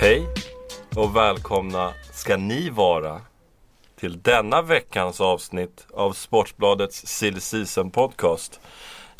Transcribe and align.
Hej 0.00 0.26
och 0.96 1.16
välkomna 1.16 1.92
ska 2.12 2.36
ni 2.36 2.70
vara 2.70 3.20
till 3.96 4.22
denna 4.22 4.62
veckans 4.62 5.20
avsnitt 5.20 5.86
av 5.94 6.12
Sportbladets 6.12 7.06
Silly 7.06 7.40
Season 7.40 7.90
Podcast. 7.90 8.60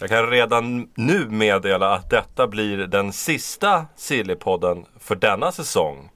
Jag 0.01 0.09
kan 0.09 0.31
redan 0.31 0.91
nu 0.95 1.29
meddela 1.29 1.95
att 1.95 2.11
detta 2.11 2.47
blir 2.47 2.77
den 2.77 3.13
sista 3.13 3.87
Sillypodden 3.97 4.85
för 4.99 5.17
denna 5.17 5.53
säsong. 5.53 6.11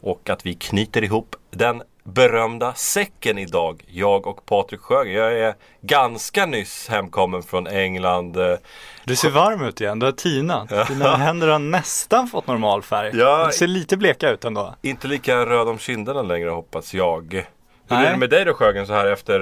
Och 0.00 0.30
att 0.30 0.46
vi 0.46 0.54
knyter 0.54 1.04
ihop 1.04 1.36
den 1.50 1.82
berömda 2.04 2.74
säcken 2.74 3.38
idag, 3.38 3.82
jag 3.88 4.26
och 4.26 4.46
Patrik 4.46 4.80
Sjögren. 4.80 5.14
Jag 5.14 5.38
är 5.38 5.54
ganska 5.80 6.46
nyss 6.46 6.88
hemkommen 6.88 7.42
från 7.42 7.66
England. 7.66 8.36
eh, 8.36 8.56
Du 9.04 9.16
ser 9.16 9.30
varm 9.30 9.62
ut 9.64 9.80
igen, 9.80 9.98
du 9.98 10.06
har 10.06 10.12
tinat. 10.12 10.88
Dina 10.88 11.16
händer 11.16 11.48
har 11.48 11.58
nästan 11.58 12.28
fått 12.28 12.46
normal 12.46 12.82
färg. 12.82 13.10
Ja. 13.14 13.46
Du 13.46 13.52
ser 13.52 13.66
lite 13.66 13.96
bleka 13.96 14.30
ut 14.30 14.44
ändå. 14.44 14.74
Inte 14.82 15.08
lika 15.08 15.46
röd 15.46 15.68
om 15.68 15.78
kinderna 15.78 16.22
längre 16.22 16.50
hoppas 16.50 16.94
jag. 16.94 17.44
Hur 17.88 17.96
Nej. 17.96 18.06
är 18.06 18.10
det 18.12 18.16
med 18.18 18.30
dig 18.30 18.44
då 18.44 18.54
Sjögren 18.54 18.86
så 18.86 18.92
här 18.92 19.06
efter 19.06 19.40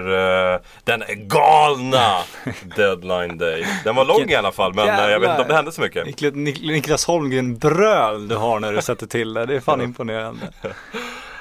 eh, 0.54 0.60
den 0.84 1.02
galna 1.08 2.16
deadline 2.76 3.38
day? 3.38 3.66
Den 3.84 3.94
var 3.96 4.04
lång 4.04 4.30
i 4.30 4.34
alla 4.34 4.52
fall 4.52 4.74
men 4.74 4.88
eh, 4.88 5.10
jag 5.10 5.20
vet 5.20 5.30
inte 5.30 5.42
om 5.42 5.48
det 5.48 5.54
hände 5.54 5.72
så 5.72 5.80
mycket. 5.80 6.06
Niklas, 6.06 6.32
Nik- 6.34 6.72
Niklas 6.72 7.04
Holmgren 7.06 7.58
bröl 7.58 8.28
du 8.28 8.36
har 8.36 8.60
när 8.60 8.72
du 8.72 8.82
sätter 8.82 9.06
till 9.06 9.34
det. 9.34 9.46
Det 9.46 9.56
är 9.56 9.60
fan 9.60 9.80
imponerande. 9.80 10.40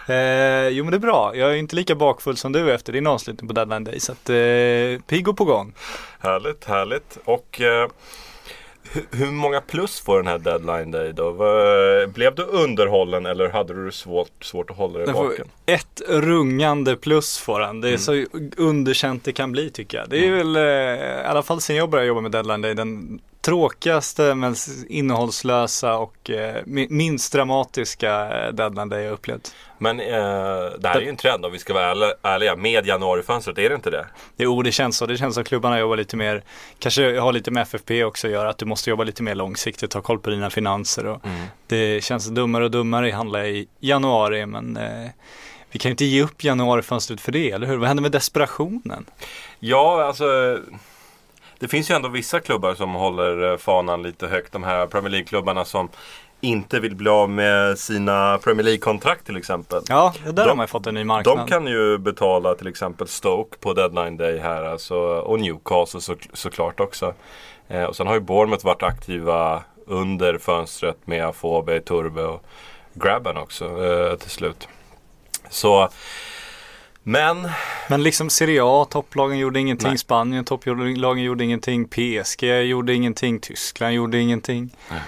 Eh, 0.10 0.68
jo 0.70 0.84
men 0.84 0.92
det 0.92 0.98
är 0.98 1.00
bra. 1.00 1.36
Jag 1.36 1.52
är 1.52 1.56
inte 1.56 1.76
lika 1.76 1.96
bakfull 1.96 2.38
som 2.38 2.52
du 2.52 2.72
efter 2.74 2.94
din 2.94 3.08
avslutning 3.08 3.48
på 3.48 3.54
deadline 3.54 3.84
day. 3.84 4.00
Så 4.00 4.12
att 4.12 4.30
eh, 4.30 5.02
pigg 5.08 5.28
och 5.28 5.38
på 5.38 5.46
gång. 5.46 5.74
Härligt, 6.20 6.66
härligt. 6.66 7.18
Och 7.26 7.62
eh, 7.62 7.88
hu- 8.94 9.06
hur 9.18 9.32
många 9.32 9.62
plus 9.62 10.00
får 10.00 10.18
den 10.18 10.28
här 10.28 10.40
deadline 10.40 10.92
day 10.92 11.14
då? 11.14 11.32
Vad- 11.32 12.10
Blev 12.10 12.36
du 12.36 12.44
underhållen 12.44 13.26
eller 13.26 13.50
hade 13.50 13.86
du 13.86 13.92
svårt, 13.92 14.44
svårt 14.44 14.70
att 14.70 14.78
hålla 14.78 14.98
dig 14.98 15.06
Den 15.08 15.16
vaken? 15.16 15.48
ett 15.66 16.02
rungande 16.08 16.96
plus 16.96 17.38
får 17.38 17.60
den. 17.60 17.82
Det 17.82 17.90
är 17.90 17.98
så 17.98 18.26
underkänt 18.58 19.24
det 19.24 19.32
kan 19.34 19.52
bli 19.52 19.70
tycker 19.70 19.98
jag. 19.98 20.10
Det 20.10 20.28
är 20.28 20.32
väl, 20.32 20.56
eh, 20.56 20.62
i 21.22 21.24
alla 21.26 21.44
fall 21.44 21.62
sen 21.62 21.76
jag 21.76 21.90
började 21.90 22.08
jobba 22.08 22.22
med 22.22 22.32
deadline 22.32 22.62
day, 22.62 22.74
den 22.74 23.20
tråkigaste 23.42 24.36
men 24.36 24.56
innehållslösa 24.90 25.98
och 25.98 26.30
eh, 26.30 26.64
mi- 26.66 26.88
minst 26.90 27.34
dramatiska 27.34 28.38
eh, 28.46 28.54
deadline 28.54 28.90
day 28.90 29.04
jag 29.04 29.14
upplevt. 29.14 29.56
Men 29.78 30.00
eh, 30.00 30.06
det 30.80 30.88
här 30.88 30.96
är 30.98 31.02
ju 31.02 31.10
en 31.10 31.18
trend 31.18 31.46
om 31.46 31.52
vi 31.52 31.60
ska 31.60 31.74
vara 31.74 31.92
ärliga-. 32.24 32.56
Med 32.56 32.86
januarifönstret, 32.88 33.58
är 33.58 33.70
det 33.70 33.76
inte 33.76 33.90
det? 33.90 34.06
Jo, 34.38 34.62
det 34.62 34.72
känns 34.72 34.98
så. 34.98 35.06
Det 35.06 35.18
känns 35.18 35.36
som 35.36 35.44
klubbarna 35.44 35.80
jobbar 35.80 35.98
lite 35.98 36.16
mer, 36.18 36.44
kanske 36.80 37.20
har 37.20 37.34
lite 37.34 37.52
med 37.52 37.62
FFP 37.62 38.04
också 38.04 38.28
att 38.28 38.34
göra, 38.34 38.50
att 38.50 38.58
du 38.58 38.66
måste 38.66 38.90
jobba 38.90 39.04
lite 39.04 39.24
mer 39.24 39.36
långsiktigt, 39.36 39.94
ha 39.94 40.02
koll 40.02 40.20
på 40.20 40.30
dina 40.30 40.50
finanser 40.50 41.06
och 41.06 41.22
det 41.68 42.04
känns 42.04 42.28
dummare 42.28 42.64
och 42.64 42.72
dummare 42.72 43.08
att 43.08 43.14
handla 43.14 43.46
i 43.48 43.68
januari, 43.80 44.46
men 44.46 44.78
eh, 44.78 45.10
vi 45.72 45.80
kan 45.80 45.90
ju 45.90 45.92
inte 45.94 46.06
ge 46.06 46.24
upp 46.24 46.44
januarifönstret 46.44 47.22
för 47.22 47.32
det, 47.32 47.52
eller 47.52 47.68
hur? 47.68 47.78
Vad 47.78 47.88
händer 47.88 48.02
med 48.02 48.12
desperationen? 48.12 49.06
Ja, 49.60 50.04
alltså 50.06 50.58
det 51.60 51.68
finns 51.68 51.92
ju 51.92 51.96
ändå 51.96 52.10
vissa 52.10 52.40
klubbar 52.40 52.74
som 52.74 52.94
håller 52.94 53.52
eh, 53.52 53.58
fanan 53.58 54.04
lite 54.04 54.28
högt. 54.28 54.52
De 54.54 54.64
här 54.64 54.88
Premier 54.88 55.12
League-klubbarna 55.12 55.66
som 55.66 55.90
inte 56.42 56.80
vill 56.80 56.96
bli 56.96 57.10
av 57.10 57.30
med 57.30 57.80
sina 57.80 58.38
Premier 58.44 58.64
League-kontrakt 58.64 59.26
till 59.26 59.38
exempel. 59.38 59.82
Ja, 59.90 60.14
där 60.26 60.32
De- 60.34 60.42
har 60.50 60.56
man 60.56 60.64
ju 60.64 60.68
fått 60.68 60.88
en 60.88 60.94
ny 60.96 61.04
marknad. 61.04 61.38
De 61.38 61.48
kan 61.48 61.68
ju 61.68 61.98
betala 61.98 62.56
till 62.56 62.68
exempel 62.68 63.08
Stoke 63.08 63.58
på 63.58 63.74
deadline 63.74 64.18
day 64.18 64.38
här 64.40 64.64
alltså, 64.64 64.96
och 65.00 65.40
Newcastle 65.40 66.02
så, 66.02 66.16
såklart 66.34 66.80
också. 66.80 67.14
Eh, 67.68 67.84
och 67.84 67.96
sen 67.96 68.08
har 68.08 68.14
ju 68.14 68.20
Bournemouth 68.20 68.66
varit 68.66 68.84
aktiva 68.84 69.64
under 69.88 70.38
fönstret 70.38 70.98
med 71.06 71.26
Afobe, 71.26 71.80
Turbe 71.80 72.24
och 72.24 72.44
Grabben 72.94 73.38
också 73.38 73.84
eh, 73.86 74.16
till 74.18 74.30
slut. 74.30 74.68
Så 75.50 75.90
men 77.04 77.50
Men 77.88 78.04
liksom 78.04 78.30
Serie 78.30 78.62
A, 78.64 78.86
topplagen 78.90 79.38
gjorde 79.38 79.60
ingenting, 79.60 79.90
Nej. 79.90 79.98
Spanien, 79.98 80.46
topplagen 80.46 81.24
gjorde 81.24 81.44
ingenting, 81.44 81.88
PSG 81.88 82.44
gjorde 82.64 82.94
ingenting, 82.94 83.40
Tyskland 83.40 83.94
gjorde 83.94 84.20
ingenting. 84.20 84.76
Nej. 84.90 85.00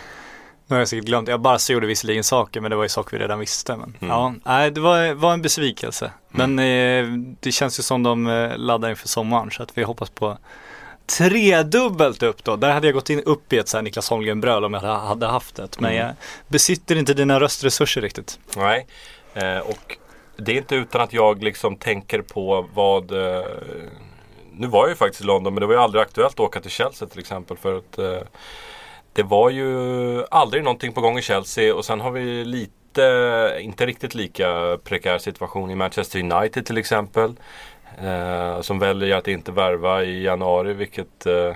Nu 0.68 0.76
har 0.76 0.80
jag 0.82 0.88
säkert 0.88 1.06
glömt, 1.06 1.28
jag 1.28 1.42
bara 1.42 1.60
så 1.60 1.74
gjorde 1.74 1.88
visserligen 1.88 2.24
saker 2.24 2.62
men 2.62 2.70
det 2.72 2.76
var 2.78 2.84
ju 2.84 2.90
saker 2.90 3.18
vi 3.18 3.24
redan 3.24 3.40
visste. 3.40 3.76
Men, 3.76 3.84
Mm. 4.00 4.10
ja, 4.10 4.34
nej, 4.46 4.72
det 4.72 4.82
var, 4.82 5.14
var 5.14 5.34
en 5.34 5.42
besvikelse. 5.42 6.12
Men 6.30 6.60
eh, 6.60 7.06
det 7.40 7.52
känns 7.52 7.80
ju 7.80 7.84
som 7.84 8.04
de 8.04 8.28
eh, 8.28 8.58
laddar 8.58 8.90
inför 8.90 9.08
sommaren 9.08 9.52
så 9.52 9.64
att 9.64 9.78
vi 9.78 9.84
hoppas 9.84 10.10
på 10.10 10.38
tredubbelt 11.18 12.24
upp 12.24 12.44
då. 12.44 12.56
Där 12.56 12.72
hade 12.74 12.88
jag 12.88 12.94
gått 12.94 13.10
in 13.10 13.20
upp 13.24 13.54
i 13.54 13.58
ett 13.58 13.68
så 13.70 13.78
här 13.78 13.82
Niklas 13.82 14.10
Holmgren 14.10 14.42
bröl 14.42 14.64
om 14.66 14.74
jag 14.74 14.82
hade- 14.82 14.94
hade 15.08 15.28
haft 15.28 15.56
det. 15.56 15.80
Men 15.80 15.92
Mm. 15.92 16.06
jag 16.08 16.16
besitter 16.48 16.96
inte 16.96 17.14
dina 17.14 17.40
röstresurser 17.40 18.02
riktigt. 18.02 18.40
Nej, 18.58 18.88
eh, 19.34 19.58
och 19.58 19.98
det 20.46 20.52
är 20.52 20.58
inte 20.58 20.76
utan 20.76 21.02
att 21.02 21.14
jag 21.14 21.44
liksom 21.44 21.76
tänker 21.76 22.22
på 22.22 22.68
vad 22.74 23.12
eh, 23.12 23.46
Nu 24.52 24.68
var 24.68 24.80
jag 24.80 24.90
ju 24.90 24.96
faktiskt 24.96 25.22
i 25.22 25.26
London 25.26 25.54
men 25.54 25.62
det 25.62 25.68
var 25.68 25.74
ju 25.74 25.80
aldrig 25.80 26.02
aktuellt 26.02 26.34
att 26.34 26.40
åka 26.40 26.60
till 26.60 26.72
Chelsea 26.72 27.08
till 27.08 27.20
exempel 27.20 27.58
för 27.58 27.78
att 27.78 27.98
eh, 27.98 28.28
Det 29.14 29.24
var 29.24 29.50
ju 29.50 30.24
aldrig 30.26 30.64
någonting 30.64 30.94
på 30.94 31.02
gång 31.02 31.18
i 31.18 31.22
Chelsea 31.22 31.76
och 31.76 31.86
sen 31.86 32.02
har 32.02 32.12
vi 32.12 32.46
lite, 32.46 33.58
inte 33.62 33.86
riktigt 33.86 34.16
lika 34.16 34.78
prekär 34.84 35.18
situation 35.18 35.72
i 35.72 35.76
Manchester 35.76 36.20
United 36.20 36.66
till 36.66 36.78
exempel 36.78 37.36
eh, 38.02 38.62
Som 38.62 38.80
väljer 38.80 39.16
att 39.18 39.28
inte 39.28 39.52
värva 39.52 40.04
i 40.04 40.24
januari 40.24 40.74
vilket 40.74 41.26
eh, 41.26 41.56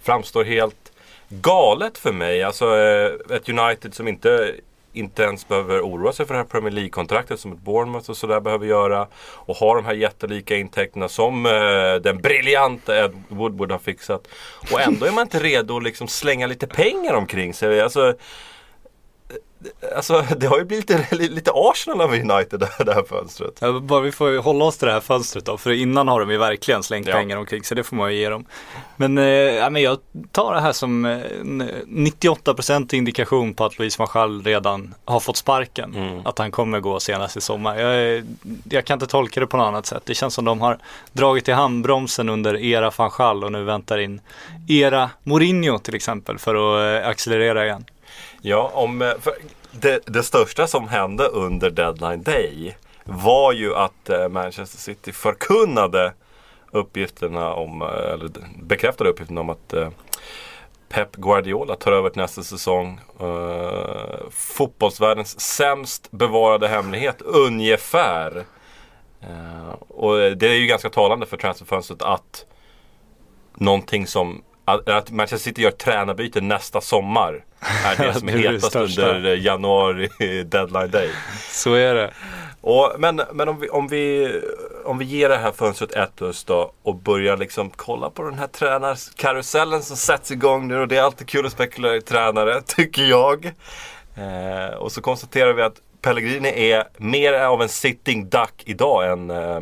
framstår 0.00 0.44
helt 0.44 0.92
galet 1.28 1.98
för 1.98 2.12
mig. 2.12 2.42
Alltså 2.42 2.76
eh, 2.76 3.36
ett 3.36 3.48
United 3.48 3.94
som 3.94 4.08
inte, 4.08 4.54
inte 4.98 5.22
ens 5.22 5.48
behöver 5.48 5.80
oroa 5.80 6.12
sig 6.12 6.26
för 6.26 6.34
det 6.34 6.40
här 6.40 6.46
Premier 6.46 6.70
League-kontraktet 6.70 7.40
som 7.40 7.52
ett 7.52 7.58
Bournemouth 7.58 8.10
och 8.10 8.16
sådär 8.16 8.40
behöver 8.40 8.66
göra. 8.66 9.06
Och 9.34 9.56
har 9.56 9.76
de 9.76 9.84
här 9.84 9.94
jättelika 9.94 10.56
intäkterna 10.56 11.08
som 11.08 11.46
eh, 11.46 12.02
den 12.02 12.18
briljanta 12.18 13.04
Ed 13.04 13.22
Woodward 13.28 13.72
har 13.72 13.78
fixat. 13.78 14.28
Och 14.72 14.80
ändå 14.80 15.06
är 15.06 15.12
man 15.12 15.22
inte 15.22 15.38
redo 15.38 15.76
att 15.76 15.82
liksom 15.82 16.08
slänga 16.08 16.46
lite 16.46 16.66
pengar 16.66 17.14
omkring 17.14 17.54
sig. 17.54 17.80
Alltså, 17.80 18.14
Alltså 19.96 20.24
det 20.36 20.46
har 20.46 20.58
ju 20.58 20.64
blivit 20.64 20.90
lite, 20.90 21.16
lite 21.28 21.50
Arsenal 21.54 22.00
av 22.00 22.12
United 22.12 22.60
det 22.86 22.94
här, 22.94 23.02
fönstret. 23.08 23.58
Ja, 23.60 23.80
bara 23.80 24.00
vi 24.00 24.12
får 24.12 24.38
hålla 24.42 24.64
oss 24.64 24.78
till 24.78 24.86
det 24.86 24.92
här 24.92 25.00
fönstret 25.00 25.44
då, 25.44 25.56
för 25.56 25.70
innan 25.70 26.08
har 26.08 26.20
de 26.20 26.30
ju 26.30 26.36
verkligen 26.38 26.82
slängt 26.82 27.08
Ja. 27.08 27.14
pengar 27.14 27.36
omkring 27.36 27.64
så 27.64 27.74
det 27.74 27.82
får 27.84 27.96
man 27.96 28.12
ju 28.12 28.18
ge 28.18 28.28
dem. 28.28 28.44
Men, 28.96 29.18
eh, 29.18 29.24
ja, 29.24 29.70
men 29.70 29.82
jag 29.82 29.98
tar 30.32 30.54
det 30.54 30.60
här 30.60 30.72
som 30.72 31.04
eh, 31.04 31.18
en 31.40 31.62
98% 31.86 32.94
indikation 32.94 33.54
på 33.54 33.64
att 33.64 33.78
Louise 33.78 34.02
Marchal 34.02 34.42
redan 34.42 34.94
har 35.04 35.20
fått 35.20 35.36
sparken. 35.36 35.94
Mm. 35.94 36.26
Att 36.26 36.38
han 36.38 36.50
kommer 36.50 36.80
gå 36.80 37.00
senast 37.00 37.36
i 37.36 37.40
sommar. 37.40 37.76
Jag, 37.78 38.24
jag 38.70 38.84
kan 38.84 38.94
inte 38.94 39.06
tolka 39.06 39.40
det 39.40 39.46
på 39.46 39.56
något 39.56 39.66
annat 39.66 39.86
sätt. 39.86 40.02
Det 40.06 40.14
känns 40.14 40.34
som 40.34 40.44
de 40.44 40.60
har 40.60 40.78
dragit 41.12 41.48
i 41.48 41.52
handbromsen 41.52 42.28
under 42.28 42.56
era 42.56 42.90
van 42.96 43.10
Schall 43.10 43.44
och 43.44 43.52
nu 43.52 43.64
väntar 43.64 43.98
in 43.98 44.20
era 44.68 45.10
Mourinho 45.22 45.78
till 45.78 45.94
exempel 45.94 46.38
för 46.38 46.54
att 46.54 47.02
eh, 47.04 47.08
accelerera 47.08 47.64
igen. 47.64 47.84
Ja, 48.40 48.70
om, 48.74 49.02
eh, 49.02 49.18
för 49.20 49.34
det, 49.72 50.00
det 50.06 50.22
största 50.22 50.66
som 50.66 50.88
hände 50.88 51.24
under 51.24 51.70
deadline 51.70 52.22
day 52.22 52.76
var 53.04 53.52
ju 53.52 53.74
att 53.74 54.08
eh, 54.08 54.28
Manchester 54.28 54.78
City 54.78 55.12
förkunnade 55.12 56.12
uppgifterna 56.70 57.54
om, 57.54 57.82
eh, 57.82 57.88
eller 57.88 58.30
bekräftade 58.62 59.10
uppgifterna 59.10 59.40
om 59.40 59.50
att 59.50 59.74
Pep 60.88 61.16
Guardiola 61.16 61.76
tar 61.76 61.92
över 61.92 62.10
till 62.10 62.22
nästa 62.22 62.42
säsong. 62.42 63.00
Uh, 63.20 64.30
fotbollsvärldens 64.30 65.40
sämst 65.40 66.10
bevarade 66.10 66.68
hemlighet 66.68 67.22
ungefär. 67.22 68.44
Uh, 69.22 69.70
och 69.88 70.16
det 70.16 70.48
är 70.48 70.54
ju 70.54 70.66
ganska 70.66 70.90
talande 70.90 71.26
för 71.26 71.36
transferfönstret 71.36 72.02
att 72.02 72.46
någonting 73.54 74.06
som 74.06 74.42
att 74.64 75.10
Manchester 75.10 75.50
City 75.50 75.62
gör 75.62 75.70
tränarbyte 75.70 76.40
nästa 76.40 76.80
sommar 76.80 77.44
är 77.60 78.06
det 78.06 78.14
som 78.18 78.28
är 78.28 78.32
hetast 78.32 78.76
under 78.76 79.26
eh, 79.26 79.44
januari 79.44 80.08
deadline 80.44 80.90
day. 80.90 81.10
Så 81.50 81.74
är 81.74 81.94
det. 81.94 82.10
Och, 82.60 82.92
men 82.98 83.22
men 83.32 83.48
om, 83.48 83.60
vi, 83.60 83.68
om, 83.68 83.88
vi, 83.88 84.32
om 84.84 84.98
vi 84.98 85.04
ger 85.04 85.28
det 85.28 85.36
här 85.36 85.52
fönstret 85.52 85.92
ett 85.92 86.16
plus 86.16 86.44
då 86.44 86.72
och 86.82 86.94
börjar 86.94 87.36
liksom 87.36 87.70
kolla 87.70 88.10
på 88.10 88.22
den 88.22 88.34
här 88.34 88.46
tränarkarusellen 88.46 89.82
som 89.82 89.96
sätts 89.96 90.30
igång 90.30 90.68
nu 90.68 90.78
och 90.78 90.88
det 90.88 90.96
är 90.96 91.02
alltid 91.02 91.28
kul 91.28 91.46
att 91.46 91.52
spekulera 91.52 91.96
i 91.96 92.00
tränare, 92.00 92.62
tycker 92.66 93.02
jag. 93.02 93.46
Eh, 94.16 94.74
och 94.74 94.92
så 94.92 95.00
konstaterar 95.00 95.52
vi 95.52 95.62
att 95.62 95.76
Pellegrini 96.02 96.70
är 96.70 96.84
mer 96.96 97.32
av 97.32 97.62
en 97.62 97.68
sitting 97.68 98.28
duck 98.28 98.62
idag 98.64 99.12
än, 99.12 99.30
eh, 99.30 99.56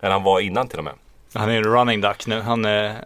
än 0.00 0.12
han 0.12 0.22
var 0.22 0.40
innan 0.40 0.68
till 0.68 0.78
och 0.78 0.84
med. 0.84 0.94
Han 1.34 1.50
är 1.50 1.56
en 1.56 1.64
running 1.64 2.00
duck 2.00 2.26
nu, 2.26 2.40
han 2.40 2.64
är, 2.64 3.04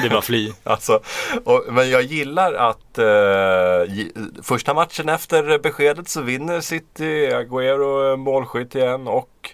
det 0.00 0.06
är 0.06 0.10
bara 0.10 0.22
fly. 0.22 0.52
Alltså, 0.64 1.00
och, 1.44 1.64
men 1.68 1.90
jag 1.90 2.02
gillar 2.02 2.52
att 2.52 2.98
eh, 2.98 3.94
första 4.42 4.74
matchen 4.74 5.08
efter 5.08 5.58
beskedet 5.58 6.08
så 6.08 6.20
vinner 6.20 6.60
City, 6.60 7.30
Agüero 7.30 8.06
är 8.06 8.10
eh, 8.10 8.16
målskytt 8.16 8.74
igen 8.74 9.08
och 9.08 9.50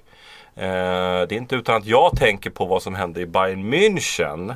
eh, 0.55 1.26
det 1.28 1.32
är 1.32 1.32
inte 1.32 1.56
utan 1.56 1.76
att 1.76 1.87
jag 1.87 2.17
tänker 2.17 2.50
på 2.50 2.64
vad 2.64 2.82
som 2.82 2.94
hände 2.94 3.20
i 3.20 3.26
Bayern 3.26 3.75
München. 3.75 4.55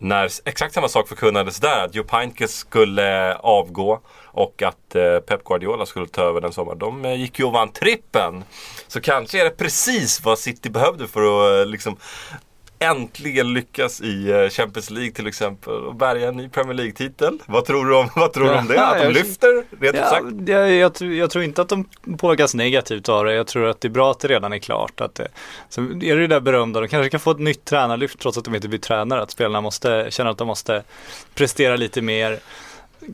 När 0.00 0.30
exakt 0.44 0.74
samma 0.74 0.88
sak 0.88 1.08
förkunnades 1.08 1.60
där, 1.60 1.84
att 1.84 1.94
Joe 1.94 2.04
Pintkes 2.04 2.54
skulle 2.54 3.34
avgå 3.34 4.00
och 4.24 4.62
att 4.62 4.94
eh, 4.94 5.18
Pep 5.18 5.44
Guardiola 5.44 5.86
skulle 5.86 6.06
ta 6.06 6.22
över 6.22 6.40
den 6.40 6.52
sommaren. 6.52 6.78
De 6.78 7.04
eh, 7.04 7.20
gick 7.20 7.38
ju 7.38 7.44
och 7.44 7.52
vann 7.52 7.72
trippen. 7.72 8.44
Så 8.86 9.00
kanske 9.00 9.40
är 9.40 9.44
det 9.44 9.50
precis 9.50 10.24
vad 10.24 10.38
City 10.38 10.70
behövde 10.70 11.08
för 11.08 11.20
att 11.20 11.66
eh, 11.66 11.70
liksom 11.70 11.96
äntligen 12.78 13.52
lyckas 13.52 14.00
i 14.00 14.30
eh, 14.30 14.48
Champions 14.48 14.90
League 14.90 15.10
till 15.12 15.26
exempel 15.26 15.72
och 15.74 15.94
bärga 15.94 16.28
en 16.28 16.36
ny 16.36 16.48
Premier 16.48 16.74
League-titel. 16.74 17.38
Vad 17.46 17.64
tror 17.64 17.84
du 17.86 17.96
om, 17.96 18.08
vad 18.16 18.32
tror 18.32 18.44
du 18.44 18.54
om 18.58 18.66
det? 18.66 18.74
Ja, 18.74 18.86
Att 18.86 18.98
de 18.98 19.04
jag- 19.04 19.12
lyfter, 19.12 19.64
rent 19.80 19.96
Ja, 19.96 20.04
sagt? 20.10 20.24
jag, 20.46 20.72
jag, 20.74 20.94
tror, 20.94 21.12
jag 21.12 21.30
tror 21.30 21.44
inte 21.44 21.62
att 21.62 21.68
de 21.68 21.84
påverkas 22.18 22.54
negativt 22.54 23.08
av 23.08 23.24
det. 23.24 23.34
Jag 23.34 23.46
tror 23.46 23.66
att 23.66 23.80
det 23.80 23.88
är 23.88 23.90
bra 23.90 24.10
att 24.10 24.20
det 24.20 24.28
redan 24.28 24.52
är 24.52 24.58
klart. 24.58 25.00
Att 25.00 25.14
det, 25.14 25.28
sen 25.68 26.02
är 26.02 26.14
det 26.16 26.20
det 26.20 26.26
där 26.26 26.40
berömda, 26.40 26.80
de 26.80 26.88
kanske 26.88 27.10
kan 27.10 27.20
få 27.20 27.30
ett 27.30 27.38
nytt 27.38 27.64
tränarlyft 27.64 28.18
trots 28.18 28.38
att 28.38 28.44
de 28.44 28.54
inte 28.54 28.68
blir 28.68 28.78
tränare. 28.78 29.22
Att 29.22 29.30
spelarna 29.30 29.60
måste 29.60 30.06
känna 30.10 30.30
att 30.30 30.38
de 30.38 30.46
måste 30.46 30.82
prestera 31.34 31.76
lite 31.76 32.02
mer. 32.02 32.38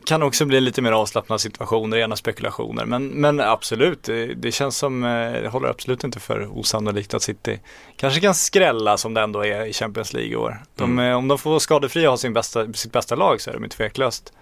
Kan 0.05 0.23
också 0.23 0.45
bli 0.45 0.61
lite 0.61 0.81
mer 0.81 0.91
avslappnad 0.91 1.41
situation, 1.41 1.93
rena 1.93 2.15
spekulationer. 2.15 2.85
Men, 2.85 3.07
men 3.07 3.39
absolut, 3.39 4.03
det, 4.03 4.25
det 4.25 4.51
känns 4.51 4.77
som, 4.77 5.03
eh, 5.03 5.09
jag 5.43 5.51
håller 5.51 5.67
absolut 5.67 6.03
inte 6.03 6.19
för 6.19 6.57
osannolikt 6.57 7.13
att 7.13 7.21
City 7.21 7.59
kanske 7.97 8.19
kan 8.19 8.35
skrälla 8.35 8.97
som 8.97 9.13
det 9.13 9.21
ändå 9.21 9.45
är 9.45 9.65
i 9.65 9.73
Champions 9.73 10.13
League 10.13 10.31
i 10.31 10.35
år. 10.35 10.61
De, 10.75 10.99
eh, 10.99 11.17
Om 11.17 11.27
de 11.27 11.37
får 11.37 11.49
vara 11.49 11.59
skadefria 11.59 12.07
och 12.07 12.11
ha 12.11 12.17
sin 12.17 12.33
bästa, 12.33 12.73
sitt 12.73 12.91
bästa 12.91 13.15
lag 13.15 13.41
så 13.41 13.49
är 13.49 13.59
de 13.59 13.69
tveklöst 13.69 14.33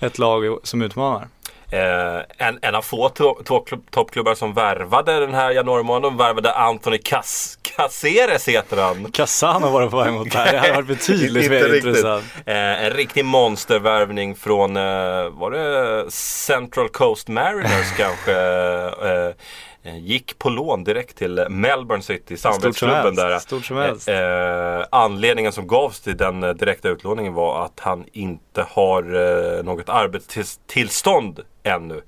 ett 0.00 0.18
lag 0.18 0.58
som 0.62 0.82
utmanar. 0.82 1.28
Eh, 1.72 2.46
en, 2.48 2.58
en 2.62 2.74
av 2.74 2.82
få 2.82 3.08
to- 3.08 3.42
to- 3.44 3.80
toppklubbar 3.90 4.34
som 4.34 4.54
värvade 4.54 5.20
den 5.20 5.34
här 5.34 5.50
januari 5.50 5.82
månaden 5.82 6.16
värvade 6.18 6.52
Anthony 6.52 6.96
Cas- 6.96 7.58
Caceres 7.62 8.48
heter 8.48 8.76
han. 8.76 9.12
Casano 9.12 9.68
var 9.70 9.82
det 9.82 9.88
på 9.90 9.96
väg 9.98 10.12
mot 10.12 10.34
här. 10.34 10.52
Det 10.52 10.58
hade 10.58 10.72
varit 10.72 10.86
betydligt 10.86 11.50
mer 11.50 11.58
riktigt. 11.64 11.84
intressant. 11.84 12.24
Eh, 12.46 12.84
en 12.84 12.90
riktig 12.90 13.24
monstervärvning 13.24 14.34
från, 14.36 14.76
eh, 14.76 14.82
var 15.30 15.50
det 15.50 16.10
Central 16.10 16.88
Coast 16.88 17.28
Mariners 17.28 17.92
kanske? 17.96 18.32
Eh, 19.84 19.98
gick 19.98 20.38
på 20.38 20.50
lån 20.50 20.84
direkt 20.84 21.16
till 21.16 21.46
Melbourne 21.48 22.02
City, 22.02 22.36
samarbetsklubben 22.36 23.14
där. 23.14 23.38
Stort 23.38 23.64
som 23.64 23.76
helst. 23.76 24.08
Eh, 24.08 24.16
eh, 24.16 24.84
anledningen 24.90 25.52
som 25.52 25.66
gavs 25.66 26.00
till 26.00 26.16
den 26.16 26.42
eh, 26.42 26.50
direkta 26.50 26.88
utlåningen 26.88 27.34
var 27.34 27.64
att 27.64 27.80
han 27.80 28.04
inte 28.12 28.66
har 28.70 29.02
eh, 29.02 29.64
något 29.64 29.88
arbetstillstånd 29.88 31.40
ännu. 31.62 32.02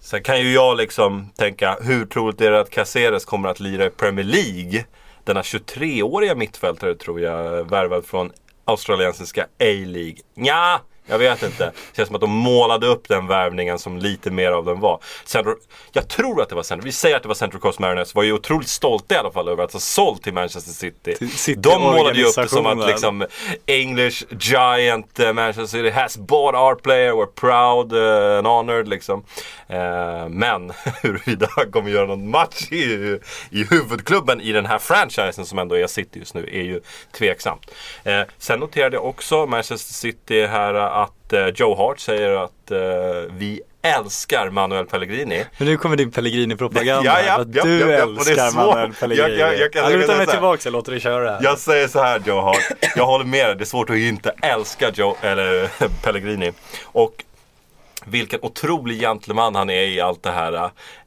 Sen 0.00 0.22
kan 0.22 0.40
ju 0.40 0.52
jag 0.52 0.76
liksom 0.76 1.30
tänka, 1.36 1.78
hur 1.80 2.06
troligt 2.06 2.40
är 2.40 2.50
det 2.50 2.60
att 2.60 2.70
Caceres 2.70 3.24
kommer 3.24 3.48
att 3.48 3.60
lira 3.60 3.86
i 3.86 3.90
Premier 3.90 4.24
League? 4.24 4.84
Denna 5.24 5.42
23-åriga 5.42 6.34
mittfältare 6.34 6.94
tror 6.94 7.20
jag, 7.20 7.70
värvad 7.70 8.04
från 8.04 8.32
australiensiska 8.64 9.42
A-League. 9.42 10.16
Ja, 10.34 10.80
jag 11.06 11.18
vet 11.18 11.42
inte. 11.42 11.64
Det 11.64 11.96
känns 11.96 12.06
som 12.06 12.14
att 12.14 12.20
de 12.20 12.30
målade 12.30 12.86
upp 12.86 13.08
den 13.08 13.26
värvningen 13.26 13.78
som 13.78 13.98
lite 13.98 14.30
mer 14.30 14.52
av 14.52 14.64
den 14.64 14.80
var. 14.80 15.00
Central, 15.24 15.56
jag 15.92 16.08
tror 16.08 16.42
att 16.42 16.48
det 16.48 16.54
var 16.54 16.62
Central, 16.62 16.84
vi 16.84 16.92
säger 16.92 17.16
att 17.16 17.22
det 17.22 17.28
var 17.28 17.34
Central 17.34 17.60
Coast 17.60 17.78
Mariners, 17.78 18.14
var 18.14 18.22
ju 18.22 18.32
otroligt 18.32 18.68
stolta 18.68 19.14
i 19.14 19.18
alla 19.18 19.30
fall 19.30 19.48
över 19.48 19.64
att 19.64 19.72
ha 19.72 19.80
sålt 19.80 20.22
till 20.22 20.34
Manchester 20.34 20.72
City. 20.72 21.28
City 21.28 21.60
de 21.60 21.82
målade 21.82 22.18
ju 22.18 22.24
upp 22.24 22.34
det 22.34 22.48
som 22.48 22.66
att 22.66 22.86
liksom 22.86 23.26
English 23.66 24.24
giant 24.40 25.20
uh, 25.20 25.32
Manchester 25.32 25.78
City 25.78 25.90
has 25.90 26.16
bought 26.16 26.54
our 26.54 26.74
player, 26.74 27.12
we're 27.12 27.26
proud 27.26 27.92
uh, 27.92 28.38
and 28.38 28.46
honored 28.46 28.88
liksom. 28.88 29.24
Eh, 29.68 30.28
men 30.28 30.72
huruvida 31.02 31.48
han 31.56 31.70
kommer 31.72 31.90
göra 31.90 32.06
någon 32.06 32.30
match 32.30 32.72
i, 32.72 33.18
i 33.50 33.64
huvudklubben 33.70 34.40
i 34.40 34.52
den 34.52 34.66
här 34.66 34.78
franchisen 34.78 35.46
som 35.46 35.58
ändå 35.58 35.76
är 35.78 35.86
City 35.86 36.18
just 36.18 36.34
nu 36.34 36.48
är 36.52 36.62
ju 36.62 36.80
tveksamt. 37.12 37.70
Sen 38.38 38.60
noterade 38.60 38.96
jag 38.96 39.04
också 39.04 39.46
Manchester 39.46 39.94
City 39.94 40.46
här 40.46 40.74
att 40.92 41.32
eh, 41.32 41.46
Joe 41.54 41.74
Hart 41.76 41.98
säger 41.98 42.44
att 42.44 42.70
eh, 42.70 42.78
vi 43.30 43.60
älskar 43.82 44.50
Manuel 44.50 44.86
Pellegrini. 44.86 45.44
Men 45.58 45.68
nu 45.68 45.76
kommer 45.76 45.96
din 45.96 46.10
Pellegrini-propaganda. 46.10 47.04
Ja, 47.04 47.20
ja, 47.26 47.44
ja, 47.54 47.62
du 47.64 47.78
ja, 47.78 48.04
och 48.04 48.14
det 48.24 48.30
älskar. 48.30 48.54
Manuel 48.66 48.92
Pellegrini. 49.00 49.38
Jag- 49.38 49.50
jag- 49.52 49.58
jag 49.58 49.70
jag 49.74 49.92
jag 49.92 49.98
lutar 50.00 50.16
mig 50.16 50.26
tillbaka, 50.26 50.60
jag 50.64 50.72
låter 50.72 50.92
dig 50.92 51.00
köra 51.00 51.30
här. 51.30 51.38
Jag 51.42 51.58
säger 51.58 51.88
så 51.88 52.02
här 52.02 52.22
Joe 52.26 52.40
Hart. 52.40 52.56
Jag 52.96 53.06
håller 53.06 53.24
med 53.24 53.46
dig. 53.46 53.56
Det 53.56 53.64
är 53.64 53.66
svårt 53.66 53.90
att 53.90 53.96
inte 53.96 54.34
älska 54.42 54.90
Joe, 54.94 55.16
eller 55.22 55.68
Pellegrini. 56.02 56.52
Och 56.84 57.24
vilken 58.06 58.38
otrolig 58.42 59.00
gentleman 59.00 59.54
han 59.54 59.70
är 59.70 59.82
i 59.82 60.00
allt 60.00 60.22
det 60.22 60.30
här. 60.30 60.52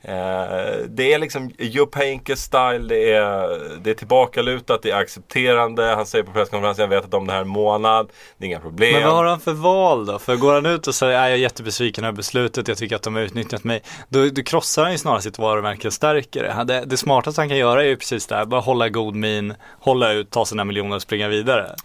Eh, 0.02 0.86
det 0.88 1.14
är 1.14 1.20
liksom 1.20 1.52
Jupp 1.60 1.96
Heynckes 1.96 2.44
style. 2.44 2.86
Det 2.88 3.12
är, 3.12 3.60
det 3.84 3.90
är 3.90 3.94
tillbakalutat, 3.94 4.82
det 4.84 4.92
är 4.92 4.98
accepterande. 4.98 5.84
Han 5.84 6.06
säger 6.06 6.24
på 6.24 6.32
presskonferensen, 6.32 6.84
jag 6.84 6.90
vet 6.90 7.06
att 7.06 7.14
om 7.14 7.28
det 7.28 7.34
här 7.34 7.40
är 7.40 7.44
en 7.44 7.50
månad. 7.50 8.10
Det 8.38 8.46
är 8.46 8.48
inga 8.48 8.60
problem. 8.60 8.94
Men 8.94 9.04
vad 9.04 9.14
har 9.14 9.26
han 9.26 9.40
för 9.40 9.54
val 9.54 10.06
då? 10.06 10.20
För 10.20 10.36
går 10.36 10.54
han 10.54 10.66
ut 10.66 10.88
och 10.88 10.96
säger 10.96 11.14
jag 11.14 11.32
är 11.32 11.36
jättebesviken 11.36 12.04
över 12.04 12.16
beslutet, 12.16 12.68
jag 12.68 12.78
tycker 12.78 12.96
att 12.96 13.04
de 13.04 13.16
har 13.16 13.22
utnyttjat 13.22 13.64
mig. 13.64 13.82
Då, 14.10 14.30
då 14.30 14.44
krossar 14.44 14.84
han 14.84 14.92
ju 14.92 14.98
snarare 14.98 15.22
sitt 15.22 15.40
varumärke 15.40 15.88
och 15.88 15.94
stärker 15.94 16.44
det. 16.44 16.64
Det. 16.74 16.86
Det 16.86 16.98
smartaste 16.98 17.42
han 17.42 17.50
kan 17.50 17.58
göra 17.58 17.84
är 17.84 17.88
ju 17.88 17.98
precis 17.98 18.28
det 18.28 18.36
här, 18.36 18.46
bara 18.46 18.62
hålla 18.62 18.90
god 18.90 19.16
min, 19.16 19.54
hålla 19.80 20.12
ut, 20.12 20.32
ta 20.32 20.46
sina 20.46 20.64
miljoner 20.64 20.96
och 20.96 21.02
springa 21.02 21.28
vidare. 21.28 21.76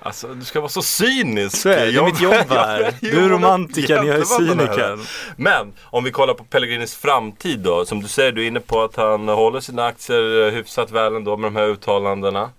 Alltså, 0.00 0.28
du 0.28 0.44
ska 0.44 0.60
vara 0.60 0.68
så 0.68 0.82
cynisk. 0.82 1.56
Så 1.56 1.68
är 1.68 1.86
det, 1.86 1.92
det 1.92 1.98
är 1.98 2.04
mitt 2.04 2.20
jobb 2.20 2.50
här. 2.50 2.94
Du 3.00 3.24
är 3.24 3.28
romantikern, 3.28 4.06
jag 4.06 4.16
är 4.16 4.24
cynikern. 4.52 5.00
Men 5.36 5.72
om 5.82 6.04
vi 6.04 6.10
kollar 6.10 6.34
på 6.34 6.44
Pellegrinis 6.44 6.94
framtid 6.94 7.58
då. 7.58 7.84
Som 7.84 8.02
du 8.02 8.08
säger, 8.08 8.32
du 8.32 8.42
är 8.42 8.46
inne 8.46 8.60
på 8.60 8.82
att 8.82 8.96
han 8.96 9.28
håller 9.28 9.60
sina 9.60 9.84
aktier 9.84 10.46
eh, 10.46 10.52
hyfsat 10.52 10.90
väl 10.90 11.16
ändå 11.16 11.36
med 11.36 11.52
de 11.52 11.56
här 11.56 11.66
uttalandena. 11.66 12.50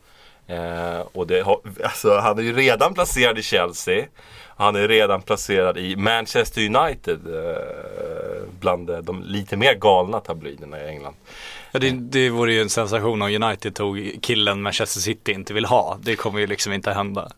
Eh, 0.48 1.08
och 1.12 1.28
det, 1.28 1.46
alltså, 1.84 2.18
han 2.18 2.38
är 2.38 2.44
ju 2.44 2.54
redan 2.54 2.94
placerad 2.94 3.40
i 3.40 3.42
Chelsea. 3.42 4.06
Han 4.56 4.76
är 4.76 4.88
redan 4.88 5.22
placerad 5.22 5.78
i 5.78 5.96
Manchester 5.96 6.62
United. 6.62 7.20
Eh, 7.28 8.50
bland 8.60 8.90
eh, 8.90 8.98
de 8.98 9.24
lite 9.24 9.58
mer 9.58 9.74
galna 9.74 10.20
tabloiderna 10.20 10.84
i 10.84 10.88
England. 10.88 11.16
Ja, 11.72 11.80
det, 11.80 11.92
det 11.92 12.30
vore 12.30 12.54
ju 12.54 12.62
en 12.62 12.70
sensation 12.70 13.22
om 13.22 13.44
United 13.44 13.76
tog 13.76 14.20
killen 14.22 14.62
Manchester 14.62 15.00
City 15.00 15.32
inte 15.32 15.54
vill 15.54 15.66
ha. 15.66 15.98
Det 16.02 16.16
kommer 16.16 16.40
ju 16.40 16.48
liksom 16.48 16.74
inte 16.74 16.92
hända. 16.92 17.32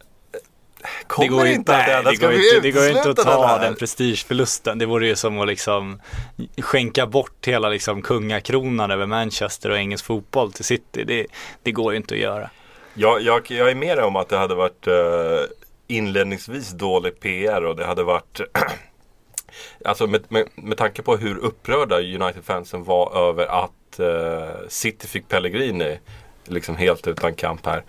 Kommer 1.07 1.29
det 1.29 1.35
går 1.35 1.47
inte 1.47 1.71
att 1.71 1.85
nej, 1.85 1.95
hända. 1.95 2.11
det 2.11 2.17
går 2.17 2.33
inte, 2.33 2.59
det 2.61 2.71
går 2.71 2.87
inte 2.87 3.09
att 3.09 3.17
ta 3.17 3.47
här? 3.47 3.59
den 3.59 3.75
prestigeförlusten. 3.75 4.77
Det 4.77 4.85
vore 4.85 5.07
ju 5.07 5.15
som 5.15 5.39
att 5.39 5.47
liksom 5.47 6.01
skänka 6.57 7.07
bort 7.07 7.47
hela 7.47 7.69
liksom 7.69 8.01
kungakronan 8.01 8.91
över 8.91 9.05
Manchester 9.05 9.69
och 9.69 9.77
engelsk 9.77 10.05
fotboll 10.05 10.53
till 10.53 10.65
City. 10.65 11.03
Det, 11.03 11.25
det 11.63 11.71
går 11.71 11.93
ju 11.93 11.97
inte 11.97 12.13
att 12.13 12.19
göra. 12.19 12.49
Jag, 12.93 13.21
jag, 13.21 13.51
jag 13.51 13.71
är 13.71 13.75
med 13.75 13.99
om 13.99 14.15
att 14.15 14.29
det 14.29 14.37
hade 14.37 14.55
varit 14.55 14.87
eh, 14.87 14.93
inledningsvis 15.87 16.69
dålig 16.69 17.19
PR 17.19 17.65
och 17.65 17.75
det 17.75 17.85
hade 17.85 18.03
varit 18.03 18.41
Alltså 19.85 20.07
med, 20.07 20.23
med, 20.29 20.47
med 20.55 20.77
tanke 20.77 21.01
på 21.01 21.17
hur 21.17 21.37
upprörda 21.37 21.99
United-fansen 22.01 22.83
var 22.83 23.29
över 23.29 23.45
att 23.45 23.99
eh, 23.99 24.67
City 24.67 25.07
fick 25.07 25.27
Pellegrini 25.27 25.99
liksom 26.45 26.75
helt 26.75 27.07
utan 27.07 27.35
kamp 27.35 27.65
här. 27.65 27.83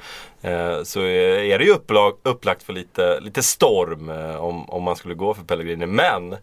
Eh, 0.47 0.83
så 0.83 1.01
är, 1.01 1.59
det 1.59 1.65
ju 1.65 1.71
upplag, 1.71 2.15
upplagt 2.23 2.63
för 2.63 2.73
lite, 2.73 3.21
lite 3.21 3.43
storm 3.43 4.11
eh, 4.11 4.37
om, 4.37 4.71
om 4.71 4.83
man 4.83 4.97
skulle 4.97 5.15
gå 5.15 5.35
för 5.35 5.43
Pellegrini. 5.43 5.87
Men 5.87 6.37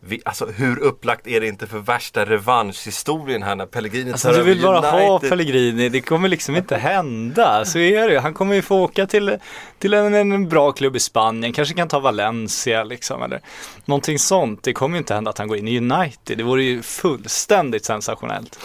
vi, 0.00 0.22
alltså, 0.24 0.46
hur 0.46 0.78
upplagt 0.78 1.26
är 1.26 1.40
det 1.40 1.46
inte 1.46 1.66
för 1.66 1.78
värsta 1.78 2.24
revanschhistorien 2.24 3.42
här 3.42 3.56
när 3.56 3.66
Pellegrini 3.66 4.12
Alltså 4.12 4.28
tar 4.28 4.34
du 4.34 4.40
över 4.40 4.50
vill 4.50 4.62
bara 4.62 4.80
ha 4.80 5.10
United? 5.10 5.30
Pellegrini, 5.30 5.88
det 5.88 6.00
kommer 6.00 6.28
liksom 6.28 6.56
inte 6.56 6.76
hända. 6.76 7.64
Så 7.64 7.78
är 7.78 8.08
det. 8.08 8.20
Han 8.20 8.34
kommer 8.34 8.54
ju 8.54 8.62
få 8.62 8.82
åka 8.82 9.06
till, 9.06 9.38
till 9.78 9.94
en, 9.94 10.14
en 10.14 10.48
bra 10.48 10.72
klubb 10.72 10.96
i 10.96 11.00
Spanien, 11.00 11.52
kanske 11.52 11.74
kan 11.74 11.88
ta 11.88 11.98
Valencia 11.98 12.84
liksom 12.84 13.22
eller 13.22 13.40
någonting 13.84 14.18
sånt. 14.18 14.62
Det 14.62 14.72
kommer 14.72 14.96
ju 14.96 14.98
inte 14.98 15.14
hända 15.14 15.30
att 15.30 15.38
han 15.38 15.48
går 15.48 15.58
in 15.58 15.68
i 15.68 15.78
United. 15.78 16.38
Det 16.38 16.44
vore 16.44 16.62
ju 16.62 16.82
fullständigt 16.82 17.84
sensationellt. 17.84 18.58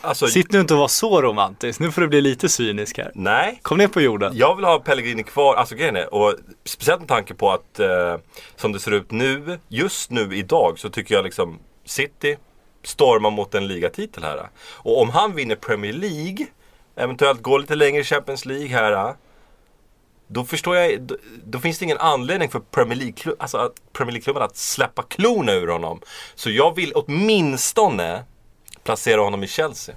Alltså, 0.00 0.26
Sitt 0.26 0.52
nu 0.52 0.60
inte 0.60 0.74
och 0.74 0.80
var 0.80 0.88
så 0.88 1.22
romantisk, 1.22 1.80
nu 1.80 1.90
får 1.92 2.00
du 2.00 2.08
bli 2.08 2.20
lite 2.20 2.48
cynisk 2.48 2.98
här. 2.98 3.12
Nej, 3.14 3.58
Kom 3.62 3.78
ner 3.78 3.88
på 3.88 4.00
jorden. 4.00 4.32
Jag 4.36 4.56
vill 4.56 4.64
ha 4.64 4.78
Pellegrini 4.78 5.22
kvar, 5.22 5.54
alltså 5.54 5.74
grejen 5.74 5.96
är, 5.96 6.14
och 6.14 6.34
speciellt 6.64 7.00
med 7.00 7.08
tanke 7.08 7.34
på 7.34 7.50
att 7.50 7.80
eh, 7.80 8.16
som 8.56 8.72
det 8.72 8.80
ser 8.80 8.90
ut 8.90 9.10
nu, 9.10 9.58
just 9.68 10.10
nu 10.10 10.36
idag 10.36 10.78
så 10.78 10.90
tycker 10.90 11.14
jag 11.14 11.24
liksom 11.24 11.58
City 11.84 12.36
stormar 12.82 13.30
mot 13.30 13.54
en 13.54 13.66
ligatitel 13.66 14.24
här. 14.24 14.48
Och 14.76 15.00
om 15.00 15.10
han 15.10 15.34
vinner 15.34 15.56
Premier 15.56 15.92
League, 15.92 16.46
eventuellt 16.96 17.42
går 17.42 17.58
lite 17.58 17.74
längre 17.74 18.00
i 18.00 18.04
Champions 18.04 18.44
League 18.44 18.68
här. 18.68 19.14
Då 20.26 20.44
förstår 20.44 20.76
jag, 20.76 21.02
då, 21.02 21.16
då 21.44 21.58
finns 21.58 21.78
det 21.78 21.84
ingen 21.84 21.98
anledning 21.98 22.48
för 22.48 22.60
Premier 22.60 22.98
League-klubben 22.98 23.40
alltså 23.40 23.58
att, 23.58 23.92
Premier 23.92 24.22
League 24.26 24.44
att 24.44 24.56
släppa 24.56 25.02
klorna 25.02 25.52
ur 25.52 25.66
honom. 25.66 26.00
Så 26.34 26.50
jag 26.50 26.76
vill 26.76 26.92
åtminstone 26.94 28.24
placera 28.84 29.20
honom 29.20 29.44
i 29.44 29.48
Chelsea. 29.48 29.94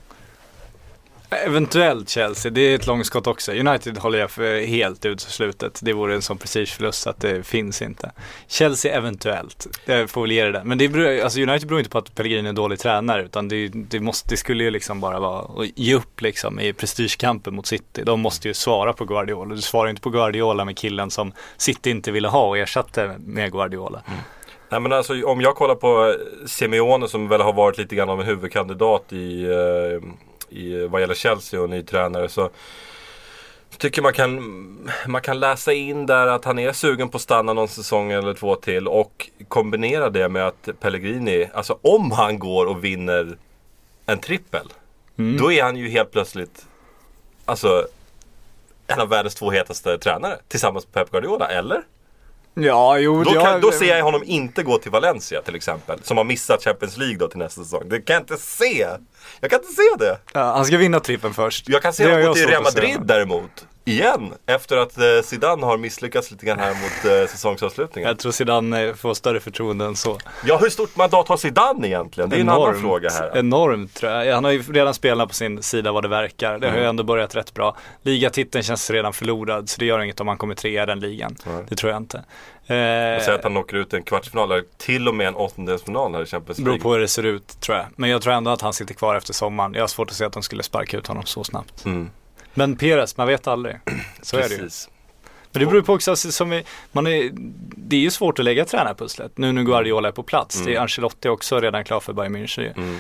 Eventuellt 1.46 2.10
Chelsea, 2.10 2.52
det 2.52 2.62
är 2.62 2.76
ett 2.76 2.88
långskott 2.88 3.28
också. 3.28 3.52
United 3.52 3.98
håller 3.98 4.20
jag 4.20 4.32
för 4.32 4.66
helt 4.66 5.06
uteslutet. 5.06 5.80
Det 5.84 5.94
vore 5.94 6.16
en 6.16 6.22
sån 6.22 6.38
prestigeförlust 6.38 7.08
att 7.08 7.22
det 7.22 7.48
finns 7.48 7.82
inte. 7.82 8.12
Chelsea 8.48 8.98
eventuellt, 8.98 9.68
jag 9.86 10.10
får 10.10 10.22
väl 10.22 10.32
ge 10.32 10.44
det 10.44 10.52
där. 10.52 10.64
Men 10.64 10.78
det 10.78 10.90
beror, 10.90 11.22
alltså 11.22 11.42
United 11.42 11.68
beror 11.68 11.80
inte 11.80 11.90
på 11.92 11.98
att 11.98 12.16
Pellegrini 12.16 12.50
är 12.50 12.54
dålig 12.54 12.80
tränare 12.80 13.24
utan 13.24 13.48
det, 13.48 13.68
det, 13.68 14.00
måste, 14.00 14.30
det 14.30 14.38
skulle 14.38 14.64
ju 14.64 14.72
liksom 14.72 15.00
bara 15.00 15.20
vara 15.20 15.64
att 15.64 15.70
ge 15.76 15.96
upp 15.96 16.22
liksom 16.22 16.60
i 16.60 16.74
prestigekampen 16.74 17.56
mot 17.56 17.68
City. 17.68 18.04
De 18.04 18.20
måste 18.20 18.48
ju 18.48 18.54
svara 18.54 18.94
på 18.94 19.06
Guardiola. 19.06 19.56
Du 19.56 19.62
svarar 19.62 19.90
inte 19.90 20.02
på 20.02 20.10
Guardiola 20.10 20.66
med 20.66 20.78
killen 20.78 21.12
som 21.12 21.34
City 21.58 21.90
inte 21.90 22.12
ville 22.12 22.28
ha 22.28 22.48
och 22.48 22.58
ersatte 22.58 23.16
med 23.20 23.52
Guardiola. 23.52 24.02
Mm. 24.08 24.20
Nej 24.74 24.80
men 24.80 24.94
alltså 24.94 25.26
om 25.26 25.42
jag 25.42 25.56
kollar 25.56 25.76
på 25.76 26.16
Simeone 26.46 27.08
som 27.08 27.28
väl 27.28 27.42
har 27.42 27.54
varit 27.54 27.78
lite 27.78 27.96
grann 27.96 28.10
av 28.10 28.22
en 28.22 28.26
huvudkandidat 28.26 29.14
i 29.14 29.44
eh, 29.44 30.10
i, 30.50 30.88
vad 30.88 31.02
gäller 31.02 31.14
Chelsea 31.14 31.62
och 31.62 31.70
ny 31.70 31.84
tränare 31.84 32.30
så 32.30 32.50
tycker 33.78 34.02
man 34.02 34.14
kan, 34.14 34.40
man 35.08 35.22
kan 35.22 35.40
läsa 35.40 35.74
in 35.74 36.06
där 36.06 36.28
att 36.28 36.46
han 36.46 36.60
är 36.60 36.72
sugen 36.72 37.10
på 37.10 37.16
att 37.16 37.22
stanna 37.22 37.54
någon 37.54 37.68
säsong 37.68 38.12
eller 38.12 38.34
två 38.34 38.56
till 38.56 38.88
och 38.88 39.30
kombinera 39.48 40.10
det 40.10 40.30
med 40.30 40.48
att 40.48 40.70
Pellegrini, 40.80 41.50
alltså 41.54 41.78
om 41.82 42.12
han 42.12 42.40
går 42.40 42.66
och 42.66 42.84
vinner 42.84 43.38
en 44.06 44.20
trippel, 44.20 44.68
mm. 45.18 45.38
då 45.38 45.52
är 45.52 45.64
han 45.64 45.76
ju 45.76 45.90
helt 45.90 46.12
plötsligt 46.12 46.66
alltså 47.46 47.88
en 48.88 49.00
av 49.00 49.10
världens 49.10 49.36
två 49.36 49.52
hetaste 49.52 49.98
tränare 49.98 50.38
tillsammans 50.48 50.86
med 50.86 50.94
Pep 50.94 51.12
Guardiola, 51.12 51.48
eller? 51.48 51.84
Ja, 52.54 52.98
jo, 52.98 53.24
då, 53.24 53.32
kan, 53.32 53.44
jag, 53.44 53.62
då 53.62 53.72
ser 53.72 53.96
jag 53.98 54.04
honom 54.04 54.24
inte 54.26 54.64
gå 54.64 54.78
till 54.78 54.92
Valencia 54.92 55.42
till 55.42 55.56
exempel. 55.56 56.00
Som 56.04 56.18
har 56.18 56.24
missat 56.24 56.64
Champions 56.64 56.98
League 56.98 57.18
då 57.18 57.28
till 57.28 57.40
nästa 57.40 57.64
säsong. 57.64 57.90
Det 57.90 58.02
kan 58.02 58.14
jag 58.14 58.24
inte 58.24 58.38
se. 58.38 58.88
Jag 59.40 59.52
kan 59.52 59.60
inte 59.60 59.74
se 59.74 60.06
det. 60.06 60.18
Ja, 60.34 60.42
han 60.42 60.66
ska 60.66 60.78
vinna 60.78 61.00
trippen 61.00 61.34
först. 61.34 61.70
Jag 61.70 61.82
kan 61.82 61.94
se 61.94 62.12
honom 62.12 62.28
gå 62.28 62.34
till 62.34 62.48
Real 62.48 62.64
Madrid 62.64 63.00
däremot 63.04 63.68
igen. 63.86 64.34
Efter 64.46 64.78
att 64.78 64.98
eh, 64.98 65.04
Zidane 65.24 65.66
har 65.66 65.78
misslyckats 65.78 66.32
lite 66.32 66.46
grann 66.46 66.60
här 66.60 66.70
mot 66.70 67.22
eh, 67.22 67.32
säsongsavslutningen. 67.32 68.08
Jag 68.08 68.20
tror 68.20 68.32
Zidane 68.32 68.84
eh, 68.84 68.94
får 68.94 69.14
större 69.14 69.40
förtroende 69.40 69.86
än 69.86 69.96
så. 69.96 70.18
Ja, 70.46 70.58
hur 70.58 70.70
stort 70.70 70.96
mandat 70.96 71.28
har 71.28 71.38
Zidane 71.38 71.88
egentligen? 71.88 72.30
Det 72.30 72.36
är 72.36 72.40
enormt, 72.40 72.60
en 72.60 72.70
annan 72.70 72.82
fråga 72.82 73.10
här. 73.10 73.38
Enormt 73.38 73.94
tror 73.94 74.12
jag. 74.12 74.36
Han 74.36 74.44
har 74.44 74.52
ju 74.52 74.62
redan 74.62 74.94
spelat 74.94 75.28
på 75.28 75.34
sin 75.34 75.64
sida 75.64 75.92
vad 75.92 76.04
det 76.04 76.10
verkar. 76.10 76.60
Det 76.60 76.68
har 76.68 76.74
ju 76.74 76.80
mm. 76.80 76.90
ändå 76.90 77.04
börjat 77.04 77.36
rätt 77.36 77.54
bra. 77.54 77.78
Ligatiteln 78.02 78.64
känns 78.64 78.90
redan 78.90 79.14
förlorad 79.14 79.70
så 79.70 79.80
det 79.80 79.86
gör 79.86 80.00
inget 80.00 80.20
om 80.20 80.28
han 80.28 80.38
kommer 80.38 80.56
trea 80.56 80.84
i 80.84 80.86
den 80.86 81.00
ligan. 81.00 81.36
Mm. 81.46 81.66
Det 81.70 81.76
tror 81.76 81.92
jag 81.92 82.02
inte. 82.02 82.18
Eh, 82.68 83.16
och 83.16 83.22
säga 83.22 83.36
att 83.36 83.44
han 83.44 83.58
åker 83.58 83.78
ut 83.78 83.94
i 83.94 83.96
en 83.96 84.04
kvartsfinal 84.04 84.52
eller 84.52 84.64
till 84.78 85.08
och 85.08 85.16
med 85.16 85.28
en 85.28 85.36
åttondelsfinal 85.36 86.14
här 86.14 86.24
i 86.24 86.26
Champions 86.26 86.60
League. 86.60 86.74
Beror 86.74 86.84
på 86.84 86.94
hur 86.94 87.00
det 87.00 87.08
ser 87.08 87.24
ut 87.24 87.60
tror 87.60 87.78
jag. 87.78 87.86
Men 87.96 88.10
jag 88.10 88.22
tror 88.22 88.34
ändå 88.34 88.52
att 88.52 88.62
han 88.62 88.74
sitter 88.74 88.94
kvar 88.94 89.16
efter 89.16 89.34
sommaren. 89.34 89.74
Jag 89.74 89.82
har 89.82 89.88
svårt 89.88 90.10
att 90.10 90.16
se 90.16 90.26
att 90.26 90.34
de 90.34 90.44
skulle 90.44 90.64
sparka 90.64 90.98
ut 90.98 91.08
honom 91.08 91.26
så 91.26 91.44
snabbt. 91.44 91.86
Mm. 91.86 92.10
Men 92.54 92.76
Perez, 92.76 93.18
man 93.18 93.28
vet 93.28 93.48
aldrig. 93.48 93.80
Så 94.22 94.38
är 94.38 94.50
det 94.50 94.56
ju. 94.56 94.70
Men 95.52 95.60
det 95.60 95.66
beror 95.66 95.82
på 95.82 95.94
också, 95.94 96.12
alltså, 96.12 96.32
som 96.32 96.54
är, 96.54 96.64
man 96.92 97.08
är, 97.08 97.30
det 97.76 97.96
är 97.96 98.00
ju 98.00 98.12
svårt 98.12 98.40
att 98.40 98.46
lägga 98.46 98.66
tränarpusslet. 98.66 99.38
Nu 99.38 99.52
när 99.52 99.64
Guardiola 99.64 100.08
är 100.08 100.12
på 100.12 100.24
plats. 100.24 100.56
Mm. 100.56 100.66
Det 100.66 100.76
är 100.76 100.80
Ancelotti 100.80 101.30
också 101.30 101.60
redan 101.60 101.84
klar 101.84 102.00
för 102.00 102.14
Bayern 102.14 102.36
München. 102.36 102.78
Mm. 102.78 103.00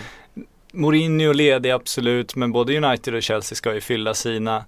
Mourinho 0.71 1.33
ledig 1.33 1.69
absolut, 1.69 2.35
men 2.35 2.51
både 2.51 2.77
United 2.77 3.15
och 3.15 3.23
Chelsea 3.23 3.55
ska 3.55 3.73
ju 3.73 3.81
fylla 3.81 4.13
sina. 4.13 4.65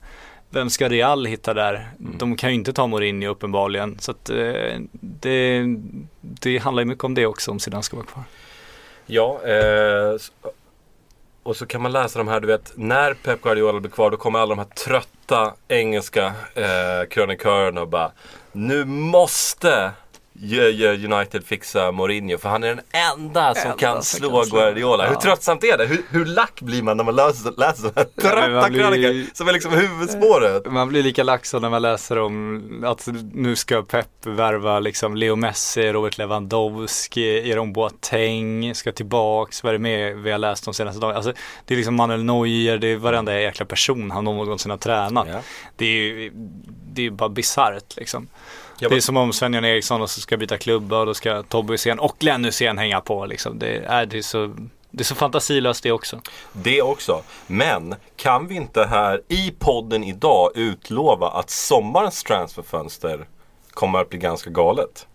Vem 0.49 0.69
ska 0.69 0.89
Real 0.89 1.25
hitta 1.25 1.53
där? 1.53 1.89
Mm. 1.99 2.17
De 2.17 2.35
kan 2.35 2.49
ju 2.49 2.55
inte 2.55 2.73
ta 2.73 2.87
Mourinho 2.87 3.31
uppenbarligen. 3.31 3.99
Så 3.99 4.11
att, 4.11 4.29
eh, 4.29 4.79
det, 4.91 5.63
det 6.21 6.57
handlar 6.57 6.81
ju 6.81 6.87
mycket 6.87 7.03
om 7.03 7.13
det 7.13 7.25
också 7.25 7.51
om 7.51 7.59
Zidane 7.59 7.83
ska 7.83 7.97
vara 7.97 8.07
kvar. 8.07 8.23
Ja, 9.05 9.41
eh, 9.45 10.17
och 11.45 11.55
så 11.55 11.65
kan 11.65 11.81
man 11.81 11.91
läsa 11.91 12.19
de 12.19 12.27
här, 12.27 12.39
du 12.39 12.47
vet, 12.47 12.71
när 12.75 13.13
Pep 13.13 13.41
Guardiola 13.41 13.79
blir 13.79 13.91
kvar 13.91 14.11
då 14.11 14.17
kommer 14.17 14.39
alla 14.39 14.55
de 14.55 14.59
här 14.59 14.67
trötta 14.75 15.53
engelska 15.67 16.25
eh, 16.55 17.09
krönikörerna 17.09 17.81
och 17.81 17.87
bara 17.87 18.11
Nu 18.51 18.85
måste 18.85 19.91
United 21.05 21.45
fixa 21.45 21.91
Mourinho 21.91 22.37
för 22.37 22.49
han 22.49 22.63
är 22.63 22.67
den 22.67 22.81
enda 22.91 23.55
som 23.55 23.71
enda 23.71 23.77
kan 23.77 24.03
slå 24.03 24.43
kan 24.43 24.59
Guardiola. 24.59 25.03
Ja. 25.03 25.09
Hur 25.09 25.15
tröttsamt 25.15 25.63
är 25.63 25.77
det? 25.77 25.85
Hur, 25.85 26.01
hur 26.09 26.25
lack 26.25 26.61
blir 26.61 26.83
man 26.83 26.97
när 26.97 27.03
man 27.03 27.15
läser, 27.15 27.53
läser 27.57 27.83
de 27.83 27.91
här 27.95 28.03
trötta 28.21 28.69
blir, 28.69 28.79
krönikor 28.79 29.35
som 29.35 29.47
är 29.47 29.53
liksom 29.53 29.71
huvudspåret? 29.71 30.71
Man 30.71 30.87
blir 30.87 31.03
lika 31.03 31.23
lack 31.23 31.45
som 31.45 31.61
när 31.61 31.69
man 31.69 31.81
läser 31.81 32.17
om 32.17 32.83
att 32.85 33.07
nu 33.33 33.55
ska 33.55 33.81
Pep 33.81 34.25
värva 34.25 34.79
liksom 34.79 35.15
Leo 35.15 35.35
Messi, 35.35 35.91
Robert 35.91 36.17
Lewandowski, 36.17 37.47
Jerome 37.47 37.73
Boateng 37.73 38.75
ska 38.75 38.91
tillbaks. 38.91 39.63
Vad 39.63 39.69
är 39.69 39.73
det 39.73 39.79
med 39.79 40.17
vi 40.17 40.31
har 40.31 40.37
läst 40.37 40.65
de 40.65 40.73
senaste 40.73 41.01
dagarna? 41.01 41.17
Alltså, 41.17 41.33
det 41.65 41.73
är 41.73 41.75
liksom 41.75 41.95
Manuel 41.95 42.23
Neuer, 42.23 42.77
det 42.77 42.87
är 42.87 42.97
varenda 42.97 43.41
jäkla 43.41 43.65
person 43.65 44.11
han 44.11 44.23
någonsin 44.23 44.71
har 44.71 44.77
tränat. 44.77 45.27
Ja. 45.31 45.39
Det 45.75 45.85
är 45.85 45.89
ju 45.89 46.31
det 46.95 47.05
är 47.05 47.09
bara 47.09 47.29
bisarrt 47.29 47.95
liksom. 47.97 48.27
Det 48.79 48.85
är 48.85 48.99
som 48.99 49.17
om 49.17 49.33
Sven-Göran 49.33 49.65
Eriksson 49.65 50.01
och 50.01 50.09
så 50.09 50.21
ska 50.21 50.37
byta 50.37 50.57
klubba 50.57 50.99
och 50.99 51.05
då 51.05 51.13
ska 51.13 51.43
Tobbe 51.43 51.73
Hysén 51.73 51.99
och 51.99 52.15
Glenn 52.19 52.45
Hysén 52.45 52.77
hänga 52.77 53.01
på 53.01 53.25
liksom. 53.25 53.59
Det 53.59 53.77
är, 53.77 54.05
det 54.05 54.17
är 54.17 54.21
så 54.21 54.55
det 54.91 55.01
är 55.01 55.05
så 55.05 55.15
fantasilöst 55.15 55.83
det 55.83 55.91
också. 55.91 56.21
Det 56.51 56.81
också. 56.81 57.21
Men 57.47 57.95
kan 58.15 58.47
vi 58.47 58.55
inte 58.55 58.85
här 58.85 59.21
i 59.27 59.51
podden 59.59 60.03
idag 60.03 60.51
utlova 60.55 61.27
att 61.27 61.49
sommarens 61.49 62.23
transferfönster 62.23 63.27
kommer 63.69 63.99
att 63.99 64.09
bli 64.09 64.19
ganska 64.19 64.49
galet? 64.49 65.07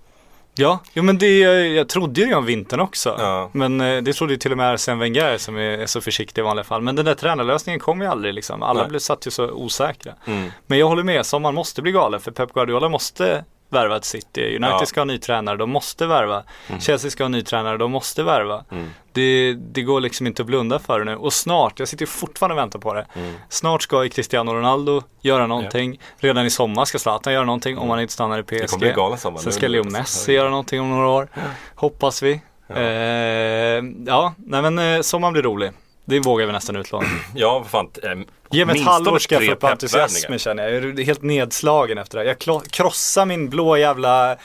Ja, 0.54 0.78
jo, 0.92 1.02
men 1.02 1.18
det, 1.18 1.38
jag 1.68 1.88
trodde 1.88 2.20
ju 2.20 2.34
om 2.34 2.44
vintern 2.44 2.80
också. 2.80 3.16
Ja. 3.18 3.50
Men 3.52 3.80
eh, 3.80 4.02
det 4.02 4.12
trodde 4.12 4.32
ju 4.32 4.38
till 4.38 4.52
och 4.52 4.58
med 4.58 4.72
Arsene 4.72 5.00
Wenger 5.00 5.38
som 5.38 5.56
är, 5.56 5.60
är, 5.60 5.86
så 5.86 6.00
försiktig 6.00 6.42
i 6.42 6.44
vanliga 6.44 6.64
fall. 6.64 6.82
Men 6.82 6.96
den 6.96 7.04
där 7.04 7.14
tränarlösningen 7.14 7.80
kom 7.80 8.00
ju 8.00 8.06
aldrig 8.06 8.34
liksom. 8.34 8.62
Alla 8.62 8.80
Nej. 8.80 8.88
blev 8.88 8.98
satt 8.98 9.26
ju 9.26 9.30
så 9.30 9.50
osäkra. 9.50 10.14
Mm. 10.24 10.50
Men 10.66 10.78
jag 10.78 10.86
håller 10.86 11.02
med, 11.02 11.26
sommaren 11.26 11.54
måste 11.54 11.82
bli 11.82 11.92
galen 11.92 12.20
för 12.20 12.30
Pep 12.30 12.52
Guardiola 12.52 12.88
måste 12.88 13.44
värva 13.70 13.96
ett 13.96 14.04
City. 14.04 14.40
United 14.40 14.68
ja. 14.80 14.86
ska 14.86 15.00
ha 15.00 15.04
ny 15.04 15.18
tränare, 15.18 15.56
de 15.56 15.70
måste 15.70 16.06
värva. 16.06 16.42
Mm. 16.68 16.80
Chelsea 16.80 17.10
ska 17.10 17.24
ha 17.24 17.28
ny 17.28 17.42
tränare, 17.42 17.76
de 17.76 17.90
måste 17.90 18.22
värva. 18.22 18.64
Mm. 18.70 18.90
Det, 19.12 19.52
det, 19.52 19.82
går 19.82 20.00
liksom 20.00 20.26
inte 20.26 20.42
att 20.42 20.46
blunda 20.46 20.78
för 20.78 20.98
det 20.98 21.04
nu. 21.04 21.16
Och 21.16 21.32
snart, 21.32 21.78
jag 21.78 21.88
sitter 21.88 22.06
fortfarande 22.06 22.54
och 22.54 22.58
väntar 22.58 22.78
på 22.78 22.94
det. 22.94 23.06
Mm. 23.14 23.34
Snart 23.48 23.82
ska 23.82 24.08
Cristiano 24.08 24.54
Ronaldo 24.54 25.02
göra 25.20 25.46
någonting. 25.46 25.92
Ja. 26.00 26.28
Redan 26.28 26.46
i 26.46 26.50
sommar 26.50 26.84
ska 26.84 26.98
Zlatan 26.98 27.32
göra 27.32 27.44
någonting 27.44 27.78
om 27.78 27.90
han 27.90 28.00
inte 28.00 28.12
stannar 28.12 28.38
i 28.38 28.42
PSG. 28.42 28.58
Det 28.60 28.66
kommer 28.66 28.80
bli 28.80 28.92
galen 28.92 29.18
sommar. 29.18 29.38
Sen 29.38 29.52
ska 29.52 29.68
Leo 29.68 29.84
Messi 29.84 30.32
göra 30.32 30.50
någonting 30.50 30.80
om 30.80 30.90
några 30.90 31.08
år. 31.08 31.28
Hoppas 31.74 32.22
vi. 32.22 32.40
Ja, 32.66 32.76
eh, 32.76 33.84
ja 34.06 34.34
nej 34.36 34.62
men 34.62 34.78
eh, 34.78 35.00
sommaren 35.00 35.32
blir 35.32 35.42
rolig. 35.42 35.70
Det 36.10 36.20
vågar 36.20 36.46
vi 36.46 36.52
nästan 36.52 36.76
utlova. 36.76 37.04
ja, 37.34 37.64
fan. 37.68 37.90
Eh, 38.02 38.10
Ge 38.50 38.64
mig 38.64 38.80
ett 38.80 38.86
halvår 38.86 39.18
ska 39.18 39.34
jag 39.34 39.46
få 39.46 39.52
upp 39.52 39.64
entusiasmen 39.64 40.38
känner 40.38 40.62
jag. 40.62 40.84
Jag 40.84 40.98
är 41.00 41.04
helt 41.04 41.22
nedslagen 41.22 41.98
efter 41.98 42.18
det 42.18 42.24
Jag 42.24 42.38
krossar 42.70 43.26
min 43.26 43.50
blå 43.50 43.76
jävla 43.76 44.36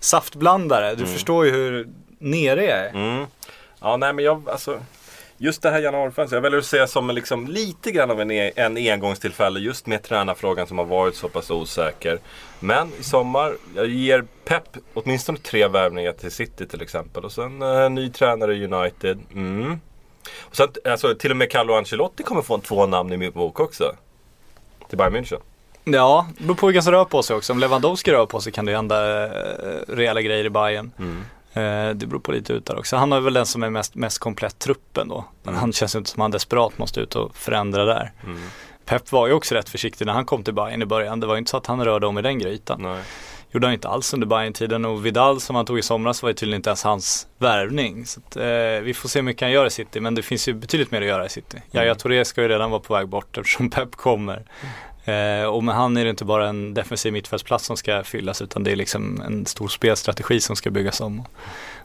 saftblandare. 0.00 0.94
Du 0.94 1.02
mm. 1.02 1.14
förstår 1.14 1.44
ju 1.44 1.50
hur 1.50 1.88
nere 2.18 2.64
jag 2.64 2.78
är. 2.78 2.88
Mm. 2.88 3.26
Ja, 3.80 3.96
nej 3.96 4.12
men 4.12 4.24
jag, 4.24 4.48
alltså. 4.48 4.78
Just 5.38 5.62
det 5.62 5.70
här 5.70 5.80
januarifönstret, 5.80 6.36
jag 6.36 6.42
väljer 6.42 6.58
att 6.58 6.66
se 6.66 6.86
som 6.86 7.10
liksom 7.10 7.48
lite 7.48 7.90
grann 7.90 8.10
av 8.10 8.20
en, 8.20 8.30
e 8.30 8.52
en 8.56 8.76
engångstillfälle 8.76 9.60
just 9.60 9.86
med 9.86 10.02
tränarfrågan 10.02 10.66
som 10.66 10.78
har 10.78 10.84
varit 10.84 11.14
så 11.14 11.28
pass 11.28 11.50
osäker. 11.50 12.18
Men 12.60 12.88
i 13.00 13.02
sommar, 13.02 13.54
jag 13.76 13.86
ger 13.86 14.24
pepp 14.44 14.76
åtminstone 14.94 15.38
tre 15.38 15.68
värvningar 15.68 16.12
till 16.12 16.30
City 16.30 16.66
till 16.66 16.82
exempel. 16.82 17.24
Och 17.24 17.32
sen 17.32 17.62
uh, 17.62 17.90
ny 17.90 18.10
tränare 18.10 18.54
i 18.54 18.64
United. 18.64 19.18
Mm. 19.34 19.80
Och 20.40 20.56
sen, 20.56 20.68
alltså, 20.84 21.14
till 21.14 21.30
och 21.30 21.36
med 21.36 21.50
Carlo 21.50 21.74
Ancelotti 21.74 22.22
kommer 22.22 22.42
få 22.42 22.58
två 22.58 22.86
namn 22.86 23.12
i 23.12 23.16
min 23.16 23.32
bok 23.32 23.60
också. 23.60 23.92
Till 24.88 24.98
Bayern 24.98 25.16
München. 25.16 25.40
Ja, 25.84 26.26
det 26.38 26.44
beror 26.44 26.54
på 26.54 26.66
vilka 26.66 26.82
som 26.82 26.92
rör 26.92 27.04
på 27.04 27.22
sig 27.22 27.36
också. 27.36 27.52
Om 27.52 27.58
Lewandowski 27.58 28.12
rör 28.12 28.26
på 28.26 28.40
sig 28.40 28.52
kan 28.52 28.64
det 28.64 28.74
hända 28.74 29.24
eh, 29.24 29.30
rejäla 29.88 30.22
grejer 30.22 30.44
i 30.44 30.50
Bayern. 30.50 30.90
Mm. 30.98 31.24
Eh, 31.52 31.94
det 31.94 32.06
beror 32.06 32.20
på 32.20 32.32
lite 32.32 32.52
ut 32.52 32.66
där 32.66 32.78
också. 32.78 32.96
Han 32.96 33.12
är 33.12 33.20
väl 33.20 33.32
den 33.32 33.46
som 33.46 33.62
är 33.62 33.70
mest, 33.70 33.94
mest 33.94 34.18
komplett 34.18 34.58
truppen 34.58 35.08
då. 35.08 35.24
Mm. 35.44 35.58
Han 35.58 35.72
känns 35.72 35.94
inte 35.94 36.10
som 36.10 36.20
han 36.20 36.30
desperat 36.30 36.78
måste 36.78 37.00
ut 37.00 37.14
och 37.14 37.36
förändra 37.36 37.84
där. 37.84 38.12
Mm. 38.24 38.42
Pep 38.84 39.12
var 39.12 39.26
ju 39.26 39.32
också 39.32 39.54
rätt 39.54 39.68
försiktig 39.68 40.06
när 40.06 40.12
han 40.12 40.24
kom 40.24 40.44
till 40.44 40.54
Bayern 40.54 40.82
i 40.82 40.86
början. 40.86 41.20
Det 41.20 41.26
var 41.26 41.34
ju 41.34 41.38
inte 41.38 41.50
så 41.50 41.56
att 41.56 41.66
han 41.66 41.84
rörde 41.84 42.06
om 42.06 42.18
i 42.18 42.22
den 42.22 42.38
grytan. 42.38 42.82
Nej 42.82 43.02
gjorde 43.52 43.66
han 43.66 43.74
inte 43.74 43.88
alls 43.88 44.14
under 44.14 44.26
bayern 44.26 44.52
tiden 44.52 44.84
och 44.84 45.06
Vidal 45.06 45.40
som 45.40 45.56
han 45.56 45.66
tog 45.66 45.78
i 45.78 45.82
somras 45.82 46.22
var 46.22 46.30
ju 46.30 46.34
tydligen 46.34 46.58
inte 46.58 46.70
ens 46.70 46.82
hans 46.82 47.26
värvning. 47.38 48.06
Så 48.06 48.20
att, 48.20 48.36
eh, 48.36 48.82
vi 48.82 48.94
får 48.94 49.08
se 49.08 49.18
hur 49.18 49.24
mycket 49.24 49.42
han 49.42 49.50
gör 49.50 49.66
i 49.66 49.70
City 49.70 50.00
men 50.00 50.14
det 50.14 50.22
finns 50.22 50.48
ju 50.48 50.54
betydligt 50.54 50.90
mer 50.90 51.00
att 51.00 51.06
göra 51.06 51.26
i 51.26 51.28
City. 51.28 51.56
Mm. 51.56 51.66
Yahya 51.72 51.94
Touré 51.94 52.24
ska 52.24 52.42
ju 52.42 52.48
redan 52.48 52.70
vara 52.70 52.80
på 52.80 52.94
väg 52.94 53.08
bort 53.08 53.38
eftersom 53.38 53.70
Pep 53.70 53.96
kommer. 53.96 54.42
Eh, 55.04 55.44
och 55.44 55.64
med 55.64 55.74
han 55.74 55.96
är 55.96 56.04
det 56.04 56.10
inte 56.10 56.24
bara 56.24 56.48
en 56.48 56.74
defensiv 56.74 57.12
mittfältsplats 57.12 57.66
som 57.66 57.76
ska 57.76 58.04
fyllas 58.04 58.42
utan 58.42 58.64
det 58.64 58.72
är 58.72 58.76
liksom 58.76 59.20
en 59.26 59.46
stor 59.46 59.68
spelstrategi 59.68 60.40
som 60.40 60.56
ska 60.56 60.70
byggas 60.70 61.00
om. 61.00 61.24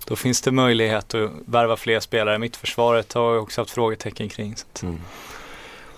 Då 0.05 0.15
finns 0.15 0.41
det 0.41 0.51
möjlighet 0.51 1.13
att 1.13 1.31
värva 1.45 1.77
fler 1.77 1.99
spelare. 1.99 2.39
Mittförsvaret 2.39 3.13
har 3.13 3.33
jag 3.33 3.43
också 3.43 3.61
haft 3.61 3.71
frågetecken 3.71 4.29
kring. 4.29 4.55
Så 4.55 4.65
att, 4.73 4.83
mm. 4.83 4.99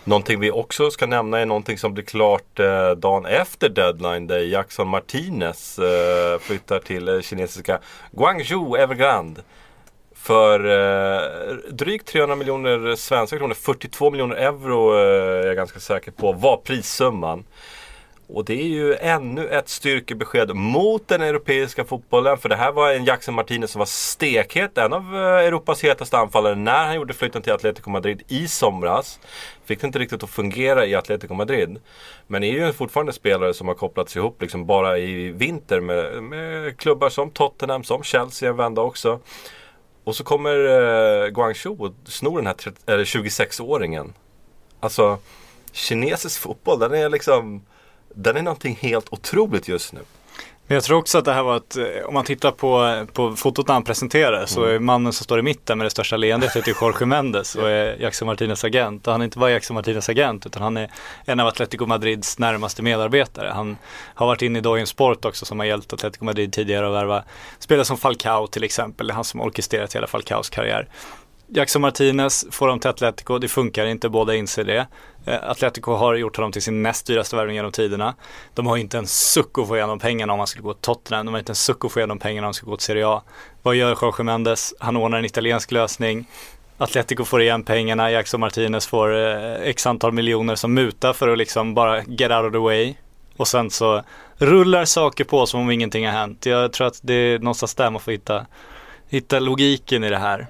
Någonting 0.10 0.40
vi 0.40 0.52
också 0.52 0.92
ska 0.92 1.06
nämna 1.06 1.40
är 1.40 1.46
någonting 1.46 1.78
som 1.78 1.94
blir 1.94 2.04
klart 2.04 2.60
eh, 2.60 2.92
dagen 2.92 3.26
efter 3.26 3.70
deadline 3.70 4.28
där 4.28 4.40
Jackson 4.40 4.88
Martinez 4.88 5.80
eh, 5.80 6.40
flyttar 6.40 6.80
till 6.80 7.08
eh, 7.08 7.22
kinesiska 7.22 7.80
Guangzhou 8.12 8.78
Evergrande. 8.78 9.42
För 10.16 10.60
eh, 10.66 11.56
drygt 11.72 12.08
300 12.08 12.36
miljoner 12.36 12.96
svenska 12.96 13.38
kronor, 13.38 13.54
42 13.54 14.12
miljoner 14.12 14.36
euro 14.36 14.94
eh, 14.94 15.44
är 15.44 15.48
jag 15.48 15.56
ganska 15.56 15.80
säker 15.80 16.12
på 16.12 16.32
var 16.32 16.58
prissumman. 16.58 17.44
Och 18.32 18.46
det 18.46 18.54
är 18.54 18.68
ju 18.68 18.96
ännu 18.96 19.48
ett 19.48 19.70
styrkebesked 19.70 20.56
mot 20.56 21.08
den 21.08 21.22
europeiska 21.22 21.86
fotbollen. 21.86 22.38
För 22.38 22.50
det 22.50 22.56
här 22.56 22.72
var 22.72 22.92
en 22.92 23.06
Jackson 23.06 23.34
Martinez 23.34 23.72
som 23.72 23.80
var 23.80 23.86
stekhet. 23.86 24.78
En 24.78 24.94
av 24.94 25.16
eh, 25.16 25.22
Europas 25.22 25.84
hetaste 25.84 26.18
anfallare 26.18 26.56
när 26.56 26.86
han 26.86 26.96
gjorde 26.96 27.14
flytten 27.14 27.42
till 27.42 27.54
Atletico 27.54 27.90
Madrid 27.90 28.24
i 28.28 28.48
somras. 28.48 29.20
Fick 29.66 29.82
det 29.82 29.88
inte 29.88 30.00
riktigt 30.00 30.24
att 30.24 30.30
fungera 30.30 30.86
i 30.86 30.96
Atletico 30.96 31.34
Madrid. 31.34 31.80
Men 32.28 32.44
är 32.44 32.52
ju 32.52 32.64
en 32.64 32.74
fortfarande 32.74 33.14
spelare 33.14 33.54
som 33.54 33.68
har 33.68 33.76
kopplats 33.76 34.16
ihop 34.16 34.42
liksom 34.42 34.66
bara 34.66 34.98
i 34.98 35.32
vinter 35.32 35.80
med, 35.80 36.24
med 36.24 36.78
klubbar 36.78 37.10
som 37.10 37.32
Tottenham, 37.32 37.84
som 37.84 38.04
Chelsea 38.04 38.50
en 38.50 38.58
vända 38.58 38.82
också. 38.82 39.20
Och 40.04 40.16
så 40.16 40.24
kommer 40.24 40.56
eh, 40.56 41.28
Guangzhou 41.28 41.78
och 41.80 41.94
snor 42.06 42.38
den 42.38 42.48
här 42.48 42.56
26-åringen. 43.04 44.14
Alltså, 44.80 45.18
kinesisk 45.72 46.42
fotboll 46.42 46.80
den 46.80 46.94
är 46.94 47.10
liksom 47.10 47.62
den 48.16 48.38
är 48.38 48.42
någonting 48.42 48.78
helt 48.82 49.14
otroligt 49.14 49.68
just 49.68 49.94
nu. 49.94 50.00
Men 50.70 50.76
jag 50.76 50.84
tror 50.84 50.98
också 50.98 51.18
att 51.18 51.26
det 51.26 51.34
här 51.34 51.44
var 51.44 51.58
ett, 51.58 51.78
eh, 51.78 52.06
om 52.08 52.14
man 52.14 52.26
tittar 52.26 52.52
på, 52.52 53.06
på 53.14 53.36
fotot 53.36 53.68
när 53.68 53.74
han 53.74 53.84
presenterar 53.84 54.46
så 54.46 54.64
är 54.64 54.80
mannen 54.80 55.14
som 55.14 55.24
står 55.24 55.40
i 55.40 55.42
mitten 55.42 55.78
med 55.78 55.86
det 55.86 55.90
största 55.90 56.18
leendet 56.18 56.56
heter 56.56 56.74
Jorge 56.82 57.06
Mendes 57.06 57.56
och 57.56 57.70
är 57.70 58.02
Jackson 58.02 58.26
Martinez 58.26 58.64
agent. 58.64 59.08
Och 59.08 59.14
han 59.14 59.22
är 59.22 59.26
inte 59.26 59.40
bara 59.40 59.52
Jackson 59.52 59.76
Martinez 59.76 60.10
agent 60.10 60.46
utan 60.46 60.62
han 60.62 60.78
är 60.78 60.92
en 61.26 61.40
av 61.40 61.48
Atletico 61.48 61.86
Madrids 61.86 62.40
närmaste 62.40 62.84
medarbetare. 62.84 63.52
Han 63.54 63.78
har 64.16 64.28
varit 64.28 64.42
inne 64.42 64.60
i 64.60 64.62
Dojen 64.62 64.88
Sport 64.88 65.26
också 65.26 65.46
som 65.46 65.60
har 65.60 65.66
hjälpt 65.66 65.94
Atletico 65.94 66.26
Madrid 66.26 66.54
tidigare 66.54 66.88
att 66.88 66.94
värva 66.94 67.24
spelare 67.60 67.86
som 67.86 67.98
Falcao 67.98 68.48
till 68.48 68.64
exempel. 68.64 69.08
Det 69.08 69.12
är 69.14 69.16
han 69.16 69.24
som 69.24 69.42
orkestrerat 69.42 69.96
hela 69.96 70.08
Falcaos 70.08 70.50
karriär. 70.50 70.88
Jackson 71.52 71.82
Martinez 71.82 72.46
får 72.52 72.68
dem 72.68 72.80
till 72.80 72.90
Atletico, 72.90 73.38
det 73.38 73.48
funkar 73.48 73.86
inte, 73.86 74.10
båda 74.10 74.36
inser 74.36 74.64
det. 74.64 74.88
Eh, 75.26 75.50
Atletico 75.50 75.92
har 75.94 76.16
gjort 76.16 76.36
honom 76.36 76.52
till 76.52 76.62
sin 76.62 76.84
näst 76.84 77.08
dyraste 77.08 77.36
värvning 77.36 77.56
genom 77.56 77.72
tiderna. 77.72 78.16
De 78.54 78.68
har 78.68 78.78
inte 78.78 78.98
en 78.98 79.08
suck 79.08 79.58
att 79.58 79.68
få 79.68 79.78
igenom 79.78 80.00
pengarna 80.00 80.34
om 80.34 80.38
man 80.38 80.48
skulle 80.48 80.64
gå 80.64 80.74
till 80.74 80.82
Tottenham. 80.82 81.26
De 81.26 81.32
har 81.32 81.40
inte 81.40 81.52
en 81.52 81.56
suck 81.56 81.86
att 81.86 81.92
få 81.92 82.00
igenom 82.00 82.20
pengarna 82.20 82.46
om 82.46 82.48
man 82.48 82.54
skulle 82.54 82.70
gå 82.70 82.78
till 82.78 82.86
Serie 82.86 83.08
A. 83.08 83.22
Vad 83.62 83.76
gör 83.76 83.98
Jorge 84.02 84.24
Mendes? 84.24 84.74
Han 84.80 84.98
ordnar 84.98 85.18
en 85.18 85.26
italiensk 85.26 85.72
lösning. 85.72 86.26
Atletico 86.78 87.26
får 87.26 87.42
igen 87.42 87.64
pengarna, 87.64 88.12
Jackson 88.12 88.40
Martinez 88.40 88.88
får 88.88 89.18
eh, 89.18 89.54
x 89.62 89.88
antal 89.88 90.12
miljoner 90.12 90.56
som 90.56 90.74
muta 90.74 91.14
för 91.14 91.28
att 91.28 91.38
liksom 91.38 91.74
bara 91.74 92.04
get 92.04 92.32
out 92.32 92.46
of 92.46 92.52
the 92.52 92.58
way. 92.58 92.96
Och 93.38 93.48
sen 93.48 93.70
så 93.70 94.04
rullar 94.38 94.86
saker 94.86 95.24
på 95.24 95.46
som 95.46 95.62
om 95.62 95.72
ingenting 95.72 96.06
har 96.06 96.14
hänt. 96.14 96.46
Jag 96.46 96.74
tror 96.74 96.88
att 96.88 97.00
det 97.02 97.14
är 97.14 97.40
någonstans 97.40 97.76
där 97.76 97.90
man 97.90 98.02
får 98.02 98.12
hitta, 98.12 98.46
hitta 99.08 99.40
logiken 99.40 100.04
i 100.04 100.10
det 100.10 100.18
här. 100.18 100.48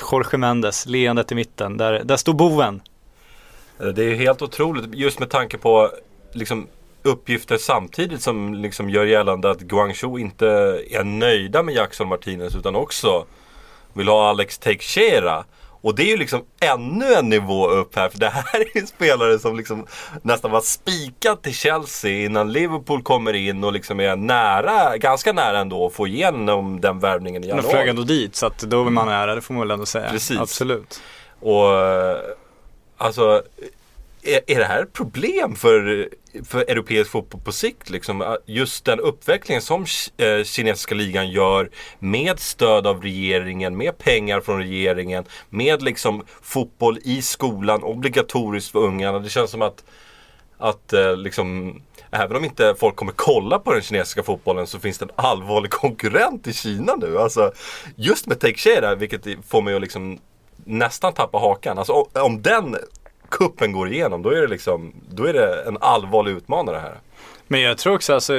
Jorge 0.00 0.38
Mendes, 0.38 0.86
leendet 0.86 1.32
i 1.32 1.34
mitten, 1.34 1.76
där, 1.76 2.04
där 2.04 2.16
står 2.16 2.32
boven. 2.32 2.82
Eh, 3.80 3.86
det 3.86 4.04
är 4.04 4.14
helt 4.14 4.42
otroligt 4.42 4.94
just 4.94 5.18
med 5.18 5.30
tanke 5.30 5.58
på 5.58 5.90
liksom, 6.32 6.66
uppgifter 7.02 7.58
samtidigt 7.58 8.22
som 8.22 8.54
liksom 8.54 8.90
gör 8.90 9.04
gällande 9.04 9.50
att 9.50 9.60
Guangzhou 9.60 10.18
inte 10.18 10.46
är 10.90 11.04
nöjda 11.04 11.62
med 11.62 11.74
Jackson 11.74 12.08
Martinez 12.08 12.54
utan 12.54 12.76
också 12.76 13.26
vill 13.92 14.08
ha 14.08 14.28
Alex 14.28 14.58
Teixeira. 14.58 15.44
Och 15.82 15.94
det 15.94 16.02
är 16.02 16.06
ju 16.06 16.16
liksom 16.16 16.42
ännu 16.60 17.14
en 17.14 17.28
nivå 17.28 17.68
upp 17.68 17.96
här 17.96 18.08
för 18.08 18.18
det 18.18 18.28
här 18.28 18.60
är 18.60 18.80
en 18.80 18.86
spelare 18.86 19.38
som 19.38 19.56
liksom 19.56 19.86
nästan 20.22 20.50
var 20.50 20.60
spikad 20.60 21.42
till 21.42 21.54
Chelsea 21.54 22.24
innan 22.24 22.52
Liverpool 22.52 23.02
kommer 23.02 23.32
in 23.32 23.64
och 23.64 23.72
liksom 23.72 24.00
är 24.00 24.16
nära, 24.16 24.96
ganska 24.96 25.32
nära 25.32 25.58
ändå 25.58 25.86
att 25.86 25.92
få 25.92 26.06
igenom 26.06 26.80
den 26.80 26.98
värvningen 26.98 27.44
i 27.44 27.48
januari. 27.48 27.70
flög 27.70 27.88
ändå 27.88 28.02
dit 28.02 28.36
så 28.36 28.46
att 28.46 28.58
då 28.58 28.86
är 28.86 28.90
man 28.90 29.06
nära, 29.06 29.34
det 29.34 29.40
får 29.40 29.54
man 29.54 29.60
väl 29.60 29.70
ändå 29.70 29.86
säga. 29.86 30.10
Precis. 30.10 30.38
Absolut. 30.38 31.00
Och 31.40 31.80
eh, 31.80 32.16
alltså, 32.96 33.42
är, 34.22 34.40
är 34.46 34.58
det 34.58 34.64
här 34.64 34.82
ett 34.82 34.92
problem 34.92 35.54
för, 35.54 36.08
för 36.44 36.60
europeisk 36.60 37.10
fotboll 37.10 37.40
på 37.40 37.52
sikt? 37.52 37.90
Liksom? 37.90 38.36
Just 38.46 38.84
den 38.84 39.00
uppvecklingen 39.00 39.62
som 39.62 39.86
eh, 40.16 40.44
kinesiska 40.44 40.94
ligan 40.94 41.30
gör 41.30 41.70
med 41.98 42.40
stöd 42.40 42.86
av 42.86 43.02
regeringen, 43.02 43.76
med 43.76 43.98
pengar 43.98 44.40
från 44.40 44.58
regeringen, 44.58 45.24
med 45.50 45.82
liksom 45.82 46.24
fotboll 46.42 46.98
i 47.04 47.22
skolan, 47.22 47.82
obligatoriskt 47.82 48.72
för 48.72 48.78
ungarna. 48.78 49.18
Det 49.18 49.28
känns 49.28 49.50
som 49.50 49.62
att, 49.62 49.84
att 50.58 50.92
eh, 50.92 51.16
liksom 51.16 51.80
Även 52.14 52.36
om 52.36 52.44
inte 52.44 52.74
folk 52.78 52.96
kommer 52.96 53.12
kolla 53.16 53.58
på 53.58 53.72
den 53.72 53.82
kinesiska 53.82 54.22
fotbollen 54.22 54.66
så 54.66 54.78
finns 54.78 54.98
det 54.98 55.04
en 55.04 55.10
allvarlig 55.16 55.70
konkurrent 55.70 56.46
i 56.46 56.52
Kina 56.52 56.94
nu. 56.94 57.18
Alltså, 57.18 57.52
just 57.96 58.26
med 58.26 58.40
Take 58.40 58.58
Share, 58.58 58.94
vilket 58.94 59.26
får 59.48 59.62
mig 59.62 59.74
att 59.74 59.80
liksom 59.80 60.18
nästan 60.64 61.12
tappa 61.12 61.38
hakan. 61.38 61.78
Alltså 61.78 61.92
om 62.12 62.42
den 62.42 62.76
kuppen 63.32 63.72
går 63.72 63.88
igenom, 63.88 64.22
då 64.22 64.30
är 64.30 64.40
det 64.40 64.46
liksom, 64.46 64.92
då 65.10 65.24
är 65.24 65.32
det 65.32 65.62
en 65.66 65.78
allvarlig 65.80 66.32
utmanare 66.32 66.76
här. 66.76 67.00
Men 67.48 67.60
jag 67.60 67.78
tror 67.78 67.94
också 67.94 68.14
alltså, 68.14 68.32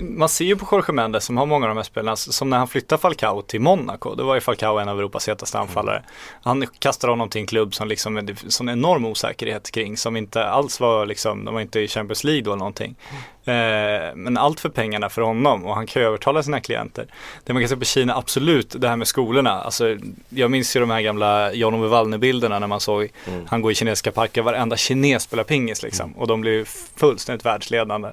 man 0.00 0.28
ser 0.28 0.44
ju 0.44 0.56
på 0.56 0.66
Jorge 0.72 0.92
Mendes 0.92 1.24
som 1.24 1.36
har 1.36 1.46
många 1.46 1.66
av 1.66 1.68
de 1.68 1.76
här 1.76 1.84
spelarna, 1.84 2.16
som 2.16 2.50
när 2.50 2.58
han 2.58 2.68
flyttar 2.68 2.96
Falcao 2.96 3.42
till 3.42 3.60
Monaco, 3.60 4.14
då 4.14 4.24
var 4.24 4.34
ju 4.34 4.40
Falcao 4.40 4.78
en 4.78 4.88
av 4.88 4.98
Europas 4.98 5.28
hetaste 5.28 5.58
anfallare. 5.58 6.02
Han 6.42 6.66
kastar 6.78 7.08
honom 7.08 7.28
till 7.28 7.40
en 7.40 7.46
klubb 7.46 7.74
som 7.74 7.88
liksom, 7.88 8.16
är 8.16 8.50
sån 8.50 8.68
enorm 8.68 9.04
osäkerhet 9.04 9.70
kring, 9.70 9.96
som 9.96 10.16
inte 10.16 10.44
alls 10.44 10.80
var 10.80 11.06
liksom, 11.06 11.44
de 11.44 11.54
var 11.54 11.60
inte 11.60 11.80
i 11.80 11.88
Champions 11.88 12.24
League 12.24 12.42
då 12.42 12.50
eller 12.50 12.58
någonting. 12.58 12.96
Eh, 13.44 14.14
men 14.14 14.36
allt 14.36 14.60
för 14.60 14.68
pengarna 14.68 15.08
för 15.08 15.22
honom 15.22 15.66
och 15.66 15.74
han 15.74 15.86
kan 15.86 16.02
ju 16.02 16.08
övertala 16.08 16.42
sina 16.42 16.60
klienter. 16.60 17.06
Det 17.44 17.52
man 17.52 17.62
kan 17.62 17.68
se 17.68 17.76
på 17.76 17.84
Kina, 17.84 18.16
absolut 18.16 18.74
det 18.78 18.88
här 18.88 18.96
med 18.96 19.08
skolorna. 19.08 19.50
Alltså, 19.50 19.96
jag 20.28 20.50
minns 20.50 20.76
ju 20.76 20.80
de 20.80 20.90
här 20.90 21.00
gamla 21.00 21.54
Jan 21.54 21.74
Ove 21.74 21.88
Wallner-bilderna 21.88 22.58
när 22.58 22.66
man 22.66 22.80
såg 22.80 23.08
han 23.46 23.62
gå 23.62 23.70
i 23.70 23.74
kinesiska 23.74 24.12
parker, 24.12 24.42
varenda 24.42 24.76
kines 24.76 25.22
spelar 25.22 25.44
pingis 25.44 25.82
liksom. 25.82 26.12
Och 26.12 26.26
de 26.26 26.40
blev 26.40 26.64
fullständigt 26.96 27.46
världsledande. 27.46 28.08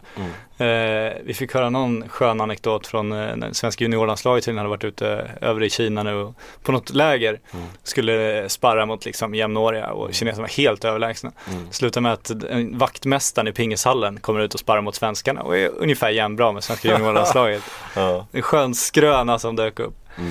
Eh, 0.59 1.13
vi 1.23 1.33
fick 1.33 1.53
höra 1.53 1.69
någon 1.69 2.09
skön 2.09 2.41
anekdot 2.41 2.87
från 2.87 3.11
eh, 3.11 3.51
svenska 3.51 3.83
juniorlandslaget 3.83 4.43
tydligen 4.45 4.57
hade 4.57 4.69
varit 4.69 4.83
ute 4.83 5.31
över 5.41 5.63
i 5.63 5.69
Kina 5.69 6.03
nu 6.03 6.13
och 6.13 6.35
på 6.63 6.71
något 6.71 6.89
läger 6.89 7.39
skulle 7.83 8.49
sparra 8.49 8.85
mot 8.85 9.05
liksom 9.05 9.35
jämnåriga 9.35 9.91
och 9.91 10.13
kineserna 10.13 10.41
var 10.41 10.49
helt 10.49 10.85
överlägsna. 10.85 11.31
Slutar 11.71 12.01
med 12.01 12.13
att 12.13 12.29
en 12.29 12.77
vaktmästaren 12.77 13.47
i 13.47 13.51
pingishallen 13.51 14.19
kommer 14.19 14.39
ut 14.39 14.53
och 14.53 14.59
sparrar 14.59 14.81
mot 14.81 14.95
svenskarna 14.95 15.41
och 15.41 15.57
är 15.57 15.69
ungefär 15.69 16.09
jämnbra 16.09 16.51
med 16.51 16.63
svenska 16.63 16.87
juniorlandslaget. 16.87 17.63
Ja. 17.95 18.27
En 18.31 18.41
skön 18.41 18.75
skröna 18.75 19.39
som 19.39 19.55
dök 19.55 19.79
upp. 19.79 19.95
Eh, 20.17 20.23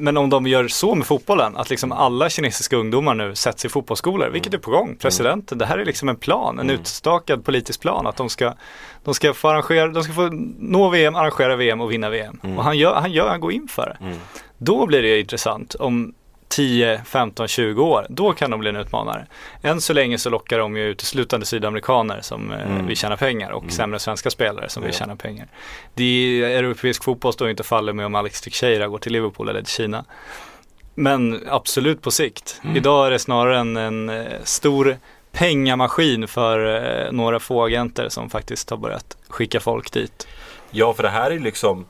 Men 0.00 0.16
om 0.16 0.30
de 0.30 0.46
gör 0.46 0.68
så 0.68 0.94
med 0.94 1.06
fotbollen, 1.06 1.56
att 1.56 1.70
liksom 1.70 1.92
alla 1.92 2.30
kinesiska 2.30 2.76
ungdomar 2.76 3.14
nu 3.14 3.34
sätts 3.34 3.64
i 3.64 3.68
fotbollsskolor, 3.68 4.28
vilket 4.28 4.54
är 4.54 4.58
på 4.58 4.70
gång. 4.70 4.96
Presidenten, 5.00 5.58
det 5.58 5.66
här 5.66 5.78
är 5.78 5.84
liksom 5.84 6.08
en 6.08 6.16
plan, 6.16 6.58
en 6.58 6.70
utstakad 6.70 7.44
politisk 7.44 7.80
plan 7.80 8.06
att 8.06 8.16
de 8.16 8.28
ska, 8.28 8.54
de 9.04 9.14
ska 9.14 9.34
få 9.34 9.48
arrangera, 9.48 9.88
de 9.88 10.02
ska 10.02 10.12
få 10.12 10.28
nå 10.58 10.88
VM, 10.88 11.14
arrangera 11.14 11.56
VM 11.56 11.80
och 11.80 11.92
vinna 11.92 12.10
VM. 12.10 12.40
Och 12.56 12.64
han 12.64 12.78
gör, 12.78 12.94
han 12.94 13.12
gör, 13.12 13.28
han 13.28 13.40
går 13.40 13.52
in 13.52 13.68
för 13.68 13.86
det. 13.86 14.18
Då 14.58 14.86
blir 14.86 15.02
det 15.02 15.20
intressant 15.20 15.74
om 15.74 16.14
10, 16.54 17.00
15, 17.04 17.48
20 17.48 17.82
år, 17.84 18.06
då 18.08 18.32
kan 18.32 18.50
de 18.50 18.60
bli 18.60 18.68
en 18.70 18.76
utmanare. 18.76 19.26
Än 19.62 19.80
så 19.80 19.92
länge 19.92 20.18
så 20.18 20.30
lockar 20.30 20.58
de 20.58 20.76
ju 20.76 20.82
uteslutande 20.88 21.46
sydamerikaner 21.46 22.20
som 22.20 22.52
eh, 22.52 22.86
vill 22.86 22.96
tjäna 22.96 23.16
pengar 23.16 23.50
och 23.50 23.64
sämre 23.72 23.98
svenska 23.98 24.30
spelare 24.30 24.68
som 24.68 24.82
vill 24.82 24.92
Ja. 24.92 24.98
tjäna 24.98 25.16
pengar. 25.16 25.46
Det 25.94 26.04
är, 26.04 26.58
europeisk 26.58 27.04
fotboll 27.04 27.32
står 27.32 27.50
inte 27.50 27.62
faller 27.62 27.92
med 27.92 28.06
om 28.06 28.14
Alex 28.14 28.40
Teixeira 28.40 28.88
går 28.88 28.98
till 28.98 29.12
Liverpool 29.12 29.48
eller 29.48 29.62
till 29.62 29.72
Kina. 29.72 30.04
Men 30.94 31.42
absolut 31.48 32.02
på 32.02 32.10
sikt. 32.10 32.60
Idag 32.76 33.06
är 33.06 33.10
det 33.10 33.18
snarare 33.18 33.58
en, 33.58 33.76
en 33.76 34.08
eh, 34.08 34.24
stor 34.44 34.96
pengamaskin 35.32 36.28
för 36.28 36.76
eh, 37.06 37.12
några 37.12 37.40
få 37.40 37.64
agenter 37.64 38.08
som 38.08 38.30
faktiskt 38.30 38.70
har 38.70 38.76
börjat 38.76 39.16
skicka 39.28 39.60
folk 39.60 39.92
dit. 39.92 40.26
Ja, 40.70 40.92
för 40.94 41.02
det 41.02 41.08
här 41.08 41.30
är 41.30 41.38
liksom 41.38 41.86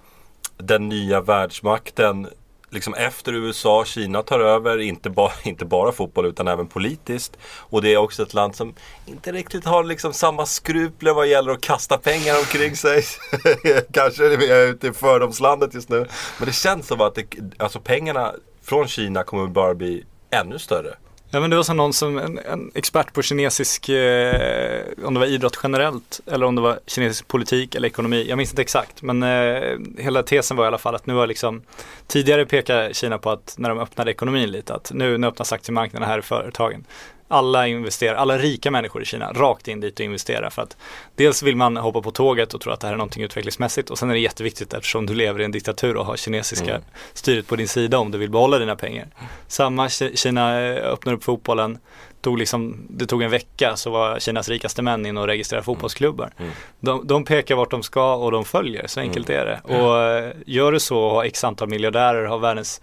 den 0.56 0.88
nya 0.88 1.20
världsmakten. 1.20 2.26
Liksom 2.74 2.94
efter 2.94 3.32
USA, 3.32 3.84
Kina 3.84 4.22
tar 4.22 4.40
över, 4.40 4.78
inte, 4.78 5.10
bara, 5.10 5.32
inte 5.42 5.64
bara 5.64 5.92
fotboll 5.92 6.26
utan 6.26 6.48
även 6.48 6.66
politiskt. 6.66 7.36
Och 7.44 7.82
det 7.82 7.94
är 7.94 7.96
också 7.96 8.22
ett 8.22 8.34
land 8.34 8.56
som 8.56 8.74
inte 9.06 9.32
riktigt 9.32 9.64
har 9.64 9.84
liksom 9.84 10.12
samma 10.12 10.46
skrupler 10.46 11.14
vad 11.14 11.26
gäller 11.26 11.52
att 11.52 11.60
kasta 11.60 11.98
pengar 11.98 12.38
omkring 12.38 12.76
sig. 12.76 13.02
Kanske 13.92 14.26
är 14.26 14.36
vi 14.36 14.70
ute 14.70 14.86
i 14.86 14.92
fördomslandet 14.92 15.74
just 15.74 15.88
nu. 15.88 16.06
Men 16.38 16.46
det 16.46 16.52
känns 16.52 16.86
som 16.86 17.00
att 17.00 17.14
det, 17.14 17.24
alltså 17.56 17.80
pengarna 17.80 18.34
från 18.62 18.88
Kina 18.88 19.24
kommer 19.24 19.46
bara 19.46 19.74
bli 19.74 20.04
ännu 20.30 20.58
större. 20.58 20.94
Nej 21.34 21.40
men 21.40 21.50
det 21.50 21.56
var 21.56 21.62
som 21.62 21.76
någon 21.76 21.92
som, 21.92 22.18
en, 22.18 22.38
en 22.38 22.70
expert 22.74 23.12
på 23.12 23.22
kinesisk, 23.22 23.88
eh, 23.88 24.82
om 25.04 25.14
det 25.14 25.20
var 25.20 25.26
idrott 25.26 25.60
generellt 25.62 26.20
eller 26.26 26.46
om 26.46 26.54
det 26.54 26.60
var 26.60 26.78
kinesisk 26.86 27.28
politik 27.28 27.74
eller 27.74 27.88
ekonomi, 27.88 28.26
jag 28.28 28.36
minns 28.36 28.50
inte 28.50 28.62
exakt. 28.62 29.02
Men 29.02 29.22
eh, 29.22 29.78
hela 29.98 30.22
tesen 30.22 30.56
var 30.56 30.64
i 30.64 30.68
alla 30.68 30.78
fall 30.78 30.94
att 30.94 31.06
nu 31.06 31.14
var 31.14 31.26
liksom, 31.26 31.62
tidigare 32.06 32.46
pekade 32.46 32.94
Kina 32.94 33.18
på 33.18 33.30
att 33.30 33.54
när 33.58 33.68
de 33.68 33.78
öppnade 33.78 34.10
ekonomin 34.10 34.50
lite, 34.50 34.74
att 34.74 34.90
nu, 34.94 35.18
nu 35.18 35.26
öppnas 35.26 35.52
aktiemarknaden 35.52 36.08
här 36.08 36.18
i 36.18 36.22
företagen 36.22 36.84
alla 37.28 37.66
investerar, 37.66 38.14
alla 38.14 38.38
rika 38.38 38.70
människor 38.70 39.02
i 39.02 39.04
Kina 39.04 39.32
rakt 39.32 39.68
in 39.68 39.80
dit 39.80 39.94
och 40.00 40.04
investera 40.04 40.50
för 40.50 40.62
att 40.62 40.76
dels 41.16 41.42
vill 41.42 41.56
man 41.56 41.76
hoppa 41.76 42.02
på 42.02 42.10
tåget 42.10 42.54
och 42.54 42.60
tro 42.60 42.72
att 42.72 42.80
det 42.80 42.86
här 42.86 42.94
är 42.94 42.98
någonting 42.98 43.22
utvecklingsmässigt 43.22 43.90
och 43.90 43.98
sen 43.98 44.10
är 44.10 44.14
det 44.14 44.20
jätteviktigt 44.20 44.74
eftersom 44.74 45.06
du 45.06 45.14
lever 45.14 45.40
i 45.40 45.44
en 45.44 45.52
diktatur 45.52 45.96
och 45.96 46.06
har 46.06 46.16
kinesiska 46.16 46.70
Mm. 46.70 46.82
styret 47.12 47.46
på 47.46 47.56
din 47.56 47.68
sida 47.68 47.98
om 47.98 48.10
du 48.10 48.18
vill 48.18 48.30
behålla 48.30 48.58
dina 48.58 48.76
pengar. 48.76 49.06
Samma 49.46 49.86
Ki- 49.88 50.16
Kina 50.16 50.60
eh, 50.60 50.92
öppnar 50.92 51.12
upp 51.12 51.24
fotbollen, 51.24 51.78
tog 52.20 52.38
liksom, 52.38 52.86
det 52.90 53.06
tog 53.06 53.22
en 53.22 53.30
vecka 53.30 53.76
så 53.76 53.90
var 53.90 54.18
Kinas 54.18 54.48
rikaste 54.48 54.82
män 54.82 55.06
in 55.06 55.16
och 55.18 55.26
registrerade 55.26 55.64
fotbollsklubbar. 55.64 56.30
Mm. 56.38 56.50
De, 56.80 57.06
de 57.06 57.24
pekar 57.24 57.54
vart 57.54 57.70
de 57.70 57.82
ska 57.82 58.14
och 58.14 58.30
de 58.32 58.44
följer, 58.44 58.86
så 58.86 59.00
enkelt 59.00 59.30
är 59.30 59.46
det. 59.46 59.74
Och 59.76 60.02
eh, 60.02 60.32
gör 60.46 60.72
du 60.72 60.80
så 60.80 60.98
och 60.98 61.10
har 61.10 61.24
x 61.24 61.44
antal 61.44 61.68
miljardärer, 61.68 62.24
har 62.24 62.38
världens 62.38 62.80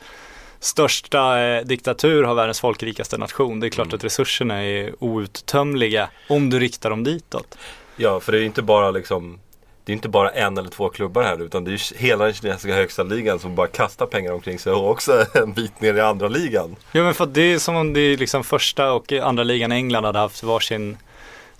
största 0.62 1.42
eh, 1.42 1.66
diktatur, 1.66 2.24
har 2.24 2.36
världens 2.36 2.60
folkrikaste 2.60 3.18
nation. 3.18 3.60
Det 3.60 3.68
är 3.68 3.70
klart 3.70 3.94
att 3.94 4.04
resurserna 4.04 4.64
är 4.64 4.94
outtömliga 5.00 6.10
om 6.30 6.50
du 6.50 6.60
riktar 6.60 6.90
dem 6.90 7.04
ditåt. 7.04 7.58
Ja, 7.96 8.20
för 8.20 8.32
det 8.32 8.40
är 8.40 8.44
inte 8.44 8.62
bara 8.62 8.92
liksom 8.92 9.40
det 9.86 9.92
är 9.92 9.94
inte 9.94 10.10
bara 10.10 10.30
en 10.30 10.58
eller 10.58 10.70
två 10.70 10.90
klubbar 10.90 11.24
här 11.24 11.42
utan 11.42 11.64
det 11.64 11.72
är 11.72 11.98
hela 11.98 12.26
den 12.26 12.34
kinesiska 12.34 12.76
högsta 12.76 13.04
ligan 13.04 13.40
som 13.40 13.56
bara 13.56 13.68
kastar 13.68 14.06
pengar 14.06 14.32
omkring 14.34 14.60
sig 14.60 14.74
och 14.74 14.90
också 14.90 15.26
en 15.34 15.54
bit 15.54 15.82
ner 15.82 15.94
i 15.94 16.02
andra 16.02 16.28
ligan. 16.28 16.76
Ja 16.92 17.04
men 17.04 17.14
för 17.14 17.26
det 17.26 17.42
är 17.42 17.60
som 17.60 17.76
om 17.76 17.94
det 17.94 18.00
är 18.00 18.18
liksom 18.18 18.44
första 18.44 18.94
och 18.94 19.12
andra 19.12 19.44
ligan 19.44 19.72
i 19.72 19.76
England 19.76 20.06
hade 20.06 20.20
haft 20.20 20.44
varsin 20.44 20.98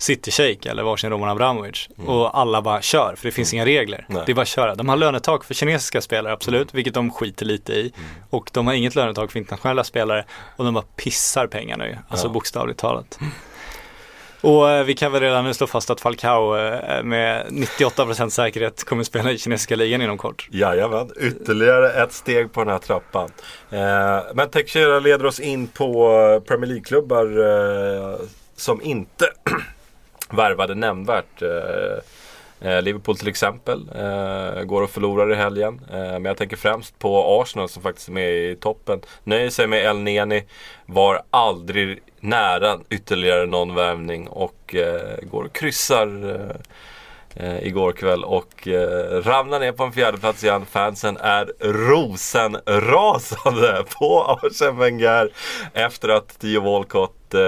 City 0.02 0.30
Shake 0.30 0.70
eller 0.70 0.82
varsin 0.82 1.10
Roman 1.10 1.28
Abramovic 1.28 1.88
och 2.06 2.38
alla 2.38 2.62
bara 2.62 2.82
kör 2.82 3.14
för 3.16 3.26
det 3.28 3.32
finns 3.32 3.54
inga 3.54 3.64
regler. 3.66 4.04
Nej. 4.08 4.22
Det 4.26 4.32
är 4.32 4.34
bara 4.34 4.42
att 4.42 4.48
köra. 4.48 4.74
De 4.74 4.88
har 4.88 4.96
lönetak 4.96 5.44
för 5.44 5.54
kinesiska 5.54 6.00
spelare 6.00 6.32
absolut, 6.32 6.74
vilket 6.74 6.94
de 6.94 7.10
skiter 7.10 7.46
lite 7.46 7.72
i. 7.72 7.92
Och 8.30 8.50
de 8.52 8.66
har 8.66 8.74
inget 8.74 8.94
lönetak 8.94 9.32
för 9.32 9.38
internationella 9.38 9.84
spelare 9.84 10.24
och 10.56 10.64
de 10.64 10.74
bara 10.74 10.84
pissar 10.96 11.46
pengarna 11.46 11.86
ju, 11.88 11.96
alltså 12.08 12.26
Ja. 12.26 12.32
bokstavligt 12.32 12.80
talat. 12.80 13.18
Och 14.40 14.70
eh, 14.70 14.84
vi 14.84 14.94
kan 14.94 15.12
väl 15.12 15.20
redan 15.20 15.44
nu 15.44 15.54
slå 15.54 15.66
fast 15.66 15.90
att 15.90 16.00
Falcao 16.00 16.56
eh, 16.56 17.02
med 17.02 17.46
98% 17.50 18.28
säkerhet 18.28 18.84
kommer 18.84 19.04
spela 19.04 19.30
i 19.32 19.38
kinesiska 19.38 19.76
ligan 19.76 20.02
inom 20.02 20.18
kort. 20.18 20.48
Jajamän, 20.50 21.10
ytterligare 21.20 21.92
ett 22.02 22.12
steg 22.12 22.52
på 22.52 22.60
den 22.64 22.72
här 22.72 22.78
trappan. 22.78 23.30
Eh, 23.70 24.18
men 24.34 24.50
Teixeira 24.50 24.98
leder 25.00 25.26
oss 25.26 25.40
in 25.40 25.66
på 25.68 25.94
Premier 26.48 26.66
League-klubbar 26.66 27.26
som 28.56 28.82
inte 28.82 29.24
värvade 30.32 30.74
nämnvärt. 30.74 31.42
Eh, 31.42 32.70
eh, 32.70 32.82
Liverpool 32.82 33.16
till 33.16 33.28
exempel 33.28 33.90
eh, 33.94 34.62
går 34.62 34.82
och 34.82 34.90
förlorar 34.90 35.32
i 35.32 35.34
helgen. 35.34 35.80
Men 35.90 36.24
jag 36.24 36.36
tänker 36.36 36.56
främst 36.56 36.98
på 36.98 37.40
Arsenal 37.40 37.68
som 37.68 37.82
faktiskt 37.82 38.08
är 38.08 38.12
med 38.12 38.30
i 38.30 38.56
toppen. 38.60 39.00
Nöjer 39.24 39.50
sig 39.50 39.66
med 39.66 39.84
El 39.84 39.98
Neni. 39.98 40.44
Var 40.86 41.22
aldrig 41.30 41.98
nära 42.20 42.78
ytterligare 42.90 43.46
någon 43.46 43.74
värvning 43.74 44.28
och 44.28 44.74
går 45.22 45.44
och 45.44 45.52
kryssar 45.52 46.08
eh, 47.36 47.66
igår 47.66 47.92
kväll 47.92 48.24
och 48.24 48.68
eh, 48.68 49.22
ramlar 49.22 49.60
ner 49.60 49.72
på 49.72 49.84
en 49.84 49.92
fjärde 49.92 50.18
plats 50.18 50.44
igen. 50.44 50.66
Fansen 50.70 51.16
är 51.16 51.52
rosenrasande 51.60 53.84
på 53.98 54.38
Arsene 54.42 54.70
Wenger 54.80 55.28
efter 55.74 56.08
att 56.08 56.38
Theo 56.40 56.60
Walcott 56.60 57.34
eh, 57.34 57.40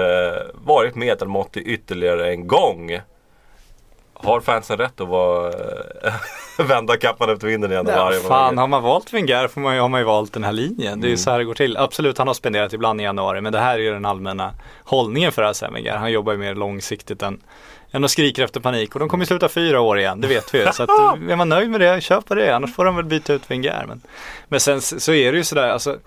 varit 0.53 0.95
medelmåttig 0.95 1.67
ytterligare 1.67 2.31
en 2.31 2.47
gång. 2.47 2.99
Har 4.17 4.39
fansen 4.41 4.77
rätt 4.77 5.01
att 5.01 5.07
vara, 5.07 5.47
eh, 6.03 6.13
vända 6.67 6.97
kappan 6.97 7.29
efter 7.29 7.47
vinden 7.47 7.71
igen? 7.71 7.85
Ja, 7.89 8.11
fan, 8.27 8.57
har 8.57 8.67
man 8.67 8.83
valt 8.83 9.13
Wenger 9.13 9.47
får 9.47 9.61
man 9.61 9.75
ju, 9.75 9.81
har 9.81 9.89
man 9.89 9.99
ju 10.01 10.05
valt 10.05 10.33
den 10.33 10.43
här 10.43 10.51
linjen. 10.51 11.01
Det 11.01 11.05
är 11.05 11.09
ju 11.09 11.13
Mm. 11.13 11.17
så 11.17 11.31
här 11.31 11.37
det 11.37 11.43
går 11.45 11.53
till. 11.53 11.77
Absolut, 11.77 12.17
han 12.17 12.27
har 12.27 12.33
spenderat 12.33 12.73
ibland 12.73 13.01
i 13.01 13.03
januari, 13.03 13.41
men 13.41 13.53
det 13.53 13.59
här 13.59 13.75
är 13.75 13.79
ju 13.83 13.91
den 13.93 14.05
allmänna 14.05 14.53
hållningen 14.83 15.31
för 15.31 15.43
Arsene 15.43 15.73
Wenger. 15.73 15.95
Han 15.97 16.11
jobbar 16.11 16.31
ju 16.31 16.37
mer 16.39 16.55
långsiktigt 16.55 17.21
än, 17.21 17.41
än 17.95 18.03
och 18.03 18.11
skriker 18.11 18.43
efter 18.43 18.59
panik. 18.59 18.93
Och 18.95 18.99
de 18.99 19.09
kommer 19.09 19.21
ju 19.23 19.27
sluta 19.27 19.49
fyra 19.49 19.81
år 19.81 19.99
igen, 19.99 20.21
det 20.21 20.27
vet 20.27 20.53
vi 20.53 20.57
ju. 20.65 20.71
Så 20.73 20.83
att, 20.83 20.89
är 21.29 21.35
man 21.35 21.49
nöjd 21.49 21.69
med 21.69 21.79
det, 21.81 22.01
köp 22.01 22.25
på 22.25 22.35
det. 22.35 22.55
Annars 22.55 22.73
får 22.75 22.85
de 22.85 22.95
väl 22.95 23.05
byta 23.05 23.33
ut 23.33 23.51
Wenger. 23.51 23.85
Men, 23.87 24.01
men 24.47 24.59
sen 24.59 24.81
så 24.81 25.13
är 25.13 25.31
det 25.31 25.37
ju 25.37 25.43
sådär, 25.43 25.69
alltså 25.69 25.97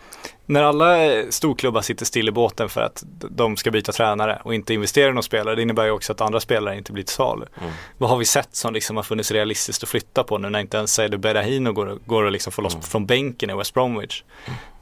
när 0.46 0.62
alla 0.62 1.04
eh, 1.04 1.24
storklubbar 1.30 1.80
sitter 1.80 2.04
still 2.04 2.28
i 2.28 2.32
båten 2.32 2.68
för 2.68 2.80
att 2.80 3.04
de 3.30 3.56
ska 3.56 3.70
byta 3.70 3.92
tränare 3.92 4.38
och 4.44 4.54
inte 4.54 4.74
investera 4.74 5.10
i 5.10 5.12
någon 5.12 5.22
spelare, 5.22 5.54
det 5.54 5.62
innebär 5.62 5.84
ju 5.84 5.90
också 5.90 6.12
att 6.12 6.20
andra 6.20 6.40
spelare 6.40 6.76
inte 6.76 6.92
blir 6.92 7.04
till 7.04 7.14
salu. 7.14 7.46
Vad 7.98 8.10
har 8.10 8.16
vi 8.16 8.24
sett 8.24 8.48
som 8.56 8.74
liksom 8.74 8.96
har 8.96 9.02
funnits 9.02 9.30
realistiskt 9.30 9.82
att 9.82 9.88
flytta 9.88 10.24
på 10.24 10.38
nu 10.38 10.50
när 10.50 10.58
inte 10.60 10.76
ens 10.76 10.94
Seido 10.94 11.18
Berahino 11.18 11.72
går, 11.72 11.86
och- 11.86 11.98
går 12.06 12.24
och 12.24 12.32
liksom 12.32 12.52
får 12.52 12.62
loss 12.62 12.76
från 12.90 13.06
bänken 13.06 13.50
i 13.50 13.54
West 13.54 13.74
Bromwich. 13.74 14.22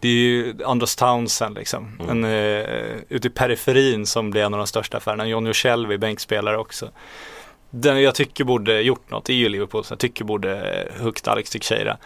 Det 0.07 0.11
är 0.11 0.15
ju 0.15 0.55
Anders 0.65 0.97
Townsend 0.97 1.55
liksom, 1.57 2.01
en, 2.11 2.25
uh, 2.25 2.97
ute 3.09 3.29
i 3.29 3.31
periferin 3.31 4.07
som 4.07 4.31
blir 4.31 4.43
en 4.43 4.55
av 4.55 4.59
de 4.59 4.67
största 4.67 4.97
affärerna. 4.97 5.27
Johnny 5.27 5.53
Shelby, 5.53 5.99
bänkspelare 5.99 6.59
också. 6.59 6.91
Den 7.71 8.03
jag 8.03 8.15
tycker 8.15 8.45
borde 8.45 8.81
gjort 8.81 9.11
något 9.11 9.29
är 9.29 9.35
ju 9.35 9.49
Liverpool, 9.49 9.85
så 9.85 9.93
jag 9.93 9.99
tycker 9.99 10.25
borde 10.25 10.71
eh, 10.71 11.03
huggt 11.03 11.29
Alex 11.29 11.51
Teixeira. 11.51 11.97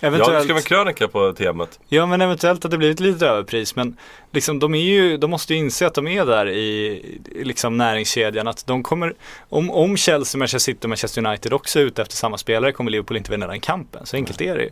Ja, 0.00 0.10
du 0.10 0.18
skrev 0.18 0.56
en 0.56 0.62
krönika 0.62 1.08
på 1.08 1.32
temat. 1.32 1.80
Ja 1.88 2.06
men 2.06 2.20
eventuellt 2.20 2.64
att 2.64 2.70
det 2.70 2.78
blir 2.78 2.90
ett 2.90 3.00
litet 3.00 3.22
överpris 3.22 3.76
men 3.76 3.96
liksom 4.30 4.58
de 4.58 4.74
är 4.74 4.82
ju, 4.82 5.16
de 5.16 5.30
måste 5.30 5.54
ju 5.54 5.58
inse 5.58 5.86
att 5.86 5.94
de 5.94 6.08
är 6.08 6.26
där 6.26 6.48
i, 6.48 6.86
i 7.32 7.44
liksom 7.44 7.76
näringskedjan 7.76 8.48
att 8.48 8.66
de 8.66 8.82
kommer, 8.82 9.14
om, 9.48 9.70
om 9.70 9.96
Chelsea, 9.96 10.38
Manchester 10.38 10.72
City 10.72 10.86
och 10.86 10.88
Manchester 10.88 11.26
United 11.26 11.52
också 11.52 11.80
är 11.80 11.84
ute 11.84 12.02
efter 12.02 12.16
samma 12.16 12.38
spelare 12.38 12.72
kommer 12.72 12.90
Liverpool 12.90 13.16
inte 13.16 13.30
vinna 13.30 13.46
den 13.46 13.60
kampen, 13.60 14.06
så 14.06 14.16
enkelt 14.16 14.40
är 14.40 14.56
det 14.56 14.62
ju. 14.62 14.70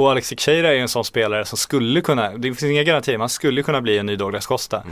Och 0.00 0.10
Alex 0.10 0.28
Teixeira 0.28 0.68
är 0.68 0.72
ju 0.72 0.80
en 0.80 0.88
sån 0.88 1.04
spelare 1.04 1.44
som 1.44 1.58
skulle 1.58 2.00
kunna, 2.00 2.30
det 2.30 2.42
finns 2.42 2.62
inga 2.62 2.82
garantier, 2.82 3.14
men 3.14 3.20
han 3.20 3.28
skulle 3.28 3.62
kunna 3.62 3.80
bli 3.80 3.98
en 3.98 4.06
ny 4.06 4.16
Douglas 4.16 4.46
Costa. 4.46 4.82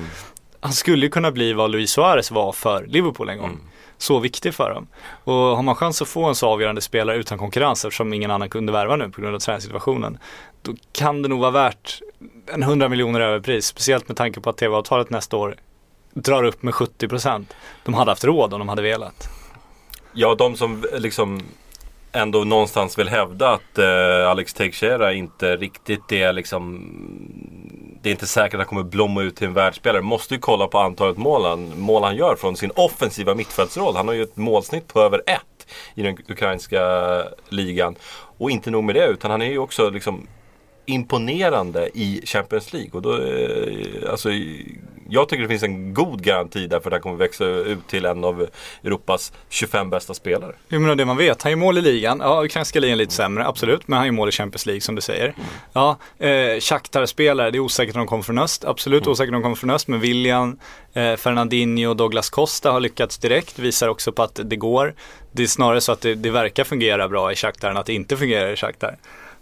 Han 0.61 0.73
skulle 0.73 1.09
kunna 1.09 1.31
bli 1.31 1.53
vad 1.53 1.71
Luis 1.71 1.91
Suarez 1.91 2.31
var 2.31 2.53
för 2.53 2.87
Liverpool 2.87 3.29
en 3.29 3.39
gång. 3.39 3.61
Så 3.99 4.19
viktig 4.19 4.55
för 4.55 4.71
dem. 4.75 4.87
Och 5.25 5.35
har 5.35 5.63
man 5.63 5.75
chans 5.75 6.03
att 6.03 6.09
få 6.09 6.25
en 6.25 6.35
så 6.35 6.49
avgörande 6.49 6.81
spelare 6.81 7.17
utan 7.17 7.39
konkurrens 7.39 7.85
eftersom 7.85 8.13
ingen 8.13 8.31
annan 8.31 8.51
kunde 8.51 8.73
värva 8.73 8.97
nu 8.97 9.11
på 9.11 9.21
grund 9.21 9.35
av 9.35 9.39
träningssituationen. 9.39 10.19
Då 10.63 10.75
kan 10.93 11.23
det 11.23 11.29
nog 11.29 11.41
vara 11.41 11.51
värt 11.51 12.01
en 12.47 12.63
100 12.63 12.89
miljoner 12.89 13.21
överpris. 13.21 13.67
Speciellt 13.67 14.09
med 14.09 14.17
tanke 14.17 14.41
på 14.41 14.51
att 14.51 14.57
tv-avtalet 14.57 15.11
nästa 15.11 15.37
år 15.37 15.57
drar 16.15 16.43
upp 16.43 16.63
med 16.63 16.75
70 16.75 17.09
procent. 17.09 17.55
De 17.85 17.95
hade 17.95 18.11
haft 18.11 18.25
råd 18.25 18.53
om 18.53 18.59
de 18.59 18.69
hade 18.69 18.83
velat. 18.83 19.29
Ja, 20.13 20.35
de 20.35 20.57
som 20.57 20.85
liksom 20.99 21.43
ändå 22.13 22.45
någonstans 22.45 22.99
vill 22.99 23.09
hävda 23.09 23.51
att 23.51 23.79
eh, 23.79 24.31
Alex 24.31 24.55
Teixeira 24.55 25.13
inte 25.13 25.57
riktigt 25.57 26.13
är 26.13 26.33
liksom 26.33 26.93
Det 28.03 28.09
är 28.09 28.11
inte 28.11 28.27
säkert 28.27 28.55
att 28.55 28.61
han 28.61 28.67
kommer 28.67 28.83
blomma 28.83 29.23
ut 29.23 29.37
till 29.37 29.47
en 29.47 29.55
världsspelare. 29.55 30.03
Måste 30.03 30.35
ju 30.35 30.41
kolla 30.41 30.67
på 30.67 30.79
antalet 30.79 31.17
mål 31.17 31.45
han, 31.45 31.81
mål 31.81 32.03
han 32.03 32.17
gör 32.17 32.37
från 32.37 32.57
sin 32.57 32.71
offensiva 32.75 33.35
mittfältsroll. 33.35 33.97
Han 33.97 34.09
har 34.09 34.15
ju 34.15 34.23
ett 34.23 34.37
målsnitt 34.37 34.89
på 34.89 35.01
över 35.01 35.23
ett 35.27 35.67
i 35.95 36.03
den 36.03 36.19
ukrainska 36.29 36.83
ligan. 37.49 37.97
Och 38.39 38.51
inte 38.51 38.71
nog 38.71 38.85
med 38.85 38.95
det 38.95 39.07
utan 39.07 39.31
han 39.31 39.43
är 39.43 39.51
ju 39.51 39.59
också 39.59 39.91
liksom 39.91 40.27
imponerande 40.89 41.91
i 41.95 42.23
Champions 42.25 42.73
League. 42.73 42.91
Och 42.93 43.03
då, 43.03 43.23
eh, 43.23 44.11
alltså, 44.11 44.31
jag 45.11 45.29
tycker 45.29 45.43
det 45.43 45.49
finns 45.49 45.63
en 45.63 45.95
god 45.95 46.23
garanti 46.23 46.67
där 46.67 46.81
för 46.81 46.91
att 46.91 46.93
han 46.93 47.03
kommer 47.03 47.17
växa 47.17 47.45
ut 47.45 47.89
till 47.89 48.05
en 48.05 48.25
av 48.25 48.47
Europas 48.85 49.33
25 49.49 49.91
bästa 49.91 50.15
spelare. 50.15 50.53
Jag 50.69 50.81
menar 50.81 50.95
det 50.95 51.05
man 51.05 51.17
vet, 51.17 51.43
han 51.43 51.53
gör 51.53 51.57
mål 51.57 51.79
i 51.79 51.83
ligan. 51.83 52.21
Ja, 52.23 52.45
ukrainska 52.45 52.81
ligan 52.81 52.99
lite 52.99 53.15
sämre, 53.15 53.47
absolut. 53.47 53.89
Men 53.89 53.97
han 53.97 54.07
gör 54.07 54.13
mål 54.13 54.29
i 54.29 54.33
Champions 54.33 54.67
League 54.67 54.81
som 54.81 54.95
du 54.95 55.01
säger. 55.01 55.35
Ja, 55.73 55.97
eh, 56.19 56.61
Shakhtar-spelare, 56.61 57.51
det 57.51 57.59
är 57.59 57.61
osäkert 57.61 57.95
om 57.95 57.99
de 57.99 58.07
kommer 58.07 58.23
från 58.23 58.39
öst. 58.39 58.65
Absolut 58.65 59.07
osäkert 59.07 59.35
om 59.35 59.35
de 59.35 59.43
kommer 59.43 59.57
från 59.57 59.71
öst. 59.71 59.89
Men 59.89 60.01
William, 60.01 60.59
eh, 60.93 61.17
Fernandinho 61.17 61.91
och 61.91 61.97
Douglas 61.97 62.31
Costa 62.31 62.71
har 62.71 62.81
lyckats 62.81 63.19
direkt. 63.19 63.59
Visar 63.59 63.89
också 63.89 64.13
på 64.13 64.23
att 64.23 64.41
det 64.45 64.57
går. 64.57 64.95
Det 65.33 65.43
är 65.43 65.47
snarare 65.47 65.81
så 65.81 65.93
att 65.93 66.01
det, 66.01 66.15
det 66.15 66.31
verkar 66.31 66.65
fungera 66.65 67.09
bra 67.09 67.33
i 67.33 67.37
Shakhtar 67.37 67.71
än 67.71 67.77
att 67.77 67.87
det 67.87 67.95
inte 67.95 68.17
fungerar 68.17 68.53
i 68.53 68.57
Shakhtar. 68.57 68.97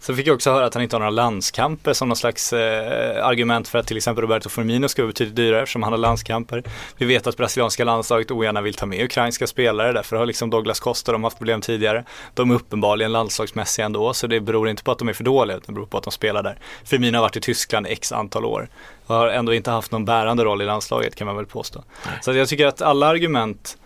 Så 0.07 0.15
fick 0.15 0.27
jag 0.27 0.35
också 0.35 0.51
höra 0.51 0.67
att 0.67 0.75
han 0.75 0.83
inte 0.83 0.97
har 0.97 1.01
några 1.01 1.11
landskamper 1.11 1.93
som 1.93 2.09
någon 2.09 2.17
slags 2.17 2.53
eh, 2.53 3.27
argument 3.27 3.69
för 3.69 3.79
att 3.79 3.87
till 3.87 3.97
exempel 3.97 4.23
Roberto 4.23 4.49
Firmino 4.49 4.89
ska 4.89 5.03
vara 5.03 5.09
betydligt 5.09 5.37
dyrare 5.37 5.63
eftersom 5.63 5.83
han 5.83 5.93
har 5.93 5.99
landskamper. 5.99 6.65
Vi 6.97 7.07
vet 7.07 7.27
att 7.27 7.37
brasilianska 7.37 7.85
landslaget 7.85 8.31
ogärna 8.31 8.61
vill 8.61 8.75
ta 8.75 8.87
med 8.87 9.05
ukrainska 9.05 9.47
spelare, 9.47 9.93
därför 9.93 10.17
har 10.17 10.27
liksom 10.27 10.51
Douglas 10.51 10.81
Costa 10.81 11.13
de 11.13 11.25
haft 11.25 11.39
problem 11.39 11.61
tidigare. 11.61 12.05
De 12.35 12.51
är 12.51 12.55
uppenbarligen 12.55 13.13
landslagsmässiga 13.13 13.87
ändå, 13.87 14.15
så 14.15 14.27
det 14.27 14.41
beror 14.41 14.69
inte 14.69 14.85
på 14.85 14.93
att 14.93 14.99
de 14.99 15.09
är 15.09 15.13
för 15.13 15.25
dåliga, 15.25 15.57
utan 15.57 15.75
det 15.75 15.79
beror 15.79 15.87
på 15.87 15.99
att 15.99 16.05
de 16.05 16.13
spelar 16.13 16.43
där. 16.43 16.59
Firmino 16.85 17.17
har 17.17 17.23
varit 17.23 17.37
i 17.37 17.41
Tyskland 17.41 17.87
x 17.87 18.13
antal 18.13 18.45
år 18.45 18.69
och 19.07 19.15
har 19.15 19.29
ändå 19.29 19.55
inte 19.55 19.71
haft 19.71 19.93
någon 19.93 20.05
bärande 20.05 20.45
roll 20.45 20.63
i 20.63 20.65
landslaget 20.65 21.15
kan 21.15 21.27
man 21.27 21.37
väl 21.37 21.47
påstå. 21.47 21.85
Så 22.21 22.31
att 22.31 22.37
jag 22.37 22.49
tycker 22.49 22.67
att 22.67 22.83
alla 22.83 23.07
argument 23.07 23.79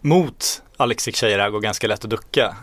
mot 0.00 0.62
Alex 0.76 1.04
Teixeira 1.04 1.50
går 1.50 1.60
ganska 1.60 1.86
lätt 1.86 2.04
att 2.04 2.10
ducka. 2.10 2.56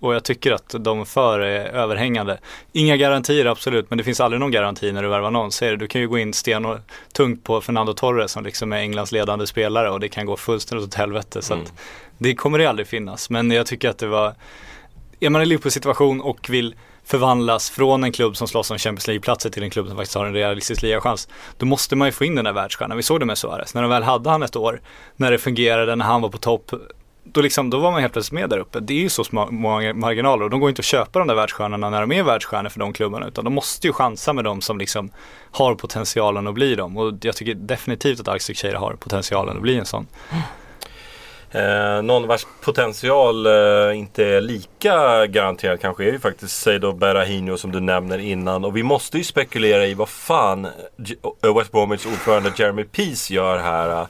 Och 0.00 0.14
jag 0.14 0.24
tycker 0.24 0.52
att 0.52 0.74
de 0.78 1.06
för 1.06 1.40
är 1.40 1.66
överhängande. 1.66 2.38
Inga 2.72 2.96
garantier 2.96 3.46
absolut, 3.46 3.90
men 3.90 3.98
det 3.98 4.04
finns 4.04 4.20
aldrig 4.20 4.40
någon 4.40 4.50
garanti 4.50 4.92
när 4.92 5.02
du 5.02 5.08
värvar 5.08 5.30
någon. 5.30 5.52
Säger 5.52 5.72
du, 5.72 5.76
du 5.78 5.86
kan 5.86 6.00
ju 6.00 6.08
gå 6.08 6.18
in 6.18 6.32
sten 6.34 6.66
och 6.66 6.78
tungt 7.12 7.44
på 7.44 7.60
Fernando 7.60 7.92
Torres 7.92 8.32
som 8.32 8.44
liksom 8.44 8.72
är 8.72 8.76
Englands 8.76 9.12
ledande 9.12 9.46
spelare 9.46 9.90
och 9.90 10.00
det 10.00 10.08
kan 10.08 10.26
gå 10.26 10.36
fullständigt 10.36 10.88
åt 10.88 10.94
helvete. 10.94 11.42
Så 11.42 11.54
att 11.54 11.72
det 12.18 12.34
kommer 12.34 12.58
det 12.58 12.66
aldrig 12.66 12.88
finnas. 12.88 13.30
Men 13.30 13.50
jag 13.50 13.66
tycker 13.66 13.88
att 13.88 13.98
det 13.98 14.06
var, 14.06 14.34
är 15.20 15.30
man 15.30 15.42
i 15.42 15.46
Liverpool 15.46 15.72
situation 15.72 16.20
och 16.20 16.50
vill 16.50 16.74
förvandlas 17.04 17.70
från 17.70 18.04
en 18.04 18.12
klubb 18.12 18.36
som 18.36 18.48
slåss 18.48 18.70
om 18.70 18.78
Champions 18.78 19.06
League-platser 19.06 19.50
till 19.50 19.62
en 19.62 19.70
klubb 19.70 19.88
som 19.88 19.96
faktiskt 19.96 20.14
har 20.14 20.26
en 20.26 20.32
realistisk 20.32 20.82
ligachans. 20.82 21.28
Då 21.56 21.66
måste 21.66 21.96
man 21.96 22.08
ju 22.08 22.12
få 22.12 22.24
in 22.24 22.34
den 22.34 22.44
där 22.44 22.52
världsstjärnan. 22.52 22.96
Vi 22.96 23.02
såg 23.02 23.20
det 23.20 23.26
med 23.26 23.38
Suarez. 23.38 23.74
När 23.74 23.82
de 23.82 23.90
väl 23.90 24.02
hade 24.02 24.30
han 24.30 24.42
ett 24.42 24.56
år, 24.56 24.80
när 25.16 25.30
det 25.30 25.38
fungerade, 25.38 25.96
när 25.96 26.04
han 26.04 26.22
var 26.22 26.28
på 26.28 26.38
topp, 26.38 26.72
då, 27.32 27.40
liksom, 27.40 27.70
då 27.70 27.78
var 27.78 27.90
man 27.90 28.00
helt 28.00 28.12
plötsligt 28.12 28.40
med 28.40 28.50
där 28.50 28.58
uppe. 28.58 28.80
Det 28.80 28.92
är 28.92 28.98
ju 28.98 29.08
så 29.08 29.24
små 29.24 29.50
marginaler 29.94 30.44
och 30.44 30.50
de 30.50 30.60
går 30.60 30.68
inte 30.68 30.80
att 30.80 30.84
köpa 30.86 31.18
de 31.18 31.28
där 31.28 31.34
världsstjärnorna 31.34 31.90
när 31.90 32.00
de 32.00 32.12
är 32.12 32.22
världsstjärnor 32.22 32.68
för 32.68 32.80
de 32.80 32.92
klubbarna 32.92 33.26
utan 33.26 33.44
de 33.44 33.54
måste 33.54 33.86
ju 33.86 33.92
chansa 33.92 34.32
med 34.32 34.44
de 34.44 34.60
som 34.60 34.78
liksom 34.78 35.10
har 35.50 35.74
potentialen 35.74 36.46
att 36.46 36.54
bli 36.54 36.74
dem 36.74 36.96
och 36.96 37.14
jag 37.20 37.36
tycker 37.36 37.54
definitivt 37.54 38.20
att 38.20 38.28
Alex 38.28 38.46
Teixeira 38.46 38.78
har 38.78 38.92
potentialen 38.92 39.56
att 39.56 39.62
bli 39.62 39.78
en 39.78 39.86
sån. 39.86 40.06
Eh, 41.50 42.02
någon 42.02 42.26
vars 42.26 42.46
potential 42.64 43.46
eh, 43.46 43.98
inte 43.98 44.24
är 44.24 44.40
lika 44.40 45.26
garanterad 45.26 45.80
kanske 45.80 46.04
är 46.04 46.12
ju 46.12 46.18
faktiskt 46.18 46.62
Seido 46.62 46.92
Berahino 46.92 47.56
som 47.56 47.72
du 47.72 47.80
nämner 47.80 48.18
innan. 48.18 48.64
Och 48.64 48.76
vi 48.76 48.82
måste 48.82 49.18
ju 49.18 49.24
spekulera 49.24 49.86
i 49.86 49.94
vad 49.94 50.08
fan 50.08 50.66
West 51.56 51.72
Bromwich 51.72 52.06
ordförande 52.06 52.52
Jeremy 52.56 52.84
Peace 52.84 53.34
gör 53.34 53.58
här. 53.58 54.00
eh, 54.00 54.06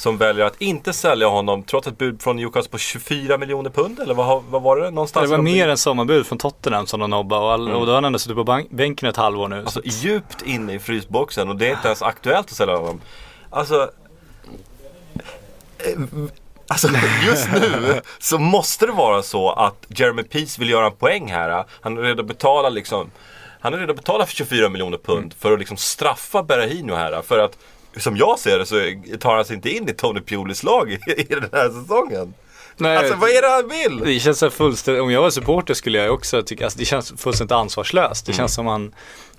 som 0.00 0.16
väljer 0.16 0.44
att 0.44 0.60
inte 0.60 0.92
sälja 0.92 1.28
honom 1.28 1.62
trots 1.62 1.86
ett 1.88 1.98
bud 1.98 2.22
från 2.22 2.36
Newcastle 2.36 2.70
på 2.70 2.78
24 2.78 3.38
miljoner 3.38 3.70
pund. 3.70 4.00
Eller 4.00 4.14
vad, 4.14 4.42
vad 4.42 4.62
var 4.62 4.76
det? 4.76 4.90
Någonstans 4.90 5.30
Det 5.30 5.36
var 5.36 5.42
mer 5.42 5.68
än 5.68 5.76
sommarbud 5.76 6.26
från 6.26 6.38
Tottenham 6.38 6.86
som 6.86 7.00
de 7.00 7.10
nobbade 7.10 7.42
och, 7.42 7.52
all, 7.52 7.70
och 7.70 7.86
då 7.86 7.92
har 7.92 7.94
han 7.94 8.04
ändå 8.04 8.18
suttit 8.18 8.36
på 8.36 8.64
bänken 8.70 9.08
ett 9.08 9.16
halvår 9.16 9.48
nu. 9.48 9.58
Alltså 9.58 9.80
djupt 9.84 10.42
inne 10.42 10.74
i 10.74 10.78
frysboxen 10.78 11.48
och 11.48 11.56
det 11.56 11.66
är 11.66 11.70
inte 11.70 11.88
ens 11.88 12.02
aktuellt 12.02 12.46
att 12.46 12.56
sälja 12.56 12.76
honom. 12.76 13.00
Alltså, 13.50 13.90
eh, 15.78 16.00
alltså 16.68 16.88
just 17.26 17.48
nu 17.52 18.00
så 18.18 18.38
måste 18.38 18.86
det 18.86 18.92
vara 18.92 19.22
så 19.22 19.50
att 19.50 19.86
Jeremy 19.88 20.22
Peace 20.22 20.60
vill 20.60 20.70
göra 20.70 20.86
en 20.86 20.96
poäng 20.96 21.30
här. 21.30 21.64
Han 21.80 21.98
är 21.98 22.02
redo 22.02 22.22
att 22.22 22.28
betala 22.28 22.68
liksom 22.68 23.10
han 23.60 23.74
är 23.74 23.78
redo 23.78 23.90
att 23.90 23.96
betala 23.96 24.26
för 24.26 24.34
24 24.34 24.68
miljoner 24.68 24.98
pund 24.98 25.34
för 25.38 25.52
att 25.52 25.58
liksom 25.58 25.76
straffa 25.76 26.42
Berahino 26.42 26.94
här. 26.94 27.22
För 27.22 27.38
att 27.38 27.58
som 27.96 28.16
jag 28.16 28.38
ser 28.38 28.58
det 28.58 28.66
så 28.66 28.76
tar 29.18 29.36
han 29.36 29.44
sig 29.44 29.56
inte 29.56 29.70
in 29.70 29.88
i 29.88 29.92
Tony 29.92 30.20
Pulis 30.20 30.62
lag 30.62 30.92
i, 30.92 30.98
i 31.16 31.22
den 31.34 31.48
här 31.52 31.68
säsongen. 31.80 32.34
Nej, 32.76 32.96
Alltså 32.96 33.14
vad 33.14 33.30
är 33.30 33.42
det 33.42 33.48
han 33.48 33.68
vill? 33.68 34.06
Det 34.14 34.20
känns 34.20 34.38
så 34.38 34.50
fullständigt, 34.50 35.02
om 35.02 35.10
jag 35.10 35.22
var 35.22 35.30
supporter 35.30 35.74
skulle 35.74 35.98
jag 35.98 36.14
också 36.14 36.42
tycka, 36.42 36.64
alltså 36.64 36.78
det 36.78 36.84
känns 36.84 37.12
fullständigt 37.16 37.52
ansvarslöst. 37.52 38.26
Det 38.26 38.32
känns 38.32 38.54
som 38.54 38.66
han, 38.66 38.94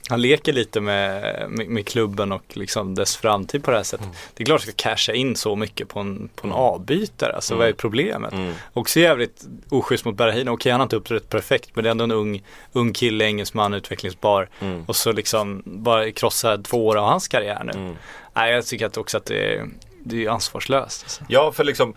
han 0.10 0.22
leker 0.22 0.54
lite 0.54 0.82
med, 0.82 1.46
med, 1.50 1.68
med 1.68 1.88
klubben 1.88 2.32
och 2.32 2.44
liksom 2.54 2.96
dess 2.96 3.18
framtid 3.18 3.64
på 3.64 3.72
det 3.72 3.78
här 3.78 3.84
sättet. 3.84 4.08
Det 4.34 4.44
är 4.44 4.46
klart 4.46 4.60
att 4.60 4.62
ska 4.62 4.72
casha 4.76 5.14
in 5.14 5.36
så 5.36 5.56
mycket 5.56 5.88
på 5.90 6.00
en, 6.00 6.30
på 6.36 6.48
en 6.48 6.54
avbytare, 6.54 7.34
alltså 7.34 7.56
vad 7.56 7.68
är 7.68 7.74
problemet? 7.74 8.34
Också 8.74 9.00
jävligt 9.00 9.46
oschysst 9.70 10.06
mot 10.06 10.16
Berahino, 10.16 10.52
okej 10.52 10.72
han 10.72 10.82
har 10.82 10.86
inte 10.86 10.96
uppträtt 10.96 11.30
perfekt 11.30 11.70
men 11.74 11.84
det 11.84 11.90
är 11.90 11.92
ändå 11.92 12.04
en 12.04 12.12
ung, 12.12 12.44
ung 12.74 12.94
kille, 12.94 13.26
engelsman, 13.26 13.74
utvecklingsbar. 13.74 14.50
Och 14.86 14.96
så 14.96 15.12
liksom 15.12 15.64
bara 15.66 16.12
krossa 16.12 16.58
två 16.58 16.88
år 16.88 16.96
av 16.96 17.06
hans 17.06 17.28
karriär 17.28 17.64
nu. 17.74 17.96
Nej 18.34 18.54
jag 18.54 18.66
tycker 18.66 18.86
att 18.86 18.98
också 18.98 19.18
att 19.18 19.26
det 19.26 19.56
är, 19.56 19.68
det 20.04 20.26
är 20.26 20.30
ansvarslöst. 20.30 21.04
Alltså. 21.04 21.24
Ja, 21.28 21.52
för 21.52 21.64
liksom 21.64 21.94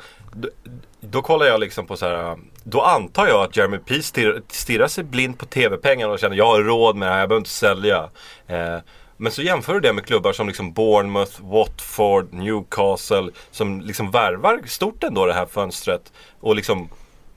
då, 1.11 1.23
kollar 1.23 1.47
jag 1.47 1.61
liksom 1.61 1.87
på 1.87 1.97
så 1.97 2.07
här. 2.09 2.37
Då 2.65 2.81
antar 2.83 3.27
jag 3.27 3.41
att 3.45 3.57
Jeremy 3.57 3.79
Peace 3.79 4.03
stirrar, 4.03 4.43
stirrar 4.49 4.89
sig 4.89 5.05
blind 5.05 5.39
på 5.39 5.47
tv-pengarna 5.47 6.13
och 6.13 6.19
känner 6.19 6.37
jag 6.37 6.47
har 6.47 6.61
råd 6.63 6.97
med 6.97 7.09
det 7.09 7.13
här, 7.13 7.21
jag 7.21 7.29
behöver 7.29 7.41
inte 7.41 7.51
sälja. 7.51 8.09
Eh, 8.47 8.79
men 9.17 9.33
så 9.33 9.43
jämför 9.43 9.75
du 9.75 9.81
det 9.81 9.93
med 9.93 10.07
klubbar 10.07 10.33
som 10.33 10.47
liksom 10.47 10.73
Bournemouth, 10.73 11.33
Watford, 11.43 12.33
Newcastle 12.33 13.31
som 13.51 13.81
liksom 13.81 14.11
värvar 14.11 14.61
stort 14.67 15.05
ändå 15.05 15.27
det 15.27 15.35
här 15.35 15.47
fönstret 15.47 16.13
och 16.41 16.57
liksom 16.57 16.89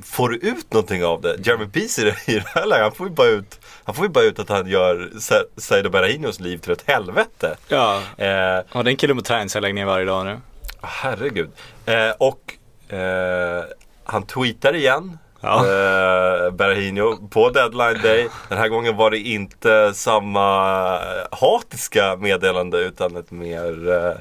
får 0.04 0.36
ut 0.36 0.74
någonting 0.74 1.06
av 1.06 1.22
det. 1.22 1.36
Jeremy 1.48 1.66
Peace 1.66 2.02
i 2.02 2.06
det, 2.06 2.16
det 2.34 2.44
här 2.56 2.66
läget, 2.66 2.84
han 2.84 2.92
får 2.92 3.08
ju 3.08 3.14
bara 3.14 3.28
ut 3.28 3.60
han 3.84 3.96
får 3.96 4.06
ju 4.06 4.10
bara 4.12 4.24
ut 4.24 4.40
att 4.40 4.50
han 4.50 4.68
gör 4.68 5.10
Sa- 5.20 5.44
Saido 5.58 5.90
Berahinos 5.90 6.40
liv 6.40 6.58
till 6.58 6.72
ett 6.72 6.84
helvete. 6.88 7.56
Ja, 7.68 8.02
Eh, 8.18 8.28
ja 8.72 8.84
den 8.84 8.96
killen 8.96 9.18
på 9.18 9.24
träningsanläggningen 9.24 9.88
ner 9.88 9.94
varje 9.94 10.06
dag 10.06 10.26
nu. 10.26 10.40
Herregud. 10.82 11.50
Eh, 11.86 12.10
och 12.20 12.57
eh, 12.90 13.64
han 14.04 14.24
tweetar 14.24 14.76
igen. 14.76 15.18
Ja. 15.42 15.58
Eh, 15.58 16.52
Berahino 16.52 17.28
på 17.30 17.50
deadline 17.50 18.02
day. 18.04 18.28
Den 18.50 18.58
här 18.58 18.68
gången 18.68 18.96
var 18.96 19.12
det 19.12 19.18
inte 19.20 19.94
samma 19.94 21.00
hatiska 21.32 22.16
meddelande 22.18 22.78
utan 22.80 23.16
ett 23.16 23.32
mer 23.32 23.90
eh, 23.92 24.12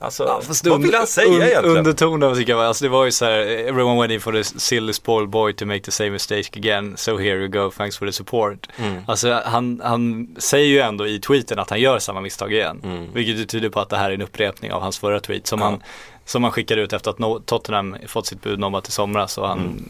Alltså, 0.00 0.40
vad 0.64 0.82
vill 0.82 0.94
han 0.94 1.06
säga 1.06 1.28
un- 1.28 1.42
egentligen? 1.42 1.76
Undertonen 1.76 2.34
tycker 2.34 2.52
jag 2.52 2.60
alltså 2.64 2.84
det 2.84 2.88
var 2.88 3.04
ju 3.04 3.10
så 3.12 3.24
här, 3.24 3.32
everyone 3.40 3.96
waiting 3.96 4.20
for 4.20 4.32
the 4.32 4.44
silly 4.44 4.92
spoiled 4.92 5.28
boy 5.30 5.52
to 5.52 5.66
make 5.66 5.80
the 5.80 5.90
same 5.90 6.10
mistake 6.10 6.48
again, 6.56 6.96
so 6.96 7.16
here 7.18 7.36
you 7.38 7.48
go, 7.48 7.70
thanks 7.76 7.98
for 7.98 8.06
the 8.06 8.12
support. 8.12 8.68
Mm. 8.76 9.02
Alltså 9.06 9.42
han, 9.44 9.80
han 9.84 10.28
säger 10.38 10.66
ju 10.66 10.80
ändå 10.80 11.06
i 11.06 11.18
tweeten 11.20 11.58
att 11.58 11.70
han 11.70 11.80
gör 11.80 11.98
samma 11.98 12.20
misstag 12.20 12.52
igen. 12.52 12.80
Mm. 12.84 13.12
Vilket 13.12 13.48
tyder 13.48 13.68
på 13.68 13.80
att 13.80 13.88
det 13.88 13.96
här 13.96 14.10
är 14.10 14.14
en 14.14 14.22
upprepning 14.22 14.72
av 14.72 14.80
hans 14.82 14.98
förra 14.98 15.20
tweet 15.20 15.46
som, 15.46 15.60
Ja. 15.60 15.64
han, 15.66 15.82
som 16.28 16.42
han 16.44 16.52
skickade 16.52 16.80
ut 16.82 16.92
efter 16.92 17.10
att 17.10 17.46
Tottenham 17.46 17.96
fått 18.06 18.26
sitt 18.26 18.42
bud 18.42 18.58
nobbat 18.58 18.88
i 18.88 18.92
somras 18.92 19.38
och 19.38 19.48
han 19.48 19.58
Mm. 19.58 19.84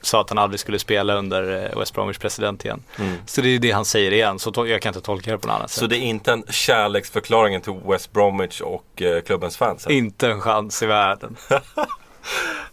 sa 0.00 0.20
att 0.20 0.28
han 0.28 0.38
aldrig 0.38 0.60
skulle 0.60 0.78
spela 0.78 1.14
under 1.14 1.64
eh, 1.72 1.78
West 1.78 1.94
Bromwich 1.94 2.18
president 2.18 2.64
igen. 2.64 2.82
Mm. 2.98 3.16
Så 3.26 3.40
det 3.40 3.48
är 3.48 3.58
det 3.58 3.70
han 3.70 3.84
säger 3.84 4.12
igen, 4.12 4.38
så 4.38 4.52
jag 4.68 4.82
kan 4.82 4.90
inte 4.90 5.00
tolka 5.00 5.30
det 5.30 5.38
på 5.38 5.46
något 5.48 5.56
annat 5.56 5.70
Så 5.70 5.80
sätt. 5.80 5.90
det 5.90 5.96
är 5.96 6.00
inte 6.00 6.32
en 6.32 6.44
kärleksförklaring 6.50 7.60
till 7.60 7.72
West 7.86 8.12
Bromwich 8.12 8.60
och 8.60 9.02
eh, 9.02 9.20
klubbens 9.22 9.56
fans? 9.56 9.86
här? 9.86 9.92
Inte 9.92 10.28
en 10.28 10.40
chans 10.40 10.82
i 10.82 10.86
världen. 10.86 11.36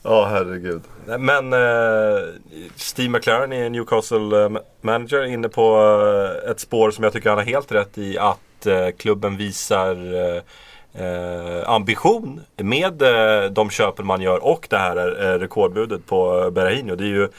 Ja, 0.04 0.26
herregud. 0.26 0.82
Men 1.20 1.54
eh, 1.54 2.20
Steve 2.76 3.10
McLaren 3.10 3.54
är 3.54 3.70
Newcastle 3.70 4.44
eh, 4.44 4.50
manager 4.82 5.26
inne 5.26 5.50
på 5.50 5.78
eh, 6.46 6.52
ett 6.52 6.60
spår 6.60 6.92
som 6.92 7.04
jag 7.04 7.14
tycker 7.14 7.30
han 7.30 7.38
har 7.38 7.46
helt 7.46 7.72
rätt 7.72 7.98
i 7.98 8.18
att 8.18 8.66
eh, 8.66 8.88
klubben 8.98 9.38
visar 9.38 9.96
eh, 10.94 11.70
ambition 11.70 12.42
med 12.58 13.02
eh, 13.02 13.52
de 13.52 13.70
köpen 13.70 14.06
man 14.06 14.22
gör 14.22 14.46
och 14.46 14.68
det 14.70 14.78
här 14.78 14.98
eh, 14.98 15.40
rekordbudet 15.40 16.06
på 16.06 16.44
eh, 16.44 16.50
Berahino. 16.50 16.96
Det 16.96 17.04
är 17.04 17.08
ju 17.08 17.30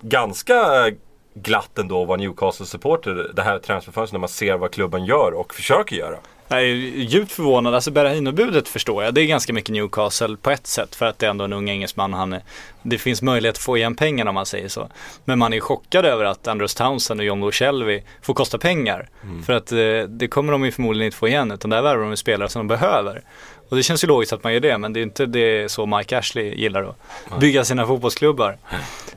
ganska 0.00 0.90
glatt 1.34 1.78
ändå 1.78 2.02
att 2.02 2.08
vara 2.08 2.18
Newcastle-supporter 2.18 3.30
det 3.34 3.42
här 3.42 3.58
transferfönstret 3.58 4.12
när 4.12 4.20
man 4.20 4.28
ser 4.28 4.56
vad 4.56 4.70
klubben 4.70 5.04
gör 5.04 5.32
och 5.32 5.54
försöker 5.54 5.96
göra. 5.96 6.16
Jag 6.52 6.62
är 6.62 6.64
djupt 6.64 7.32
förvånad. 7.32 7.74
Alltså 7.74 7.90
Berahino-budet 7.90 8.68
förstår 8.68 9.04
jag. 9.04 9.14
Det 9.14 9.20
är 9.20 9.26
ganska 9.26 9.52
mycket 9.52 9.70
Newcastle 9.70 10.36
på 10.42 10.50
ett 10.50 10.66
sätt. 10.66 10.96
För 10.96 11.06
att 11.06 11.18
det 11.18 11.26
är 11.26 11.30
ändå 11.30 11.44
en 11.44 11.52
ung 11.52 11.70
engelsman. 11.70 12.12
Han 12.12 12.32
är, 12.32 12.42
det 12.82 12.98
finns 12.98 13.22
möjlighet 13.22 13.56
att 13.56 13.62
få 13.62 13.76
igen 13.76 13.96
pengarna 13.96 14.30
om 14.30 14.34
man 14.34 14.46
säger 14.46 14.68
så. 14.68 14.88
Men 15.24 15.38
man 15.38 15.52
är 15.52 15.60
chockad 15.60 16.04
över 16.04 16.24
att 16.24 16.48
Andrews 16.48 16.74
Townsend 16.74 17.20
och 17.20 17.26
John 17.26 17.40
Lo 17.40 17.52
Shelby 17.52 18.02
får 18.22 18.34
kosta 18.34 18.58
pengar. 18.58 19.08
För 19.46 19.52
att 19.52 19.72
eh, 19.72 19.78
det 20.08 20.28
kommer 20.28 20.52
de 20.52 20.64
ju 20.64 20.72
förmodligen 20.72 21.06
inte 21.06 21.16
få 21.16 21.28
igen. 21.28 21.50
Utan 21.50 21.70
där 21.70 21.82
värvar 21.82 22.04
de 22.04 22.16
spelare 22.16 22.48
som 22.48 22.60
de 22.60 22.68
behöver. 22.68 23.22
Och 23.68 23.76
det 23.76 23.82
känns 23.82 24.04
ju 24.04 24.08
logiskt 24.08 24.32
att 24.32 24.44
man 24.44 24.52
gör 24.52 24.60
det. 24.60 24.78
Men 24.78 24.92
det 24.92 25.00
är 25.00 25.02
inte 25.02 25.26
det 25.26 25.70
så 25.70 25.86
Mike 25.86 26.18
Ashley 26.18 26.54
gillar 26.54 26.82
att 26.82 27.40
bygga 27.40 27.64
sina 27.64 27.86
fotbollsklubbar. 27.86 28.58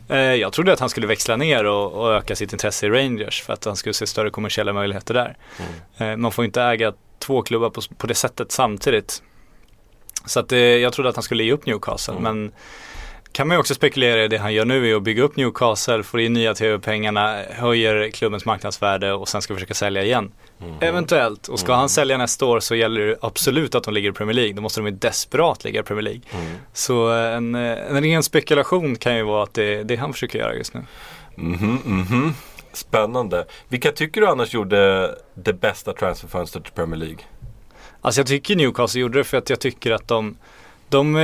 Eh, 0.10 0.17
jag 0.17 0.54
trodde 0.54 0.74
att 0.74 0.80
han 0.80 0.89
skulle 0.89 1.08
växla 1.08 1.36
ner 1.36 1.65
och, 1.65 1.93
och 1.93 2.13
öka 2.13 2.36
sitt 2.36 2.54
intresse 2.54 2.86
i 2.86 2.89
Rangers. 2.89 3.41
För 3.41 3.54
att 3.54 3.65
han 3.65 3.76
skulle 3.76 3.93
se 3.93 4.08
större 4.08 4.30
kommersiella 4.30 4.74
möjligheter 4.74 5.13
där. 5.13 5.38
Eh, 5.98 6.17
man 6.17 6.32
får 6.32 6.46
inte 6.46 6.62
äga 6.62 6.93
två 7.24 7.42
klubbar 7.42 7.70
på, 7.70 7.82
på 7.98 8.08
det 8.08 8.16
sättet 8.16 8.52
samtidigt. 8.52 9.24
Så 10.26 10.40
att 10.40 10.52
eh, 10.52 10.60
jag 10.60 10.94
trodde 10.94 11.10
att 11.10 11.16
han 11.16 11.24
skulle 11.24 11.44
ge 11.44 11.52
upp 11.52 11.66
Newcastle. 11.66 12.14
Men 12.20 12.52
kan 13.34 13.48
man 13.48 13.56
ju 13.56 13.60
också 13.60 13.76
spekulera 13.76 14.24
i 14.24 14.28
det 14.28 14.38
han 14.38 14.54
gör 14.54 14.66
nu 14.66 14.92
är 14.92 14.96
att 14.96 15.04
bygga 15.04 15.24
upp 15.24 15.36
Newcastle, 15.36 16.04
få 16.04 16.20
in 16.20 16.34
nya 16.34 16.54
tv-pengarna, 16.54 17.42
höjer 17.50 18.12
klubbens 18.12 18.46
marknadsvärde 18.46 19.14
och 19.14 19.30
sen 19.30 19.42
ska 19.42 19.54
försöka 19.54 19.74
sälja 19.74 20.04
igen. 20.04 20.32
Eventuellt. 20.80 21.48
Och 21.48 21.60
ska 21.60 21.74
han 21.74 21.90
sälja 21.90 22.18
nästa 22.18 22.46
år 22.46 22.60
så 22.60 22.76
gäller 22.76 23.02
det 23.02 23.18
absolut 23.22 23.76
att 23.76 23.84
de 23.84 23.94
ligger 23.94 24.10
i 24.10 24.14
Premier 24.14 24.34
League. 24.34 24.54
Då 24.54 24.62
måste 24.62 24.80
de 24.80 24.86
ju 24.86 24.92
desperat 24.92 25.64
ligga 25.64 25.80
i 25.80 25.84
Premier 25.84 26.04
League. 26.04 26.22
Så 26.74 27.10
en, 27.10 27.56
eh, 27.56 27.62
en 27.62 28.04
ren 28.04 28.24
spekulation 28.24 28.96
kan 28.96 29.16
ju 29.16 29.24
vara 29.24 29.44
att 29.44 29.54
det 29.54 29.64
är 29.64 29.84
det 29.84 29.96
han 29.96 30.14
försöker 30.14 30.40
göra 30.40 30.56
just 30.56 30.74
nu. 30.74 30.82
Mhm, 31.36 31.80
mhm. 31.86 32.34
Spännande. 32.74 33.46
Vilka 33.70 33.92
tycker 33.92 34.22
du 34.22 34.28
annars 34.28 34.54
gjorde 34.54 35.12
det 35.34 35.54
bästa 35.54 35.94
transferfönstret 35.94 36.64
till 36.64 36.74
Premier 36.74 37.00
League? 37.00 37.20
Alltså 38.02 38.20
jag 38.22 38.28
tycker 38.28 38.56
Newcastle 38.56 39.02
gjorde 39.02 39.18
det 39.18 39.24
för 39.24 39.38
att 39.38 39.50
jag 39.50 39.60
tycker 39.60 39.92
att 39.92 40.08
de 40.08 40.36
de 40.90 41.16
eh, 41.16 41.22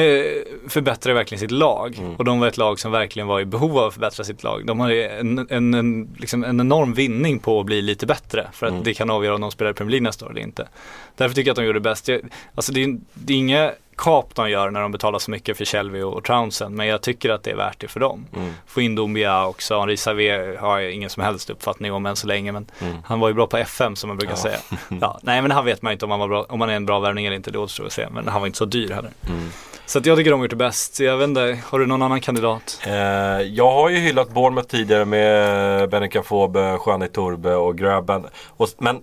förbättrar 0.67 1.13
verkligen 1.13 1.39
sitt 1.39 1.51
lag 1.51 1.95
Mm. 1.99 2.15
och 2.15 2.25
de 2.25 2.39
var 2.39 2.47
ett 2.47 2.57
lag 2.57 2.79
som 2.79 2.91
verkligen 2.91 3.27
var 3.27 3.39
i 3.39 3.45
behov 3.45 3.77
av 3.77 3.87
att 3.87 3.93
förbättra 3.93 4.23
sitt 4.23 4.43
lag. 4.43 4.65
De 4.65 4.79
har 4.79 4.89
ju 4.89 5.03
en, 5.03 5.47
en, 5.49 5.73
en, 5.73 6.15
liksom 6.19 6.43
en 6.43 6.59
enorm 6.59 6.93
vinning 6.93 7.39
på 7.39 7.59
att 7.59 7.65
bli 7.65 7.81
lite 7.81 8.05
bättre 8.05 8.47
för 8.53 8.65
att 8.65 8.71
Mm. 8.71 8.83
det 8.83 8.93
kan 8.93 9.09
avgöra 9.09 9.35
om 9.35 9.41
de 9.41 9.51
spelar 9.51 9.71
i 9.71 9.73
Premier 9.73 9.91
League 9.91 10.03
nästa 10.03 10.25
år 10.25 10.31
eller 10.31 10.41
inte. 10.41 10.67
Därför 11.15 11.35
tycker 11.35 11.49
jag 11.49 11.53
att 11.53 11.57
de 11.57 11.65
gjorde 11.65 11.79
det 11.79 11.83
bäst. 11.83 12.07
Jag, 12.07 12.21
alltså 12.55 12.71
det 12.73 12.97
det 13.13 13.33
är 13.33 13.37
inga 13.37 13.71
kap 14.03 14.35
de 14.35 14.49
gör 14.49 14.69
när 14.71 14.81
de 14.81 14.91
betalar 14.91 15.19
så 15.19 15.31
mycket 15.31 15.57
för 15.57 15.65
Shelby 15.65 16.01
och, 16.01 16.23
Townsend 16.23 16.75
men 16.75 16.87
jag 16.87 17.01
tycker 17.01 17.29
att 17.29 17.43
det 17.43 17.51
är 17.51 17.55
värt 17.55 17.79
det 17.79 17.87
för 17.87 17.99
dem. 17.99 18.25
Mm. 18.35 18.53
Få 18.67 18.81
in 18.81 18.95
Dombia 18.95 19.45
också, 19.47 19.79
Henri 19.79 19.97
Savé 19.97 20.57
har 20.59 20.79
jag 20.79 20.91
ingen 20.91 21.09
som 21.09 21.23
helst 21.23 21.49
uppfattning 21.49 21.93
om 21.93 22.05
än 22.05 22.15
så 22.15 22.27
länge 22.27 22.51
men 22.51 22.65
Mm. 22.81 22.95
han 23.05 23.19
var 23.19 23.27
ju 23.27 23.33
bra 23.33 23.47
på 23.47 23.57
FM 23.57 23.95
som 23.95 24.07
man 24.07 24.17
brukar 24.17 24.33
Ja. 24.33 24.37
säga. 24.37 24.57
Ja, 25.01 25.19
nej 25.23 25.41
men 25.41 25.51
han 25.51 25.65
vet 25.65 25.81
man 25.81 25.93
inte 25.93 26.05
om 26.05 26.11
han, 26.11 26.19
var 26.19 26.27
bra, 26.27 26.45
om 26.49 26.61
han 26.61 26.69
är 26.69 26.73
en 26.75 26.85
bra 26.85 26.99
värvning 26.99 27.25
eller 27.25 27.35
inte, 27.35 27.51
det 27.51 27.59
återstår 27.59 27.85
att 27.85 27.91
se. 27.91 28.07
Men 28.11 28.27
han 28.27 28.41
var 28.41 28.47
inte 28.47 28.57
så 28.57 28.65
dyr 28.65 28.89
heller. 28.89 29.11
Mm. 29.29 29.49
Så 29.85 29.99
att 29.99 30.05
jag 30.05 30.17
tycker 30.17 30.31
de 30.31 30.39
har 30.39 30.43
gjort 30.45 30.49
det 30.49 30.55
bäst. 30.55 30.99
Jag 30.99 31.17
vet 31.17 31.27
inte, 31.29 31.59
har 31.65 31.79
du 31.79 31.85
någon 31.85 32.01
annan 32.01 32.21
kandidat? 32.21 32.79
Eh, 32.87 32.93
jag 33.41 33.71
har 33.71 33.89
ju 33.89 33.97
hyllat 33.97 34.29
Bournemouth 34.33 34.67
tidigare 34.67 35.05
med 35.05 35.89
Benica 35.89 36.23
Fobe, 36.23 36.77
Juani 36.85 37.07
Turbe 37.07 37.55
och 37.55 37.77
Grabben. 37.77 38.25
Och, 38.57 38.67
men 38.77 39.01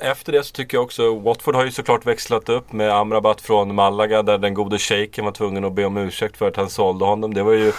efter 0.00 0.32
det 0.32 0.44
så 0.44 0.52
tycker 0.52 0.76
jag 0.76 0.84
också 0.84 1.18
Watford 1.18 1.54
har 1.54 1.64
ju 1.64 1.70
såklart 1.70 2.06
växlat 2.06 2.48
upp 2.48 2.72
med 2.72 2.92
Amrabat 2.92 3.40
från 3.40 3.74
Malaga 3.74 4.22
där 4.22 4.38
den 4.38 4.54
gode 4.54 4.78
shejken 4.78 5.24
var 5.24 5.32
tvungen 5.32 5.64
att 5.64 5.72
be 5.72 5.84
om 5.84 5.96
ursäkt 5.96 6.36
för 6.36 6.48
att 6.48 6.56
han 6.56 6.70
sålde 6.70 7.04
honom. 7.04 7.34
Det 7.34 7.42
var 7.42 7.52
ju 7.52 7.72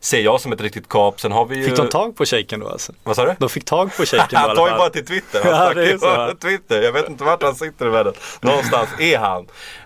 Ser 0.00 0.20
jag 0.20 0.40
som 0.40 0.52
ett 0.52 0.60
riktigt 0.60 0.88
kap. 0.88 1.20
Sen 1.20 1.32
har 1.32 1.44
vi 1.46 1.56
ju... 1.56 1.64
Fick 1.64 1.76
de 1.76 1.88
tag 1.88 2.16
på 2.16 2.24
shejken 2.24 2.60
då 2.60 2.68
alltså? 2.68 2.92
Vad 3.04 3.16
sa 3.16 3.24
du? 3.26 3.34
De 3.38 3.48
fick 3.48 3.64
tag 3.64 3.96
på 3.96 4.04
shejken 4.04 4.28
då 4.30 4.36
Han 4.38 4.56
tar 4.56 4.68
ju 4.68 4.74
bara 4.74 4.90
till 4.90 5.06
Twitter. 5.06 5.40
Han 5.44 5.52
Ja, 5.52 5.74
det 5.74 5.92
är 5.92 5.98
så. 5.98 6.36
Twitter. 6.40 6.82
Jag 6.82 6.92
vet 6.92 7.08
inte 7.08 7.24
vart 7.24 7.42
han 7.42 7.54
sitter 7.54 7.86
i 7.86 7.88
världen. 7.88 8.12
Någonstans 8.40 8.88
är 9.00 9.18
han. 9.18 9.40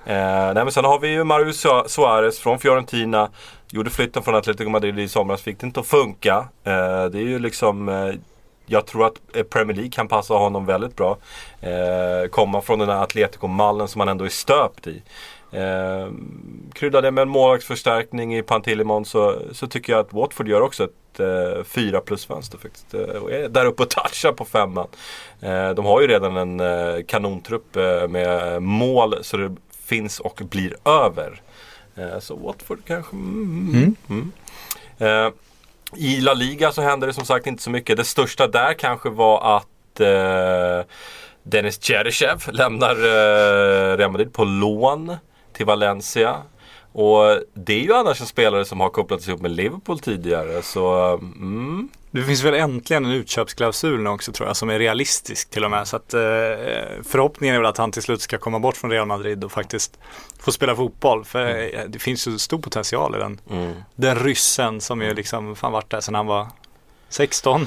Eh, 0.07 0.55
nej 0.55 0.55
men 0.55 0.73
sen 0.73 0.85
har 0.85 0.99
vi 0.99 1.09
ju 1.09 1.25
Mario 1.25 1.51
Su- 1.51 1.89
Suarez 1.89 2.39
från 2.39 2.59
Fiorentina. 2.59 3.31
Gjorde 3.71 3.91
flytten 3.91 4.23
från 4.23 4.35
Atletico 4.35 4.71
Madrid 4.71 4.99
i 4.99 5.09
somras. 5.09 5.43
Fick 5.43 5.61
det 5.61 5.67
inte 5.67 5.81
att 5.81 5.87
funka. 5.87 6.37
Eh, 6.65 7.05
det 7.05 7.19
är 7.19 7.29
ju 7.29 7.39
liksom 7.39 7.89
eh, 7.89 8.15
jag 8.71 8.87
tror 8.87 9.07
att 9.07 9.37
eh, 9.37 9.43
Premier 9.43 9.77
League 9.77 9.91
kan 9.91 10.09
passa 10.09 10.35
honom 10.35 10.67
väldigt 10.67 10.97
bra. 10.97 11.19
Eh, 11.61 12.29
komma 12.31 12.61
från 12.61 12.79
den 12.79 12.89
här 12.89 13.03
Atletico-mallen 13.03 13.89
som 13.89 14.01
han 14.01 14.09
ändå 14.09 14.25
är 14.25 14.29
stöpt 14.29 14.87
i. 14.87 15.03
Eh, 15.53 16.09
krydda 16.73 17.01
det 17.01 17.11
med 17.11 17.23
en 17.23 17.29
målvaktsförstärkning 17.29 18.37
i 18.37 18.43
Pantilimon 18.43 19.05
så, 19.05 19.39
så 19.53 19.67
tycker 19.67 19.93
jag 19.93 20.01
att 20.01 20.13
Watford 20.13 20.49
gör 20.49 20.61
också 20.61 20.85
ett 20.85 21.21
eh, 21.21 21.65
4 21.65 22.01
plus 22.01 22.27
fönster 22.27 22.59
faktiskt. 22.59 22.95
Eh, 22.95 23.01
och 23.01 23.33
är 23.33 23.49
där 23.49 23.67
uppe 23.67 23.83
och 23.83 23.91
touchar 23.91 24.33
på 24.33 24.45
femman. 24.45 24.89
Eh, 25.41 25.71
de 25.71 25.85
har 25.85 26.01
ju 26.01 26.07
redan 26.07 26.37
en 26.37 26.61
eh, 26.61 27.05
kanontrupp 27.07 27.77
eh, 27.77 28.09
med 28.09 28.63
mål 28.63 29.15
så 29.23 29.37
det 29.37 29.57
finns 29.85 30.21
och 30.21 30.43
blir 30.51 30.77
över. 30.85 31.43
Eh, 31.97 32.19
så 32.19 32.37
Watford 32.37 32.79
kanske... 32.87 33.17
Mm, 33.17 33.97
mm. 34.09 34.33
Eh, 34.99 35.33
i 35.97 36.21
La 36.21 36.35
Liga 36.35 36.73
så 36.73 36.83
hände 36.83 37.07
det 37.07 37.13
som 37.13 37.25
sagt 37.25 37.47
inte 37.47 37.63
så 37.63 37.71
mycket. 37.71 37.97
Det 37.97 38.05
största 38.05 38.47
där 38.47 38.75
kanske 38.75 39.11
var 39.11 39.57
att 39.57 40.01
eh, 40.01 40.87
Dennis 41.43 41.81
Cheryshev 41.83 42.43
lämnar 42.53 42.97
eh, 42.97 43.97
Real 43.97 44.11
Madrid 44.11 44.33
på 44.33 44.45
lån 44.45 45.17
till 45.53 45.67
Valencia. 45.67 46.37
Och 46.93 47.41
det 47.55 47.73
är 47.75 47.81
ju 47.81 47.95
annars 47.95 48.21
en 48.21 48.27
spelare 48.27 48.65
som 48.65 48.81
har 48.81 48.89
kopplats 48.89 49.29
ihop 49.29 49.41
med 49.41 49.51
Liverpool 49.51 49.99
tidigare. 49.99 50.63
Så 50.63 51.15
mm, 51.17 51.89
Det 52.11 52.23
finns 52.23 52.43
väl 52.45 52.55
äntligen 52.55 53.05
en 53.05 53.11
utköpsklausul 53.11 54.01
nu 54.01 54.11
också 54.11 54.33
tror 54.33 54.49
jag 54.49 54.57
som 54.57 54.71
är 54.71 54.79
realistisk 54.79 55.51
till 55.51 55.65
och 55.65 55.71
med. 55.71 55.89
Så 55.89 55.97
att 55.97 56.15
eh, 56.15 56.21
förhoppningen 57.03 57.55
är 57.57 57.61
väl 57.61 57.69
att 57.69 57.77
han 57.79 57.93
till 57.93 58.03
slut 58.03 58.21
ska 58.21 58.39
komma 58.39 58.59
bort 58.59 58.77
från 58.77 58.91
Real 58.91 59.07
Madrid 59.07 59.45
och 59.45 59.53
faktiskt 59.53 59.99
få 60.41 60.53
spela 60.53 60.77
fotboll. 60.77 61.25
För 61.25 61.47
eh, 61.49 61.81
det 61.89 61.99
finns 61.99 62.29
ju 62.29 62.39
stor 62.39 62.59
potential 62.59 63.15
i 63.15 63.19
den. 63.19 63.41
mm. 63.51 63.73
Den 63.95 64.19
ryssen 64.19 64.81
som 64.81 65.03
ju 65.03 65.15
liksom 65.15 65.57
fan 65.57 65.73
varit 65.73 65.91
där 65.91 66.01
sedan 66.01 66.15
han 66.15 66.27
var 66.27 66.47
16. 67.09 67.67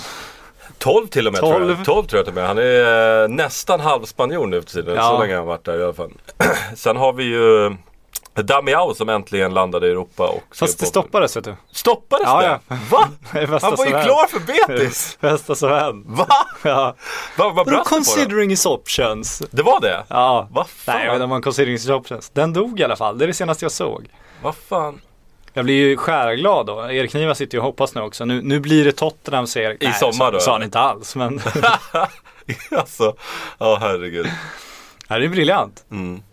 12 0.78 1.08
till 1.08 1.28
och 1.28 1.34
med 1.34 1.40
tror 1.42 1.52
12. 1.54 1.70
jag. 1.70 1.86
12 1.86 2.08
tror 2.08 2.18
jag 2.20 2.26
till 2.26 2.32
och 2.32 2.36
med. 2.36 2.48
Han 2.48 2.58
är 2.58 3.24
eh, 3.24 3.28
nästan 3.30 3.80
halvspanjor 3.80 4.48
nu 4.48 4.62
för 4.62 4.70
tiden. 4.70 4.96
Ja. 4.96 5.02
Så 5.10 5.20
länge 5.20 5.34
har 5.34 5.38
han 5.40 5.48
varit 5.48 5.66
där 5.66 5.80
i 5.80 5.84
alla 5.84 5.94
fall. 5.94 6.12
Sen 6.76 6.98
har 6.98 7.14
vi 7.14 7.24
ju 7.24 7.76
Damiao 8.36 8.94
som 8.94 9.10
äntligen 9.10 9.54
landade 9.54 9.88
i 9.88 9.92
Europa. 9.92 10.28
Och 10.28 10.56
Fast 10.56 10.80
det 10.80 10.86
stoppades 10.86 11.38
vet 11.38 11.44
du. 11.44 11.56
Stoppades 11.72 12.26
Ja, 12.28 12.42
det? 12.42 12.60
ja. 12.68 12.78
Va? 12.92 13.10
Bästa 13.34 13.68
Han 13.68 13.76
var 13.78 13.86
ju 13.86 13.92
som 13.92 14.02
klar 14.02 14.28
för 14.28 14.40
Betis! 14.40 15.18
Bästa 15.22 15.56
som 15.56 15.70
hänt. 15.72 16.06
Va? 16.10 16.28
Ja. 16.64 16.96
Vad 17.38 17.56
det 17.56 17.64
på 17.64 17.70
då? 17.70 17.84
considering 17.84 18.50
his 18.50 18.66
options? 18.66 19.44
Det 19.52 19.64
var 19.64 19.82
det? 19.82 20.04
Ja. 20.08 20.48
Vad 20.52 20.68
fan? 20.70 20.96
Nej, 20.96 21.06
jag 21.06 21.12
vet 21.12 21.16
inte 21.16 21.24
om 21.24 21.30
man 21.30 21.42
considering 21.42 21.74
his 21.74 21.90
options. 21.90 22.30
Den 22.30 22.54
dog 22.54 22.80
i 22.80 22.84
alla 22.84 22.96
fall. 22.96 23.18
Det 23.18 23.26
är 23.26 23.28
det 23.28 23.34
senaste 23.34 23.66
jag 23.66 23.72
såg. 23.72 24.10
Vad 24.42 24.56
fan? 24.56 25.02
Jag 25.54 25.66
blir 25.66 25.76
ju 25.76 25.98
skärglad 25.98 26.66
då. 26.66 26.92
Erik 26.92 27.14
Niva 27.14 27.36
sitter 27.36 27.56
ju 27.58 27.60
och 27.60 27.66
hoppas 27.66 27.96
nu 27.96 28.02
också. 28.02 28.26
Nu, 28.26 28.42
nu 28.42 28.60
blir 28.60 28.86
det 28.86 28.92
Tottenham 28.92 29.48
säger 29.48 29.84
I 29.84 29.94
sommar 29.94 30.12
så, 30.26 30.32
då, 30.32 30.40
sa 30.40 30.52
han 30.52 30.64
inte 30.64 30.80
alls 30.80 31.16
men 31.16 31.42
alltså, 32.78 33.16
ja 33.58 33.78
herregud. 33.82 34.28
ja, 35.08 35.20
det 35.20 35.26
är 35.26 35.30
briljant. 35.30 35.86
Mm. 35.92 36.24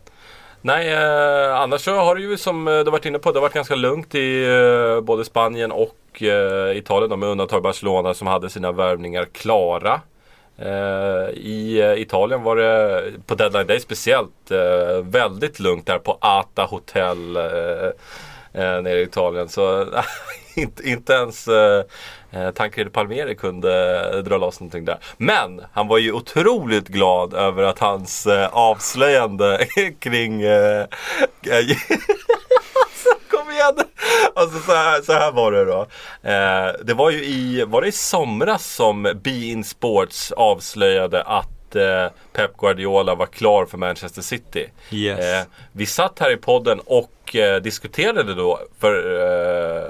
Nej, 0.63 0.93
eh, 0.93 1.57
annars 1.61 1.81
så 1.81 1.95
har 1.95 2.15
det 2.15 2.23
ju 2.23 2.37
som 2.37 2.69
eh, 2.69 2.79
du 2.79 2.91
varit 2.91 3.07
inne 3.07 3.19
på, 3.19 3.33
det 3.33 3.39
har 3.39 3.43
varit 3.43 3.55
ganska 3.55 3.75
lugnt 3.75 4.15
i 4.15 4.45
eh, 4.45 5.01
både 5.01 5.25
Spanien 5.25 5.73
och 5.73 6.23
eh, 6.23 6.77
Italien 6.77 7.11
då, 7.11 7.17
med 7.17 7.29
undantag 7.29 7.63
Barcelona 7.63 8.15
som 8.15 8.27
hade 8.27 8.51
sina 8.51 8.73
värvningar 8.73 9.25
klara. 9.25 10.01
Eh, 10.59 11.31
I 11.35 11.81
eh, 11.81 12.03
Italien 12.03 12.43
var 12.43 12.57
det 12.57 13.03
på 13.27 13.35
deadline 13.35 13.67
day 13.67 13.81
speciellt 13.81 14.51
eh, 14.51 15.03
väldigt 15.03 15.61
lugnt 15.61 15.87
där 15.87 15.99
på 15.99 16.19
Ata 16.21 16.65
Hotel 16.65 17.37
eh, 17.37 17.43
eh, 18.63 18.83
nere 18.83 19.01
i 19.01 19.03
Italien. 19.03 19.49
Så 19.49 19.87
inte, 20.57 20.89
inte 20.89 21.13
ens 21.13 21.49
eh, 21.49 21.85
eh, 22.31 22.43
eh, 22.43 22.51
Tancredi 22.51 22.91
Palmieri 22.91 23.35
kunde 23.35 24.01
eh, 24.15 24.19
dra 24.19 24.37
loss 24.37 24.61
någonting 24.61 24.85
där. 24.85 24.99
Men 25.17 25.63
han 25.73 25.89
var 25.89 25.99
ju 25.99 26.13
otroligt 26.13 26.89
glad 26.89 27.35
över 27.35 27.63
att 27.63 27.79
hans 27.79 28.27
eh, 28.27 28.49
avslöjande 28.53 29.67
kring 29.99 30.43
eh, 30.43 30.87
Alltså, 31.47 33.09
Kom 33.31 33.51
igen! 33.51 33.75
Alltså 34.35 34.59
så 34.59 34.73
här, 34.73 35.03
så 35.03 35.13
här 35.13 35.33
var 35.33 35.53
det 35.53 35.65
då. 35.65 35.87
Eh, 36.23 36.73
det 36.85 36.95
var 36.95 37.11
ju 37.11 37.25
i, 37.25 37.65
var 37.67 37.83
det 37.83 37.89
i 37.89 37.93
somras 37.93 38.67
som 38.67 39.03
Be-In 39.03 39.65
Sports 39.65 40.33
avslöjade 40.33 41.23
att 41.23 41.77
eh, 41.77 42.07
Pep 42.33 42.57
Guardiola 42.57 43.15
var 43.15 43.27
klar 43.27 43.67
för 43.67 43.79
Manchester 43.79 44.23
City. 44.23 44.67
Yes. 44.91 45.19
Eh, 45.21 45.47
vi 45.73 45.87
satt 45.87 46.19
här 46.19 46.33
i 46.33 46.37
podden 46.37 46.81
och 46.87 47.37
eh, 47.37 47.63
diskuterade 47.63 48.35
då 48.35 48.61
för 48.79 49.21
eh, 49.21 49.85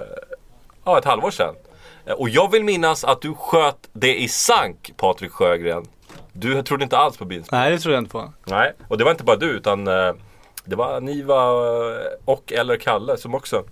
ja, 0.85 0.99
ett 0.99 1.05
halvår 1.05 1.31
sedan. 1.31 1.55
Eh, 2.07 2.13
och 2.13 2.29
jag 2.29 2.51
vill 2.51 2.65
minnas 2.65 3.05
att 3.05 3.23
du 3.23 3.35
sköt 3.35 3.89
det 3.93 4.21
i 4.21 4.29
sank, 4.29 4.93
Patrik 4.97 5.33
Sjögren. 5.33 5.85
Du 6.33 6.63
trodde 6.63 6.85
inte 6.85 6.99
alls 6.99 7.17
på 7.17 7.25
Sports. 7.25 7.49
Nej 7.53 7.71
det 7.71 7.79
tror 7.79 7.95
jag 7.95 8.01
inte 8.01 8.11
på. 8.13 8.33
Nej, 8.47 8.73
och 8.89 8.99
det 8.99 9.05
var 9.05 9.11
inte 9.11 9.25
bara 9.25 9.37
du 9.37 9.47
utan 9.51 9.89
eh, 9.89 10.13
det 10.65 10.77
var 10.77 11.01
Niva 11.01 11.35
eh, 11.45 12.07
och 12.25 12.53
eller 12.53 12.77
Kalle 12.77 13.17
som 13.17 13.35
också 13.35 13.65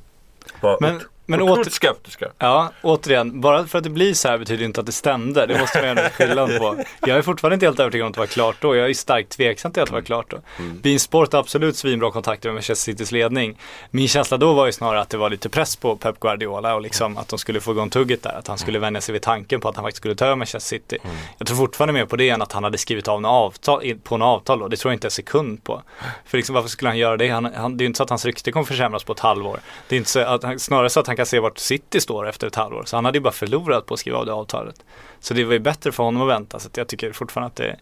var 0.61 0.79
Men- 0.81 1.01
men 1.29 1.41
åter- 1.41 1.71
skeptiska. 1.71 2.29
Ja, 2.39 2.73
återigen, 2.83 3.41
bara 3.41 3.67
för 3.67 3.79
att 3.79 3.85
det 3.85 3.91
blir 3.91 4.15
så 4.15 4.29
här 4.29 4.39
betyder 4.39 4.65
inte 4.65 4.81
att 4.81 4.87
det 4.87 4.93
stämde. 4.93 5.47
Det 5.47 5.61
måste 5.61 5.79
man 5.79 5.97
göra 5.97 6.11
skillnad 6.11 6.59
på. 6.59 6.77
Jag 7.01 7.19
är 7.19 7.23
fortfarande 7.23 7.55
inte 7.55 7.67
helt 7.67 7.81
övertygad 7.81 8.05
om 8.05 8.11
att 8.11 8.15
det 8.15 8.21
var 8.21 8.27
klart 8.27 8.57
då. 8.61 8.77
Jag 8.77 8.91
är 8.91 8.95
starkt 8.95 9.31
tveksam 9.31 9.73
till 9.73 9.83
att 9.83 9.89
det 9.89 9.95
var 9.95 10.03
klart 10.03 10.31
då. 10.31 10.39
Mm. 10.59 10.81
Bein 10.81 11.01
Sport 11.01 11.33
har 11.33 11.41
absolut 11.41 11.77
svinbra 11.77 12.11
kontakter 12.11 12.49
med 12.49 12.55
Manchester 12.55 12.93
Citys 12.93 13.13
ledning. 13.13 13.59
Min 13.91 14.09
känsla 14.09 14.37
då 14.37 14.53
var 14.53 14.67
ju 14.67 14.73
snarare 14.73 15.01
att 15.01 15.11
det 15.11 15.17
var 15.17 15.31
lite 15.31 15.49
press 15.49 15.77
på 15.77 15.97
Pep 15.97 16.21
Guardiola 16.21 16.75
och 16.75 16.81
liksom 16.83 17.19
att 17.19 17.29
de 17.29 17.39
skulle 17.39 17.61
få 17.61 17.73
igång 17.73 17.91
tugget 17.91 18.23
där. 18.23 18.33
Att 18.39 18.47
han 18.49 18.59
skulle 18.59 18.79
vänja 18.79 19.01
sig 19.01 19.13
vid 19.13 19.23
tanken 19.23 19.61
på 19.61 19.69
att 19.69 19.77
han 19.77 19.85
faktiskt 19.85 19.97
skulle 19.97 20.15
ta 20.15 20.25
över 20.25 20.37
Manchester 20.37 20.77
City. 20.77 20.99
Mm. 21.05 21.17
Jag 21.39 21.47
tror 21.47 21.57
fortfarande 21.57 21.93
mer 21.93 22.05
på 22.07 22.17
det 22.17 22.29
än 22.31 22.43
att 22.43 22.53
han 22.53 22.65
hade 22.65 22.79
skrivit 22.79 23.09
av 23.09 23.21
något 23.23 23.31
avtal, 23.31 23.95
på 24.05 24.17
något 24.17 24.27
avtal 24.27 24.59
då. 24.59 24.69
Det 24.69 24.77
tror 24.77 24.93
jag 24.93 24.97
inte 24.97 25.07
en 25.07 25.11
sekund 25.11 25.65
på. 25.65 25.83
För 26.27 26.37
liksom, 26.37 26.55
varför 26.55 26.69
skulle 26.69 26.89
han 26.89 26.99
göra 26.99 27.17
det? 27.17 27.29
Han, 27.29 27.45
han, 27.45 27.77
det 27.77 27.83
är 27.83 27.85
ju 27.85 27.87
inte 27.87 27.97
så 27.97 28.03
att 28.03 28.11
hans 28.11 28.25
rykte 28.25 28.53
kommer 28.53 28.67
försämras 28.67 29.05
på 29.05 29.13
ett 29.13 29.21
halvår. 29.21 29.61
Det 29.89 29.97
är 29.97 29.99
inte 29.99 30.11
så 30.11 30.21
att 30.21 30.61
snarare 30.61 30.91
så 30.91 31.01
att 31.01 31.07
han 31.07 31.17
kan 31.19 31.27
se 31.27 31.41
vart 31.41 31.59
City 31.59 32.01
står 32.01 32.29
efter 32.29 32.47
ett 32.47 32.55
halvår. 32.55 32.85
Så 32.87 32.97
han 32.97 33.05
hade 33.05 33.19
ju 33.19 33.23
bara 33.23 33.33
förlorat 33.33 33.87
på 33.87 33.95
att 33.95 34.01
skriva 34.01 34.19
av 34.19 34.27
det 34.27 34.33
avtalet. 34.33 34.85
Så 35.21 35.35
det 35.35 35.45
var 35.45 35.53
ju 35.53 35.59
bättre 35.59 35.93
för 35.93 36.03
honom 36.03 36.23
att 36.23 36.29
vänta. 36.29 36.59
Så 36.59 36.69
jag 36.75 36.89
tycker 36.89 37.13
fortfarande 37.13 37.47
att 37.47 37.57
det, 37.57 37.77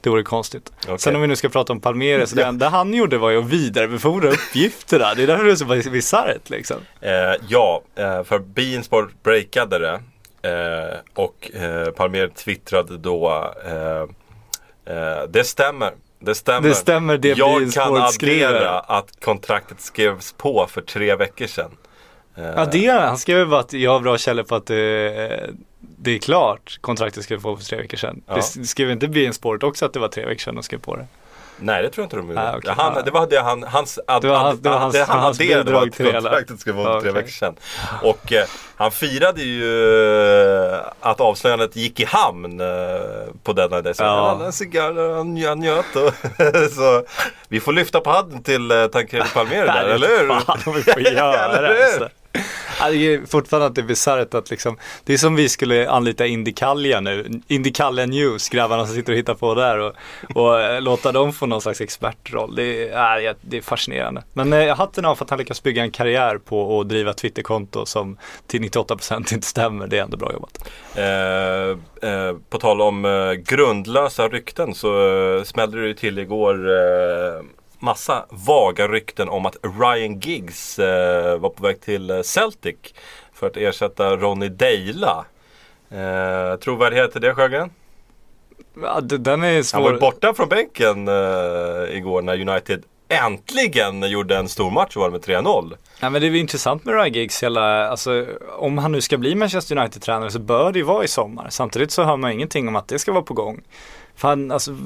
det 0.00 0.10
vore 0.10 0.22
konstigt. 0.22 0.72
Okej. 0.84 0.98
Sen 0.98 1.14
om 1.14 1.20
vi 1.22 1.26
nu 1.26 1.36
ska 1.36 1.48
prata 1.48 1.72
om 1.72 1.80
Palmeiras, 1.80 2.30
det 2.30 2.44
enda 2.44 2.68
han 2.68 2.94
gjorde 2.94 3.18
var 3.18 3.30
ju 3.30 3.38
att 3.38 3.44
vidarebefordra 3.44 4.30
uppgifterna. 4.30 5.14
Det 5.14 5.22
är 5.22 5.26
därför 5.26 5.44
det 5.44 5.50
är 5.52 5.82
så 5.82 5.90
bisarrt 5.90 6.50
liksom. 6.50 6.76
Eh, 7.00 7.10
ja, 7.48 7.82
eh, 7.94 8.22
för 8.22 8.38
Bein 8.38 8.84
Sport 8.84 9.22
breakade 9.22 9.78
det 9.78 10.00
eh, 10.48 10.98
och 11.14 11.50
eh, 11.54 11.90
Palmer 11.90 12.28
twittrade 12.28 12.98
då 12.98 13.52
eh, 13.64 14.02
eh, 14.96 15.22
Det 15.28 15.44
stämmer. 15.44 15.92
Det 16.18 16.34
stämmer. 16.34 16.68
Det 16.68 16.74
stämmer 16.74 17.18
det 17.18 17.28
Jag 17.28 17.72
kan 17.72 17.96
addera 17.96 18.80
att 18.80 19.20
kontraktet 19.24 19.80
skrevs 19.80 20.32
på 20.32 20.66
för 20.70 20.80
tre 20.80 21.16
veckor 21.16 21.46
sedan. 21.46 21.70
Eh, 22.36 22.44
Ja 22.56 22.64
det 22.72 22.86
är 22.86 23.00
Han 23.00 23.18
skrev 23.18 23.48
bara 23.48 23.60
att 23.60 23.72
jag 23.72 23.90
har 23.90 24.00
bra 24.00 24.18
källor 24.18 24.42
på 24.42 24.54
att 24.54 24.66
det, 24.66 25.50
det 25.98 26.14
är 26.14 26.18
klart. 26.18 26.78
Kontraktet 26.80 27.24
skrev 27.24 27.42
på 27.42 27.56
för 27.56 27.64
tre 27.64 27.76
veckor 27.78 27.96
sedan. 27.96 28.22
Ja. 28.26 28.34
Det 28.34 28.42
skrev 28.66 28.90
inte 28.90 29.08
BN 29.08 29.32
Sport 29.32 29.62
också 29.62 29.84
att 29.86 29.92
det 29.92 29.98
var 30.00 30.08
tre 30.08 30.24
veckor 30.26 30.40
sedan 30.40 30.54
de 30.54 30.62
skrev 30.62 30.78
på 30.78 30.96
det? 30.96 31.06
Nej 31.58 31.82
det 31.82 31.90
tror 31.90 32.02
jag 32.02 32.06
inte 32.06 32.16
de 32.16 32.28
gjorde. 32.28 32.40
Ah, 32.50 32.56
okej. 32.56 32.74
han, 32.76 32.92
Ja. 32.96 33.02
det 33.02 33.10
var 33.10 33.26
det 33.26 33.40
han, 33.40 33.62
hans, 33.62 33.98
ad, 34.06 34.20
Det 34.22 34.28
var 34.28 34.36
hans- 34.38 34.60
det 34.60 34.68
var 34.70 34.78
hans- 34.78 34.92
det 34.94 35.04
han 35.04 35.18
hans 35.20 35.38
var 35.38 35.46
bidrag 35.46 35.88
att 35.88 35.94
till 35.94 36.12
kontraktet 36.12 36.60
skulle 36.60 36.76
vara 36.76 36.88
Ja, 36.88 36.94
för 36.94 37.00
tre 37.00 37.10
okej. 37.10 37.22
veckor 37.22 37.32
sedan. 37.32 37.54
Och 38.02 38.32
eh, 38.32 38.44
han 38.76 38.90
firade 38.90 39.42
ju 39.42 39.64
eh, 40.72 40.78
att 41.00 41.20
avslöjandet 41.20 41.76
gick 41.76 42.00
i 42.00 42.04
hamn 42.04 42.60
eh, 42.60 42.66
på 43.42 43.52
denna. 43.52 43.94
Så 43.94 44.02
Ja. 44.02 44.06
han 44.16 44.28
hade 44.36 44.44
en 44.46 44.52
cigarr 44.52 45.14
han, 45.16 45.42
han 45.44 45.60
njöt. 45.60 45.86
Så 46.76 47.02
vi 47.48 47.60
får 47.60 47.72
lyfta 47.72 48.00
på 48.00 48.10
handen 48.10 48.42
till 48.42 48.70
eh, 48.70 48.86
Tancredi 48.86 49.28
Palmieri 49.34 49.66
där, 49.66 49.84
eller 49.94 50.08
hur? 50.08 50.40
Fan, 50.40 50.58
vi 50.74 50.82
får 50.82 51.00
göra 51.12 51.60
det. 51.60 52.10
det 52.90 53.14
är 53.14 53.26
fortfarande 53.26 53.66
att 53.66 53.74
det 53.74 53.80
är 53.80 53.86
bisarrt 53.86 54.34
att 54.34 54.50
liksom, 54.50 54.78
det 55.04 55.12
är 55.12 55.18
som 55.18 55.36
vi 55.36 55.48
skulle 55.48 55.90
anlita 55.90 56.26
Indikalja 56.26 57.00
nu, 57.00 57.40
Indikalja 57.48 58.06
News, 58.06 58.48
grabbarna 58.48 58.86
som 58.86 58.94
sitter 58.94 59.12
och 59.12 59.18
hittar 59.18 59.34
på 59.34 59.54
där 59.54 59.78
och, 59.78 59.92
och 60.34 60.60
eh, 60.60 60.82
låta 60.82 61.12
dem 61.12 61.32
få 61.32 61.46
någon 61.46 61.60
slags 61.60 61.80
expertroll. 61.80 62.54
Det 62.56 62.88
är, 62.88 63.34
det 63.40 63.56
är 63.56 63.62
fascinerande. 63.62 64.22
Men 64.32 64.52
eh, 64.52 64.76
hatten 64.76 65.04
av 65.04 65.14
för 65.14 65.24
att 65.24 65.30
han 65.30 65.38
lyckas 65.38 65.62
bygga 65.62 65.82
en 65.82 65.90
karriär 65.90 66.38
på 66.38 66.80
att 66.80 66.88
driva 66.88 67.12
Twitterkonto 67.12 67.86
som 67.86 68.18
till 68.46 68.62
98% 68.62 69.34
inte 69.34 69.46
stämmer, 69.46 69.86
det 69.86 69.98
är 69.98 70.02
ändå 70.02 70.16
bra 70.16 70.32
jobbat. 70.32 70.70
Eh, 70.94 72.10
eh, 72.10 72.36
på 72.50 72.58
tal 72.58 72.80
om 72.80 73.04
eh, 73.04 73.32
grundlösa 73.32 74.28
rykten 74.28 74.74
så 74.74 75.08
eh, 75.36 75.42
smällde 75.42 75.80
det 75.80 75.86
ju 75.86 75.94
till 75.94 76.18
igår 76.18 76.70
eh, 76.70 77.42
massa 77.78 78.26
vaga 78.30 78.88
rykten 78.88 79.28
om 79.28 79.46
att 79.46 79.56
Ryan 79.80 80.20
Giggs 80.20 80.78
eh, 80.78 81.38
var 81.38 81.50
på 81.50 81.62
väg 81.62 81.80
till 81.80 82.10
eh, 82.10 82.22
Celtic 82.22 82.76
för 83.32 83.46
att 83.46 83.56
ersätta 83.56 84.16
Ronny 84.16 84.48
Deila. 84.48 85.24
Eh, 85.90 86.56
trovärdighet 86.56 87.16
i 87.16 87.18
det 87.18 87.34
Sjögren? 87.34 87.70
Ja, 88.82 89.00
den 89.00 89.42
är 89.42 89.62
svår. 89.62 89.82
Han 89.82 89.92
var 89.92 90.00
borta 90.00 90.34
från 90.34 90.48
bänken 90.48 91.08
eh, 91.08 91.96
igår 91.96 92.22
när 92.22 92.48
United 92.48 92.82
äntligen 93.08 94.10
gjorde 94.10 94.36
en 94.36 94.48
stor 94.48 94.70
match 94.70 94.96
och 94.96 95.02
var 95.02 95.10
med 95.10 95.20
3-0. 95.20 95.76
Ja, 96.00 96.10
men 96.10 96.20
det 96.20 96.26
är 96.26 96.30
ju 96.30 96.38
intressant 96.38 96.84
med 96.84 96.94
Ryan 96.94 97.12
Giggs 97.12 97.42
hela, 97.42 97.88
alltså 97.88 98.26
om 98.58 98.78
han 98.78 98.92
nu 98.92 99.00
ska 99.00 99.18
bli 99.18 99.34
Manchester 99.34 99.76
United-tränare 99.76 100.30
så 100.30 100.38
bör 100.38 100.72
det 100.72 100.78
ju 100.78 100.84
vara 100.84 101.04
i 101.04 101.08
sommar. 101.08 101.46
Samtidigt 101.50 101.90
så 101.90 102.04
hör 102.04 102.16
man 102.16 102.32
ingenting 102.32 102.68
om 102.68 102.76
att 102.76 102.88
det 102.88 102.98
ska 102.98 103.12
vara 103.12 103.22
på 103.22 103.34
gång. 103.34 103.60
För 104.16 104.28
han, 104.28 104.50
alltså, 104.50 104.76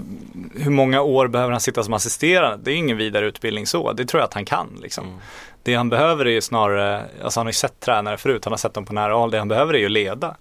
hur 0.55 0.70
många 0.70 1.03
år 1.03 1.28
behöver 1.28 1.51
han 1.53 1.61
sitta 1.61 1.83
som 1.83 1.95
assisterande? 1.95 2.59
Det 2.64 2.70
är 2.72 2.76
ingen 2.76 2.97
vidare 2.97 3.26
utbildning 3.26 3.66
så, 3.66 3.93
det 3.93 4.05
tror 4.05 4.20
jag 4.20 4.26
att 4.26 4.35
han 4.35 4.45
kan 4.45 4.78
liksom. 4.83 5.20
Det 5.62 5.74
han 5.74 5.89
behöver 5.89 6.24
är 6.24 6.31
ju 6.31 6.41
snarare, 6.41 7.05
alltså 7.22 7.41
han 7.41 7.47
har 7.47 7.51
ju 7.51 7.55
sett 7.55 7.81
tränare 7.81 8.16
förut, 8.18 8.45
han 8.45 8.53
har 8.53 8.59
sett 8.59 8.74
dem 8.74 8.85
på 8.85 8.93
nära 8.93 9.14
håll, 9.14 9.31
det 9.31 9.39
han 9.39 9.49
behöver 9.49 9.74
är 9.74 9.78
ju 9.78 9.89
leda. 9.89 10.37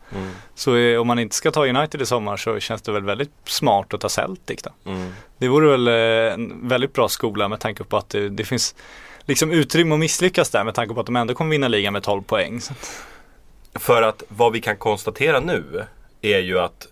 Så 0.56 0.76
eh, 0.76 1.00
om 1.02 1.08
man 1.08 1.20
inte 1.20 1.36
ska 1.36 1.52
ta 1.52 1.66
United 1.68 2.02
i 2.02 2.06
sommar 2.06 2.38
så 2.38 2.60
känns 2.60 2.82
det 2.82 2.92
väl 2.92 3.04
väldigt 3.04 3.32
smart 3.46 3.94
att 3.94 4.02
ta 4.02 4.10
Celtic 4.10 4.62
då. 4.64 4.92
Mm. 4.92 5.12
Det 5.38 5.48
vore 5.48 5.70
väl 5.78 5.88
eh, 5.88 6.34
en 6.34 6.68
väldigt 6.70 6.94
bra 6.94 7.08
skola 7.10 7.48
med 7.48 7.60
tanke 7.60 7.84
på 7.84 7.98
att 7.98 8.10
det, 8.10 8.30
det 8.30 8.44
finns 8.44 8.76
liksom 9.22 9.52
utrymme 9.52 9.94
att 9.94 10.00
misslyckas 10.00 10.50
där 10.50 10.64
med 10.64 10.74
tanke 10.74 10.94
på 10.94 11.00
att 11.00 11.06
de 11.06 11.16
ändå 11.16 11.34
kommer 11.34 11.52
vinna 11.52 11.68
ligan 11.68 11.94
med 11.94 12.04
12 12.04 12.22
poäng. 12.22 12.58
Att- 12.58 13.82
För 13.82 14.02
att 14.02 14.24
vad 14.28 14.52
vi 14.54 14.62
kan 14.62 14.78
konstatera 14.78 15.40
nu 15.40 15.64
är 16.22 16.40
ju 16.40 16.60
att 16.60 16.88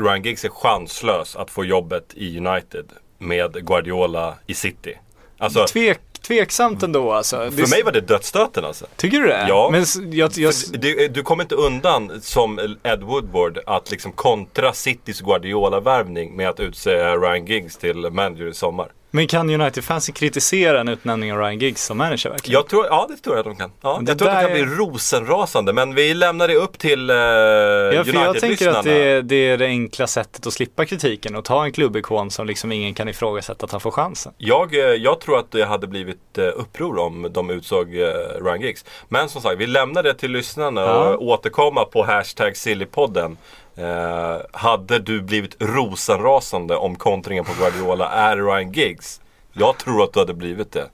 Ryan 0.00 0.22
Giggs 0.22 0.44
är 0.44 0.48
chanslös 0.48 1.36
att 1.36 1.50
få 1.50 1.64
jobbet 1.64 2.12
i 2.14 2.38
United 2.38 2.84
med 3.18 3.66
Guardiola 3.66 4.34
i 4.46 4.54
City. 4.54 4.94
Alltså, 5.38 5.66
Tvek, 5.66 5.98
tveksamt 6.22 6.82
ändå 6.82 7.12
alltså. 7.12 7.36
Det- 7.36 7.50
för 7.50 7.70
mig 7.70 7.82
var 7.82 7.92
det 7.92 8.00
dödsstöten 8.00 8.64
alltså. 8.64 8.86
Tycker 8.96 9.20
du 9.20 9.26
det? 9.26 9.46
Ja. 9.48 9.68
Men 9.72 9.84
jag, 10.12 10.30
jag, 10.36 10.52
Du, 10.72 11.08
du 11.08 11.22
kommer 11.22 11.44
inte 11.44 11.54
undan 11.54 12.20
som 12.20 12.76
Ed 12.82 13.02
Woodward 13.02 13.58
att 13.66 13.90
liksom 13.90 14.12
kontra 14.12 14.72
Citys 14.72 15.20
Guardiola-värvning 15.20 16.36
med 16.36 16.48
att 16.48 16.60
utse 16.60 17.16
Ryan 17.16 17.46
Giggs 17.46 17.76
till 17.76 17.96
manager 17.96 18.46
i 18.46 18.54
sommar. 18.54 18.92
Men 19.10 19.26
kan 19.26 19.50
United-fansen 19.50 20.14
kritisera 20.14 20.80
en 20.80 20.88
utnämning 20.88 21.32
av 21.32 21.38
Ryan 21.38 21.58
Giggs 21.58 21.84
som 21.84 21.98
manager 21.98 22.30
verkligen? 22.30 22.58
Jag 22.60 22.68
tror, 22.68 22.86
ja 22.86 23.06
det 23.10 23.16
tror 23.16 23.36
jag 23.36 23.40
att 23.40 23.46
de 23.46 23.56
kan. 23.56 23.72
Ja, 23.82 24.02
jag 24.06 24.18
tror 24.18 24.28
att 24.28 24.36
det 24.36 24.42
kan 24.42 24.52
bli 24.52 24.76
rosenrasande 24.76 25.72
men 25.72 25.94
vi 25.94 26.14
lämnar 26.14 26.48
det 26.48 26.54
upp 26.54 26.78
till 26.78 27.10
uh, 27.10 27.16
Ja, 27.16 28.04
för 28.04 28.14
jag 28.14 28.38
tänker 28.40 28.68
att 28.68 28.84
det, 28.84 28.90
United-lyssnarna. 28.90 28.90
är- 28.98 29.22
det 29.22 29.34
är 29.36 29.58
det 29.58 29.66
enkla 29.66 30.06
sättet 30.06 30.46
att 30.46 30.52
slippa 30.52 30.84
kritiken 30.86 31.36
och 31.36 31.44
ta 31.44 31.64
en 31.64 31.72
klubbikon 31.72 32.30
som 32.30 32.46
liksom 32.46 32.72
ingen 32.72 32.94
kan 32.94 33.08
ifrågasätta 33.08 33.64
att 33.66 33.72
han 33.72 33.80
får 33.80 33.90
chansen. 33.90 34.32
Jag, 34.38 34.74
eh, 34.74 34.80
jag 34.80 35.20
tror 35.20 35.38
att 35.38 35.50
det 35.50 35.64
hade 35.64 35.86
blivit 35.86 36.38
eh, 36.38 36.44
uppror 36.44 36.98
om 36.98 37.26
de 37.32 37.50
utsåg 37.50 37.94
eh, 37.96 38.06
Ryan 38.44 38.60
Giggs. 38.60 38.84
Men 39.08 39.28
som 39.28 39.42
sagt, 39.42 39.58
vi 39.58 39.66
lämnar 39.66 40.02
det 40.02 40.14
till 40.14 40.30
lyssnarna 40.30 40.80
Ja. 40.80 41.14
och 41.14 41.22
återkomma 41.22 41.84
på 41.84 42.04
hashtag 42.04 42.56
Sillypodden. 42.56 43.36
Eh, 43.80 44.40
hade 44.52 44.98
du 44.98 45.22
blivit 45.22 45.56
rosenrasande 45.58 46.76
om 46.76 46.96
kontringen 46.96 47.44
på 47.44 47.52
Guardiola 47.58 48.10
är 48.10 48.36
Ryan 48.36 48.72
Giggs? 48.72 49.20
Jag 49.52 49.78
tror 49.78 50.04
att 50.04 50.12
du 50.12 50.18
hade 50.20 50.34
blivit 50.34 50.72
det. 50.72 50.88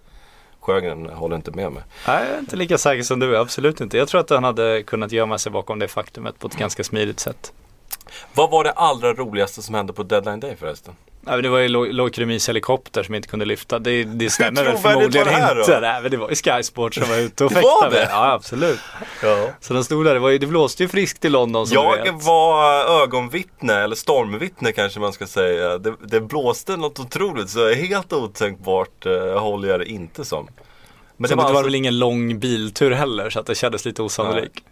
Sjögren 0.61 1.07
håller 1.07 1.37
inte 1.37 1.51
med 1.51 1.72
mig. 1.72 1.82
Nej, 2.07 2.24
jag 2.26 2.34
är 2.34 2.39
inte 2.39 2.57
lika 2.57 2.78
säker 2.78 3.03
som 3.03 3.18
du 3.20 3.37
är, 3.37 3.41
absolut 3.41 3.80
inte. 3.80 3.99
Jag 3.99 4.09
tror 4.09 4.20
att 4.20 4.30
han 4.30 4.45
hade 4.45 4.82
kunnat 4.82 5.12
gömma 5.12 5.39
sig 5.39 5.53
bakom 5.53 5.78
det 5.78 5.89
faktumet 5.89 6.39
på 6.39 6.47
ett 6.47 6.57
ganska 6.57 6.84
smidigt 6.84 7.20
sätt. 7.20 7.53
Vad 8.34 8.51
var 8.51 8.64
det 8.64 8.70
allra 8.72 9.14
roligaste 9.14 9.62
som 9.62 9.74
hände 9.74 9.93
på 9.93 10.03
deadline 10.03 10.41
day 10.41 10.57
förresten? 10.61 10.95
Ja, 11.28 11.37
det 11.37 11.49
var 11.49 11.59
ju 11.59 11.68
Lokeremis 11.93 12.49
helikopter 12.49 13.03
som 13.03 13.14
inte 13.14 13.28
kunde 13.28 13.45
lyfta. 13.45 13.78
Det, 13.78 14.05
det 14.05 14.30
stämmer 14.30 14.64
väl 14.64 14.72
var 14.72 14.80
förmodligen 14.80 15.26
det 15.26 15.61
inte. 15.61 15.80
Nej, 15.80 16.03
men 16.03 16.11
det 16.11 16.16
var 16.16 16.28
ju 16.28 16.34
Sky 16.34 16.62
Sport 16.62 16.95
som 16.95 17.09
var 17.09 17.16
ute 17.16 17.45
och 17.45 17.51
Det 17.53 17.61
var 17.61 17.82
fäktade. 17.82 18.05
det? 18.05 18.11
Ja, 18.11 18.32
absolut. 18.32 18.78
Ja. 19.22 19.49
Så 19.61 19.74
de 19.74 19.84
stod 19.84 20.05
där, 20.05 20.14
det, 20.14 20.20
var 20.20 20.28
ju, 20.30 20.39
det 20.39 20.47
blåste 20.47 20.82
ju 20.82 20.89
friskt 20.89 21.24
i 21.24 21.28
London 21.28 21.66
som 21.66 21.76
du 21.76 21.82
Jag 21.82 22.12
vet. 22.12 22.24
var 22.24 22.84
ögonvittne, 23.03 23.74
eller 23.74 23.97
stormvittne 23.97 24.72
kanske 24.72 25.01
man 25.01 25.12
ska 25.12 25.26
säga. 25.26 25.78
Det, 25.78 25.95
det 26.05 26.20
blåste 26.20 26.76
något 26.76 26.99
otroligt 27.01 27.51
så 27.51 27.72
helt 27.74 28.12
otänkbart 28.12 29.07
eh, 29.07 29.39
håller 29.41 29.68
jag 29.68 29.80
det 29.80 29.87
inte 29.87 30.24
som. 30.24 30.49
Men 31.16 31.28
Sen 31.28 31.37
det 31.39 31.43
var, 31.43 31.51
alltså- 31.51 31.64
väl 31.64 31.74
ingen 31.74 31.99
lång 31.99 32.39
biltur 32.39 32.91
heller 32.91 33.30
så 33.30 33.41
att 33.41 33.47
det 33.47 33.55
kändes 33.55 33.84
lite 33.84 34.03
osannolikt. 34.03 34.64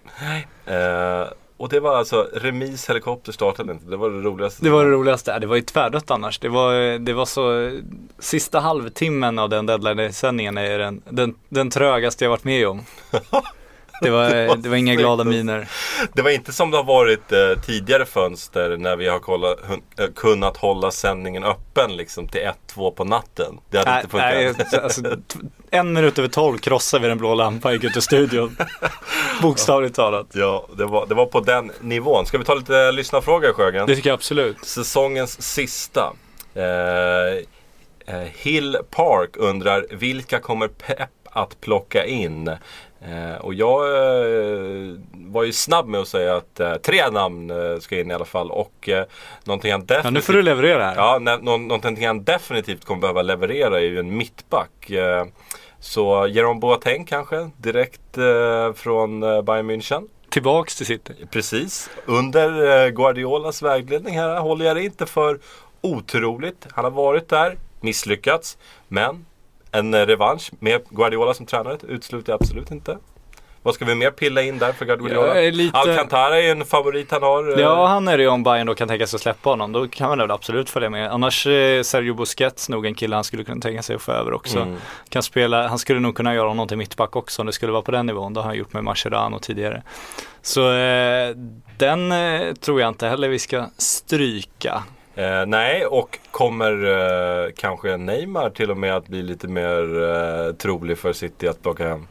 Eh, 0.66 1.24
och 1.56 1.68
det 1.68 1.80
var 1.80 1.96
alltså 1.96 2.28
remis 2.32 2.90
helikopter 2.90 3.32
startade 3.32 3.72
inte. 3.72 3.90
Det 3.90 3.96
var 3.96 4.10
det 4.10 4.20
roligaste. 4.20 4.64
Det 4.64 4.70
var 4.70 4.84
det 4.84 4.90
roligaste. 4.90 5.38
Det 5.38 5.46
var 5.46 5.56
ju 5.56 5.62
tvärdött 5.62 6.10
annars. 6.10 6.38
Det 6.38 6.48
var, 6.48 6.98
det 6.98 7.12
var 7.12 7.24
så, 7.24 7.72
sista 8.18 8.60
halvtimmen 8.60 9.38
av 9.38 9.48
den 9.48 9.66
deadline-sändningen 9.66 10.58
är 10.58 10.78
den, 10.78 11.02
den, 11.08 11.34
den 11.48 11.70
trögaste 11.70 12.24
jag 12.24 12.30
varit 12.30 12.44
med 12.44 12.68
om. 12.68 12.80
Det 14.02 14.10
var, 14.10 14.56
det 14.56 14.68
var 14.68 14.76
inga 14.76 14.94
glada 14.94 15.24
miner. 15.24 15.68
Det 16.12 16.22
var 16.22 16.30
inte 16.30 16.52
som 16.52 16.70
det 16.70 16.76
har 16.76 16.84
varit 16.84 17.32
eh, 17.32 17.38
tidigare 17.66 18.06
fönster 18.06 18.76
när 18.76 18.96
vi 18.96 19.08
har 19.08 19.18
kollat, 19.18 19.58
hun, 19.62 19.82
eh, 19.98 20.06
kunnat 20.14 20.56
hålla 20.56 20.90
sändningen 20.90 21.44
öppen 21.44 21.96
liksom 21.96 22.28
till 22.28 22.40
1-2 22.74 22.90
på 22.90 23.04
natten. 23.04 23.58
Det 23.70 23.78
hade 23.78 23.90
Nej, 23.90 24.00
inte 24.00 24.10
funkat. 24.10 24.72
nej, 24.72 24.80
alltså, 24.82 25.02
t- 25.02 25.38
en 25.70 25.92
minut 25.92 26.18
över 26.18 26.28
tolv 26.28 26.58
krossade 26.58 27.02
vi 27.02 27.08
den 27.08 27.18
blå 27.18 27.34
lampan 27.34 27.68
och 27.70 27.74
gick 27.74 27.84
ut 27.84 27.96
ur 27.96 28.00
studion. 28.00 28.56
Bokstavligt 29.42 29.94
talat. 29.96 30.26
Ja, 30.32 30.66
det 30.76 30.84
var, 30.84 31.06
det 31.06 31.14
var 31.14 31.26
på 31.26 31.40
den 31.40 31.72
nivån. 31.80 32.26
Ska 32.26 32.38
vi 32.38 32.44
ta 32.44 32.54
lite 32.54 32.92
lyssnarfrågor 32.92 33.52
Sjögren? 33.52 33.86
Det 33.86 33.96
tycker 33.96 34.10
jag 34.10 34.14
absolut. 34.14 34.64
Säsongens 34.64 35.42
sista. 35.42 36.12
Eh, 36.54 38.14
eh, 38.16 38.22
Hill 38.36 38.76
Park 38.90 39.30
undrar 39.36 39.86
vilka 39.90 40.40
kommer 40.40 40.68
Pep 40.68 41.10
att 41.34 41.60
plocka 41.60 42.06
in? 42.06 42.50
Eh, 43.08 43.36
och 43.40 43.54
jag 43.54 43.86
eh, 43.86 44.96
var 45.12 45.44
ju 45.44 45.52
snabb 45.52 45.88
med 45.88 46.00
att 46.00 46.08
säga 46.08 46.36
att 46.36 46.60
eh, 46.60 46.74
tre 46.74 47.10
namn 47.10 47.52
ska 47.80 48.00
in 48.00 48.10
i 48.10 48.14
alla 48.14 48.24
fall 48.24 48.50
och 48.50 48.88
någonting 49.44 49.72
han 49.72 49.80
definitivt 49.80 50.04
Ja, 50.04 50.10
nu 50.10 50.20
får 50.20 50.32
du 50.32 50.42
leverera 50.42 50.84
här. 50.84 50.96
Ja, 50.96 51.18
någonting 51.58 52.06
han 52.06 52.24
definitivt 52.24 52.84
kommer 52.84 53.00
behöva 53.00 53.22
leverera 53.22 53.78
är 53.78 53.84
ju 53.84 53.98
en 53.98 54.16
mittback. 54.16 54.90
Så 55.80 56.26
Jerome 56.26 56.60
Boateng 56.60 57.04
kanske 57.04 57.50
direkt 57.56 58.14
från 58.74 59.20
Bayern 59.20 59.70
München. 59.70 60.08
Tillbaks 60.28 60.76
till 60.76 60.86
City. 60.86 61.12
Precis. 61.30 61.90
Under 62.06 62.90
Guardiolas 62.90 63.62
vägledning 63.62 64.18
här 64.18 64.40
håller 64.40 64.64
jag 64.64 64.76
det 64.76 64.84
inte 64.84 65.06
för 65.06 65.38
otroligt. 65.80 66.66
Han 66.70 66.84
har 66.84 66.92
varit 66.92 67.28
där, 67.28 67.58
misslyckats. 67.80 68.58
Men 68.88 69.26
en 69.74 69.94
eh, 69.94 70.06
revansch 70.06 70.50
med 70.60 70.80
Guardiola 70.90 71.34
som 71.34 71.46
tränare 71.46 71.76
utesluter 71.88 72.32
jag 72.32 72.42
absolut 72.42 72.70
inte. 72.70 72.98
Vad 73.62 73.74
ska 73.74 73.84
vi 73.84 73.94
mer 73.94 74.10
pilla 74.10 74.42
in 74.42 74.58
där 74.58 74.72
för 74.72 74.84
Guardiola? 74.84 75.40
Är 75.42 75.52
lite- 75.52 75.78
Alcantara 75.78 76.40
är 76.40 76.50
en 76.50 76.64
favorit 76.64 77.10
han 77.10 77.22
har. 77.22 77.52
eh, 77.52 77.60
Ja, 77.60 77.86
han 77.86 78.08
är 78.08 78.16
det 78.16 78.22
ju 78.22 78.28
om 78.28 78.42
Bayern 78.42 78.66
då 78.66 78.74
kan 78.74 78.88
tänka 78.88 79.06
sig 79.06 79.16
att 79.16 79.20
släppa 79.20 79.50
honom. 79.50 79.72
Då 79.72 79.88
kan 79.88 80.08
man 80.08 80.18
väl 80.18 80.30
absolut 80.30 80.70
följa 80.70 80.90
med. 80.90 81.10
Annars 81.12 81.46
eh, 81.46 81.82
Sergio 81.82 82.14
Busquets 82.14 82.68
nog 82.68 82.86
en 82.86 82.94
kille 82.94 83.14
han 83.14 83.24
skulle 83.24 83.44
kunna 83.44 83.60
tänka 83.60 83.82
sig 83.82 83.96
att 83.96 84.02
få 84.02 84.12
över 84.12 84.32
också. 84.32 84.58
Mm. 84.58 84.76
Kan 85.08 85.22
spela, 85.22 85.68
han 85.68 85.78
skulle 85.78 86.00
nog 86.00 86.14
kunna 86.16 86.34
göra 86.34 86.48
honom 86.48 86.68
till 86.68 86.76
mittback 86.78 87.16
också 87.16 87.42
om 87.42 87.46
det 87.46 87.52
skulle 87.52 87.72
vara 87.72 87.82
på 87.82 87.90
den 87.90 88.06
nivån. 88.06 88.34
Det 88.34 88.40
har 88.40 88.46
han 88.46 88.56
gjort 88.56 88.72
med 88.72 88.84
Mascherano 88.84 89.38
tidigare. 89.38 89.82
Så 90.42 90.72
eh, 90.72 91.30
den 91.78 92.12
eh, 92.12 92.54
tror 92.54 92.80
jag 92.80 92.88
inte 92.88 93.06
heller 93.08 93.28
vi 93.28 93.38
ska 93.38 93.66
stryka. 93.78 94.82
Eh, 95.16 95.46
nej, 95.46 95.86
och 95.86 96.18
kommer 96.30 96.72
eh, 97.46 97.50
kanske 97.56 97.96
Neymar 97.96 98.50
till 98.50 98.70
och 98.70 98.76
med 98.76 98.96
att 98.96 99.06
bli 99.08 99.22
lite 99.22 99.48
mer 99.48 100.02
eh, 100.02 100.52
trolig 100.54 100.98
för 100.98 101.12
City 101.12 101.48
att 101.48 101.62
plocka 101.62 101.88
hem? 101.88 102.06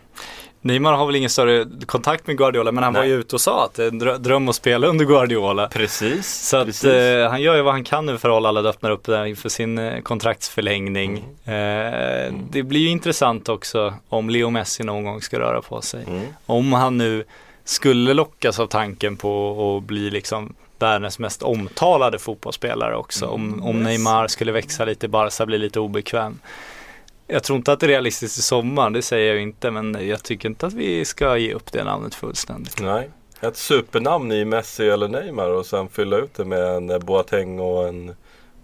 Neymar 0.61 0.93
har 0.93 1.05
väl 1.05 1.15
ingen 1.15 1.29
större 1.29 1.65
kontakt 1.85 2.27
med 2.27 2.37
Guardiola 2.37 2.71
men 2.71 2.83
han 2.83 2.93
var 2.93 3.01
Nej. 3.01 3.09
ju 3.09 3.15
ute 3.19 3.35
och 3.35 3.41
sa 3.41 3.65
att 3.65 3.73
det 3.73 3.83
är 3.83 3.87
en 3.87 4.01
drö- 4.01 4.17
dröm 4.17 4.49
att 4.49 4.55
spela 4.55 4.87
under 4.87 5.05
Guardiola. 5.05 5.67
Precis. 5.67 6.27
Så 6.49 6.57
att 6.57 6.65
precis. 6.65 6.89
eh, 6.89 7.29
han 7.29 7.41
gör 7.41 7.55
ju 7.55 7.61
vad 7.61 7.73
han 7.73 7.83
kan 7.83 8.05
nu 8.05 8.17
för 8.17 8.29
att 8.29 8.33
hålla 8.33 8.49
alla 8.49 8.69
öppnar 8.69 8.91
upp 8.91 9.03
där 9.05 9.25
inför 9.25 9.49
sin 9.49 9.77
eh, 9.77 10.01
kontraktsförlängning. 10.01 11.17
Eh, 11.45 12.33
Det 12.49 12.63
blir 12.63 12.79
ju 12.79 12.89
intressant 12.89 13.49
också 13.49 13.93
om 14.09 14.29
Leo 14.29 14.49
Messi 14.49 14.83
någon 14.83 15.03
gång 15.03 15.21
ska 15.21 15.39
röra 15.39 15.61
på 15.61 15.81
sig. 15.81 16.03
Mm. 16.07 16.21
Om 16.45 16.73
han 16.73 16.97
nu 16.97 17.23
skulle 17.65 18.13
lockas 18.13 18.59
av 18.59 18.67
tanken 18.67 19.17
på 19.17 19.77
att 19.77 19.83
bli 19.87 20.09
liksom 20.09 20.55
världens 20.83 21.19
mest 21.19 21.43
omtalade 21.43 22.19
fotbollsspelare 22.19 22.95
också. 22.95 23.25
Om, 23.25 23.63
om 23.63 23.83
Neymar 23.83 24.27
skulle 24.27 24.51
växa 24.51 24.85
lite, 24.85 25.07
Barca 25.07 25.45
blir 25.45 25.57
lite 25.57 25.79
obekväm. 25.79 26.39
jag 27.27 27.43
tror 27.43 27.57
inte 27.57 27.71
att 27.71 27.79
det 27.79 27.85
är 27.85 27.87
realistiskt 27.87 28.39
i 28.39 28.41
sommar, 28.41 28.89
det 28.89 29.01
säger 29.01 29.33
jag 29.33 29.41
inte. 29.41 29.71
Men 29.71 30.07
jag 30.07 30.23
tycker 30.23 30.49
inte 30.49 30.65
att 30.65 30.73
vi 30.73 31.05
ska 31.05 31.37
ge 31.37 31.53
upp 31.53 31.71
det 31.71 31.83
namnet 31.83 32.15
fullständigt. 32.15 32.81
Nej. 32.81 33.09
Ett 33.41 33.57
supernamn 33.57 34.31
i 34.31 34.45
Messi 34.45 34.89
eller 34.89 35.07
Neymar 35.07 35.49
och 35.49 35.65
sen 35.65 35.89
fylla 35.89 36.17
ut 36.17 36.33
det 36.33 36.45
med 36.45 36.59
en 36.59 36.99
Boateng 37.05 37.59
och 37.59 37.87
en 37.87 38.15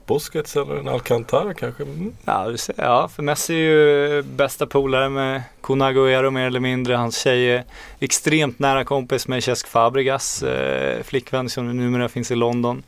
Busquets 0.10 0.56
eller 0.56 0.76
en 0.76 0.88
Alcantara 0.88 1.54
kanske. 1.54 1.84
Mm. 1.84 2.14
Ja, 2.26 2.56
ja, 2.76 3.08
för 3.08 3.24
Messi 3.24 3.54
är 3.54 3.58
ju 3.58 4.22
bästa 4.22 4.66
polare 4.66 5.10
med 5.10 5.44
Kun 5.62 5.82
Agüero 5.82 6.30
mer 6.30 6.48
eller 6.48 6.60
mindre. 6.60 6.96
Hans 6.96 7.22
tjej 7.22 7.52
är 7.52 7.64
extremt 8.00 8.60
nära 8.60 8.84
kompis 8.84 9.28
med 9.28 9.44
Cesc 9.44 9.68
Fabregas 9.68 10.44
eh, 10.44 11.04
flickvän 11.04 11.50
som 11.50 11.78
numera 11.78 12.10
finns 12.10 12.32
i 12.32 12.36
London. 12.36 12.84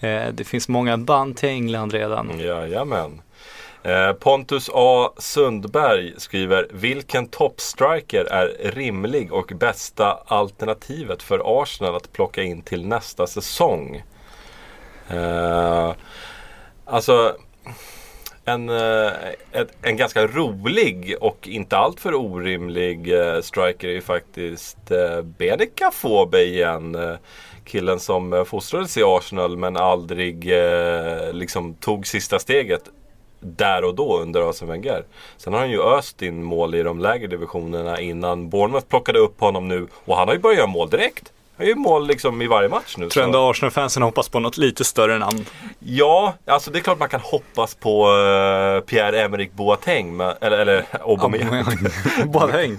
Eh, 0.00 0.28
det 0.32 0.44
finns 0.44 0.68
många 0.68 0.96
band 0.96 1.36
till 1.36 1.48
England 1.48 1.92
redan. 1.92 2.38
Jajamän. 2.38 3.20
Eh, 3.82 4.12
Pontus 4.12 4.70
A 4.72 5.10
Sundberg 5.18 6.12
skriver 6.16 6.66
Vilken 6.72 7.26
toppstriker 7.26 8.24
är 8.24 8.70
rimlig 8.72 9.32
och 9.32 9.52
bästa 9.56 10.18
alternativet 10.26 11.22
för 11.22 11.62
Arsenal 11.62 11.96
att 11.96 12.12
plocka 12.12 12.42
in 12.42 12.62
till 12.62 12.86
nästa 12.86 13.26
säsong? 13.26 14.02
Eh, 15.08 15.92
alltså 16.84 17.36
en, 18.44 18.68
eh, 18.68 19.12
en 19.82 19.96
ganska 19.96 20.26
rolig 20.26 21.16
och 21.20 21.48
inte 21.48 21.76
alltför 21.76 22.14
orimlig 22.14 23.12
eh, 23.12 23.40
striker 23.40 23.88
är 23.88 23.92
ju 23.92 24.00
faktiskt 24.00 24.90
eh, 24.90 25.22
Benica 25.22 25.90
Fobe 25.90 26.42
igen. 26.42 26.94
Eh, 26.94 27.14
killen 27.64 28.00
som 28.00 28.44
fostrades 28.48 28.96
i 28.96 29.02
Arsenal 29.04 29.56
men 29.56 29.76
aldrig 29.76 30.52
liksom 31.32 31.74
tog 31.74 32.06
sista 32.06 32.38
steget 32.38 32.82
där 33.40 33.84
och 33.84 33.94
då 33.94 34.18
under 34.20 34.50
Arsene 34.50 34.72
Wenger. 34.72 35.04
Sen 35.36 35.52
har 35.52 35.60
han 35.60 35.70
ju 35.70 35.82
öst 35.82 36.22
in 36.22 36.42
mål 36.42 36.74
i 36.74 36.82
de 36.82 37.00
lägre 37.00 37.26
divisionerna 37.26 38.00
innan 38.00 38.48
Bournemouth 38.48 38.86
plockade 38.86 39.18
upp 39.18 39.40
honom 39.40 39.68
nu 39.68 39.86
och 40.04 40.16
han 40.16 40.28
har 40.28 40.34
ju 40.34 40.40
börjat 40.40 40.58
göra 40.58 40.66
mål 40.66 40.90
direkt. 40.90 41.32
Han 41.56 41.66
gör 41.66 41.74
mål 41.74 42.06
liksom 42.06 42.42
i 42.42 42.46
varje 42.46 42.68
match 42.68 42.94
nu. 42.98 43.08
Tror 43.08 43.24
ändå 43.24 43.50
Arsenal-fansen 43.50 44.02
hoppas 44.02 44.28
på 44.28 44.40
något 44.40 44.56
lite 44.56 44.84
större 44.84 45.18
namn. 45.18 45.46
Ja, 45.78 46.34
alltså 46.46 46.70
det 46.70 46.78
är 46.78 46.80
klart 46.80 46.98
man 46.98 47.08
kan 47.08 47.20
hoppas 47.20 47.74
på 47.74 48.06
uh, 48.08 48.80
Pierre-Emerick 48.80 49.52
Boateng, 49.52 50.16
men, 50.16 50.34
eller, 50.40 50.58
eller 50.58 50.84
Aubameyang. 51.00 51.64
Boateng. 52.26 52.72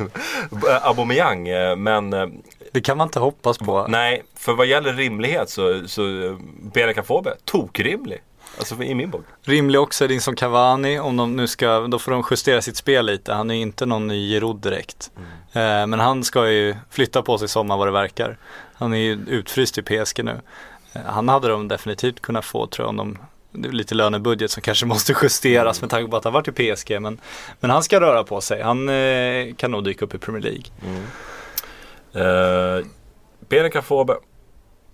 Eh, 0.70 0.86
Aubameyang, 0.88 1.48
eh, 1.48 1.76
men 1.76 2.14
eh, 2.14 2.28
Det 2.72 2.82
kan 2.82 2.98
man 2.98 3.08
inte 3.08 3.20
hoppas 3.20 3.58
på. 3.58 3.86
nej, 3.90 4.24
för 4.38 4.54
vad 4.54 4.66
gäller 4.68 4.94
rimlighet 4.94 5.50
så, 5.50 5.88
så 5.88 6.02
Benica 6.74 7.04
Fobe, 7.04 7.34
tokrimlig. 7.46 8.20
Alltså 8.58 8.84
i 8.84 8.96
min 8.96 9.10
bok. 9.10 9.26
Rimlig 9.44 9.82
också 9.82 10.04
är 10.04 10.08
din 10.08 10.22
som 10.22 10.36
Cavani, 10.36 11.00
om 11.00 11.18
de 11.18 11.36
nu 11.36 11.48
ska, 11.48 11.80
då 11.80 12.00
får 12.00 12.12
de 12.12 12.24
justera 12.32 12.62
sitt 12.62 12.78
spel 12.78 13.06
lite. 13.06 13.34
Han 13.34 13.52
är 13.52 13.56
inte 13.56 13.86
någon 13.86 14.08
ny 14.08 14.30
Giroud 14.30 14.58
direkt. 14.58 15.12
Eh, 15.54 15.88
men 15.88 16.00
han 16.00 16.24
ska 16.24 16.50
ju 16.52 16.76
flytta 16.90 17.22
på 17.22 17.38
sig 17.38 17.46
i 17.46 17.50
sommar 17.50 17.78
vad 17.78 17.88
det 17.88 17.92
verkar. 17.92 18.38
Han 18.74 18.94
är 18.94 18.98
ju 18.98 19.26
utfryst 19.28 19.78
i 19.78 19.82
PSG 19.82 20.24
nu. 20.24 20.42
Eh, 20.94 21.02
han 21.06 21.30
hade 21.30 21.48
de 21.48 21.68
definitivt 21.68 22.22
kunnat 22.22 22.46
få 22.46 22.68
tror 22.68 22.84
jag 22.84 22.90
om 22.90 22.98
de 22.98 23.18
det 23.58 23.68
är 23.68 23.72
lite 23.72 23.96
lönebudget 23.96 24.52
som 24.52 24.62
kanske 24.62 24.86
måste 24.86 25.16
justeras 25.24 25.82
med 25.82 25.90
tanke 25.90 26.12
på 26.12 26.18
att 26.18 26.24
han 26.24 26.34
varit 26.34 26.60
i 26.60 26.76
PSG. 26.76 27.02
Men, 27.02 27.20
men 27.60 27.72
han 27.72 27.84
ska 27.84 28.00
röra 28.00 28.24
på 28.24 28.42
sig. 28.42 28.62
Han 28.62 28.90
eh, 28.90 29.56
kan 29.56 29.72
nog 29.72 29.84
dyka 29.84 30.06
upp 30.06 30.16
i 30.16 30.18
Premier 30.18 30.44
League. 30.44 30.66
Uh, 32.16 32.86
Benica 33.50 33.82
Fobe, 33.82 34.16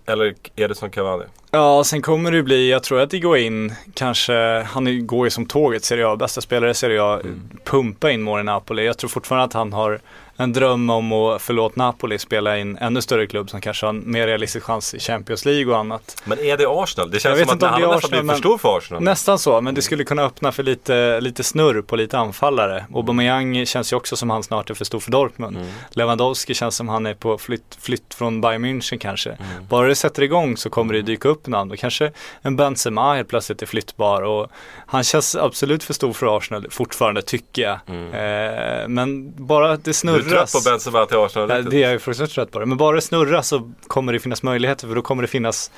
eller 0.05 0.33
är 0.55 0.67
det 0.67 0.75
som 0.75 0.89
Cavani? 0.89 1.23
Ja, 1.51 1.83
sen 1.83 2.01
kommer 2.01 2.31
det 2.31 2.43
bli, 2.43 2.71
jag 2.71 2.83
tror 2.83 2.99
att 2.99 3.09
det 3.09 3.19
går 3.19 3.37
in, 3.37 3.73
kanske, 3.93 4.61
han 4.61 5.07
går 5.07 5.25
ju 5.25 5.29
som 5.29 5.45
tåget 5.45 5.83
Serie 5.83 6.07
A, 6.07 6.15
bästa 6.15 6.41
spelare 6.41 6.73
Serie 6.73 7.03
A, 7.03 7.19
pumpa 7.63 8.11
in 8.11 8.21
mål 8.21 8.39
i 8.39 8.43
Napoli. 8.43 8.85
Jag 8.85 8.97
tror 8.97 9.09
fortfarande 9.09 9.45
att 9.45 9.53
han 9.53 9.73
har 9.73 9.99
en 10.43 10.53
dröm 10.53 10.89
om 10.89 11.11
att, 11.11 11.41
förlåt 11.41 11.75
Napoli, 11.75 12.19
spela 12.19 12.57
in 12.57 12.77
ännu 12.77 13.01
större 13.01 13.27
klubb 13.27 13.49
som 13.49 13.61
kanske 13.61 13.85
har 13.85 13.93
en 13.93 14.11
mer 14.11 14.27
realistisk 14.27 14.65
chans 14.65 14.93
i 14.93 14.99
Champions 14.99 15.45
League 15.45 15.73
och 15.73 15.79
annat. 15.79 16.21
Men 16.25 16.39
är 16.39 16.57
det 16.57 16.65
Arsenal? 16.67 17.11
Det 17.11 17.19
känns 17.19 17.39
som 17.39 17.49
att 17.49 17.61
han 17.61 17.81
nästan 17.81 18.09
blivit 18.09 18.31
för 18.31 18.37
stor 18.37 18.57
för 18.57 18.77
Arsenal. 18.77 19.03
Nästan 19.03 19.39
så, 19.39 19.61
men 19.61 19.75
det 19.75 19.81
skulle 19.81 20.03
kunna 20.03 20.23
öppna 20.23 20.51
för 20.51 20.63
lite, 20.63 21.21
lite 21.21 21.43
snurr 21.43 21.81
på 21.81 21.95
lite 21.95 22.17
anfallare. 22.17 22.85
Aubameyang 22.95 23.65
känns 23.65 23.93
ju 23.93 23.97
också 23.97 24.15
som 24.15 24.29
han 24.29 24.43
snart 24.43 24.69
är 24.69 24.73
för 24.73 24.85
stor 24.85 24.99
för 24.99 25.11
Dortmund. 25.11 25.57
Lewandowski 25.89 26.53
känns 26.53 26.75
som 26.75 26.89
han 26.89 27.05
är 27.05 27.13
på 27.13 27.37
flytt, 27.37 27.77
flytt 27.79 28.13
från 28.13 28.41
Bayern 28.41 28.65
München 28.65 28.97
kanske. 28.97 29.37
Bara 29.69 29.87
det 29.87 29.95
sätter 29.95 30.23
igång 30.23 30.57
så 30.57 30.69
kommer 30.69 30.93
det 30.93 31.01
dyka 31.01 31.29
upp 31.29 31.47
namn. 31.47 31.71
Och 31.71 31.77
kanske 31.77 32.11
en 32.41 32.55
Benzema 32.55 33.15
helt 33.15 33.29
plötsligt 33.29 33.61
är 33.61 33.65
flyttbar. 33.65 34.21
Och 34.21 34.47
han 34.85 35.03
känns 35.03 35.35
absolut 35.35 35.83
för 35.83 35.93
stor 35.93 36.13
för 36.13 36.37
Arsenal 36.37 36.67
fortfarande 36.69 37.21
tycker 37.21 37.61
jag. 37.61 37.71
Eh, 37.71 38.87
men 38.87 39.33
bara 39.45 39.77
det 39.77 39.93
snurras. 39.93 40.30
Trött 40.31 40.51
på 40.51 40.69
Benzema 40.69 41.05
till 41.05 41.17
Arsenal? 41.17 41.51
Riktigt? 41.51 41.71
det 41.71 41.83
är 41.83 41.91
jag 41.91 42.01
fruktansvärt 42.01 42.35
trött 42.35 42.51
på 42.51 42.59
det. 42.59 42.65
Men 42.65 42.77
bara 42.77 42.95
det 42.95 43.01
snurrar 43.01 43.41
så 43.41 43.71
kommer 43.87 44.13
det 44.13 44.19
finnas 44.19 44.43
möjligheter 44.43 44.87
för 44.87 44.95
då 44.95 45.01
kommer 45.01 45.21
det 45.21 45.27
finnas 45.27 45.71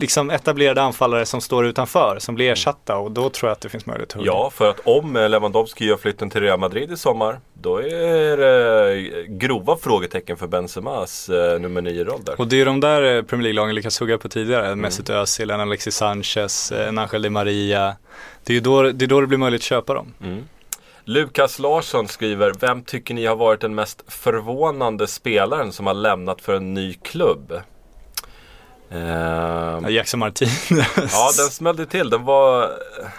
liksom 0.00 0.30
etablerade 0.30 0.82
anfallare 0.82 1.26
som 1.26 1.40
står 1.40 1.66
utanför 1.66 2.16
som 2.18 2.34
blir 2.34 2.50
ersatta 2.50 2.96
och 2.96 3.10
då 3.10 3.30
tror 3.30 3.48
jag 3.48 3.52
att 3.52 3.60
det 3.60 3.68
finns 3.68 3.86
möjlighet 3.86 4.10
att 4.10 4.16
hugga. 4.16 4.26
Ja, 4.26 4.50
för 4.54 4.70
att 4.70 4.80
om 4.84 5.16
eh, 5.16 5.28
Lewandowski 5.28 5.84
gör 5.84 5.96
flytten 5.96 6.30
till 6.30 6.40
Real 6.40 6.58
Madrid 6.58 6.92
i 6.92 6.96
sommar 6.96 7.40
Då 7.54 7.82
är 7.82 8.36
det 8.36 9.26
grova 9.28 9.76
frågetecken 9.76 10.36
för 10.36 10.46
Benzemas 10.46 11.28
eh, 11.28 11.60
nummer 11.60 11.82
9-roll 11.82 12.20
där. 12.24 12.40
Och 12.40 12.46
det 12.48 12.60
är 12.60 12.64
de 12.64 12.80
där 12.80 13.16
eh, 13.16 13.22
Premier 13.22 13.42
League-lagen 13.42 13.74
lyckats 13.74 14.00
hugga 14.00 14.18
på 14.18 14.28
tidigare. 14.28 14.74
Mesut 14.74 15.10
Özil, 15.10 15.50
en 15.50 15.60
Alexis 15.60 15.96
Sanchez, 15.96 16.72
eh, 16.72 16.88
en 16.88 16.98
Angel 16.98 17.22
Di 17.22 17.30
Maria. 17.30 17.96
Det 18.44 18.56
är 18.56 18.60
då 18.60 18.82
det, 18.82 19.04
är 19.04 19.08
då 19.08 19.20
det 19.20 19.26
blir 19.26 19.38
möjligt 19.38 19.60
att 19.60 19.64
köpa 19.64 19.94
dem. 19.94 20.14
Lukas 21.04 21.58
Larsson 21.58 22.08
skriver 22.08 22.52
Vem 22.60 22.82
tycker 22.82 23.14
ni 23.14 23.26
har 23.26 23.36
varit 23.36 23.60
den 23.60 23.74
mest 23.74 24.04
förvånande 24.12 25.06
spelaren 25.06 25.72
som 25.72 25.86
har 25.86 25.94
lämnat 25.94 26.40
för 26.40 26.54
en 26.54 26.74
ny 26.74 26.94
klubb? 26.94 27.52
Ja, 28.94 29.90
Jackson 29.90 30.20
Martinez. 30.20 30.70
Ja, 30.96 31.30
den 31.38 31.50
smällde 31.50 31.86
till. 31.86 32.10
Den 32.10 32.24
var, 32.24 32.70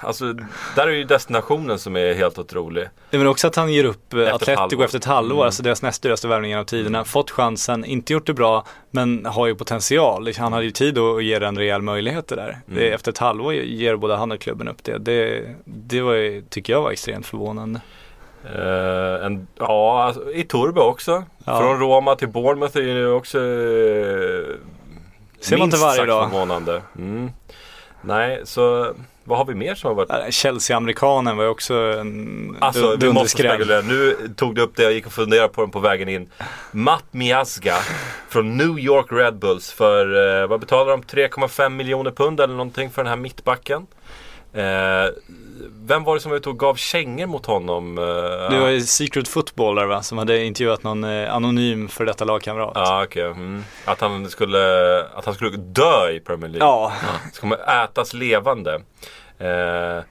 alltså, 0.01 0.34
där 0.76 0.88
är 0.88 0.91
ju 0.91 1.03
destinationen 1.03 1.80
som 1.80 1.95
är 1.97 2.13
helt 2.13 2.39
otrolig. 2.39 2.89
Det 3.09 3.17
väl 3.17 3.28
också 3.28 3.47
att 3.47 3.55
han 3.55 3.74
ger 3.74 3.84
upp 3.84 4.13
eh, 4.13 4.19
Efter 4.19 4.34
Atletico 4.53 4.84
efter 4.84 4.97
ett 4.97 5.05
halvår, 5.05 5.36
Mm. 5.36 5.45
alltså 5.45 5.63
deras 5.63 5.82
näst 5.82 6.03
dyraste 6.03 6.28
värvning 6.28 6.49
genom 6.51 6.65
tiderna. 6.65 7.03
Fått 7.05 7.32
chansen, 7.32 7.86
inte 7.86 8.13
gjort 8.13 8.28
det 8.28 8.34
bra, 8.34 8.65
men 8.91 9.26
har 9.26 9.47
ju 9.47 9.55
potential. 9.55 10.32
Han 10.38 10.53
hade 10.53 10.65
ju 10.65 10.71
tid 10.71 10.97
att 10.97 11.24
ge 11.24 11.39
den 11.39 11.57
rejäl 11.57 11.82
möjlighet 11.82 12.28
det 12.28 12.36
där. 12.36 12.57
Det, 12.65 12.82
Mm. 12.82 12.93
efter 12.93 13.11
ett 13.11 13.17
halvår 13.17 13.53
ger 13.53 13.95
både 13.95 14.15
han 14.15 14.32
och 14.32 14.39
klubben 14.41 14.67
upp 14.67 14.84
det. 14.84 14.97
Det, 14.97 15.43
det 15.65 16.01
var, 16.01 16.49
tycker 16.49 16.74
jag 16.74 16.82
var 16.82 16.91
extremt 16.91 17.26
förvånande. 17.26 17.82
Eh, 18.55 19.26
en, 19.26 19.47
ja, 19.59 20.03
alltså, 20.03 20.32
i 20.32 20.43
Turbo 20.43 20.82
också. 20.82 21.24
Ja. 21.45 21.59
Från 21.59 21.80
Roma 21.80 22.15
till 22.15 22.28
Bournemouth 22.28 22.78
är 22.78 22.82
ju 22.82 23.11
också 23.11 23.38
eh, 23.39 24.55
Ser 25.43 25.57
man 25.57 25.65
inte 25.65 25.77
varje 25.77 26.05
dag. 26.05 26.29
förvånande. 26.31 26.81
Mm. 26.97 27.31
Nej, 28.01 28.41
så 28.43 28.93
vad 29.23 29.37
har 29.37 29.45
vi 29.45 29.55
mer 29.55 29.75
som 29.75 29.87
har 29.87 29.95
varit? 29.95 30.09
Äh, 30.09 30.29
Chelsea-amerikanen 30.29 31.37
var 31.37 31.43
ju 31.43 31.49
också 31.49 31.73
en 31.73 32.57
Alltså 32.59 32.95
du- 32.95 33.11
måste 33.13 33.29
spekulera. 33.29 33.81
Nu 33.81 34.17
tog 34.35 34.55
du 34.55 34.61
upp 34.61 34.75
det, 34.75 34.83
jag 34.83 34.93
gick 34.93 35.05
och 35.05 35.11
funderade 35.13 35.47
på 35.49 35.61
den 35.61 35.71
på 35.71 35.79
vägen 35.79 36.09
in. 36.09 36.29
Matt 36.71 37.03
Miazga 37.11 37.75
från 38.29 38.57
New 38.57 38.79
York 38.79 39.05
Red 39.11 39.35
Bulls 39.39 39.71
för, 39.71 40.41
eh, 40.41 40.47
vad 40.47 40.59
betalar 40.59 40.91
de? 40.91 41.03
3,5 41.03 41.75
miljoner 41.75 42.11
pund 42.11 42.39
eller 42.39 42.53
någonting 42.53 42.89
för 42.91 43.03
den 43.03 43.09
här 43.09 43.17
mittbacken. 43.17 43.87
Eh, 44.53 45.09
vem 45.85 46.03
var 46.03 46.13
det 46.15 46.21
som 46.21 46.29
var 46.31 46.37
ute 46.37 46.49
och 46.49 46.59
gav 46.59 46.75
kängor 46.75 47.25
mot 47.27 47.45
honom? 47.45 47.97
Eh, 47.97 48.03
Det 48.49 48.59
var 48.59 48.67
ju 48.69 48.81
Secret 48.81 49.27
Football 49.27 49.75
där 49.75 49.85
va, 49.85 50.01
som 50.03 50.17
hade 50.17 50.43
intervjuat 50.43 50.83
någon 50.83 51.03
eh, 51.03 51.33
anonym 51.35 51.87
för 51.87 52.05
detta 52.05 52.25
lagkamrat. 52.25 52.71
Ja, 52.75 53.03
okej. 53.03 53.23
Mm. 53.23 53.63
Att, 53.85 54.01
han 54.01 54.29
skulle, 54.29 54.99
att 55.03 55.25
han 55.25 55.33
skulle 55.33 55.57
dö 55.57 56.09
i 56.09 56.19
Premier 56.19 56.49
League. 56.49 56.67
Ja. 56.67 56.93
Så 57.33 57.41
kommer 57.41 57.83
ätas 57.83 58.13
levande. 58.13 58.81
Eh, 59.39 60.03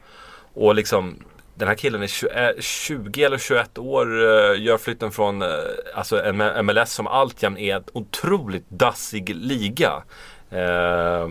och 0.55 0.75
liksom 0.75 1.17
den 1.55 1.69
här 1.69 1.75
killen 1.75 2.03
är 2.03 2.07
20, 2.07 2.29
eh, 2.29 2.51
20 2.61 3.25
eller 3.25 3.39
21 3.39 3.79
år, 3.79 4.07
eh, 4.07 4.63
gör 4.63 4.79
flytten 4.79 5.11
från 5.13 5.43
eh, 5.43 5.49
alltså 5.95 6.33
MLS 6.63 6.93
som 6.93 7.07
alltjämt 7.07 7.59
är 7.59 7.77
en 7.77 7.85
otroligt 7.93 8.71
dassig 8.71 9.29
liga. 9.37 10.03
Eh, 10.51 11.29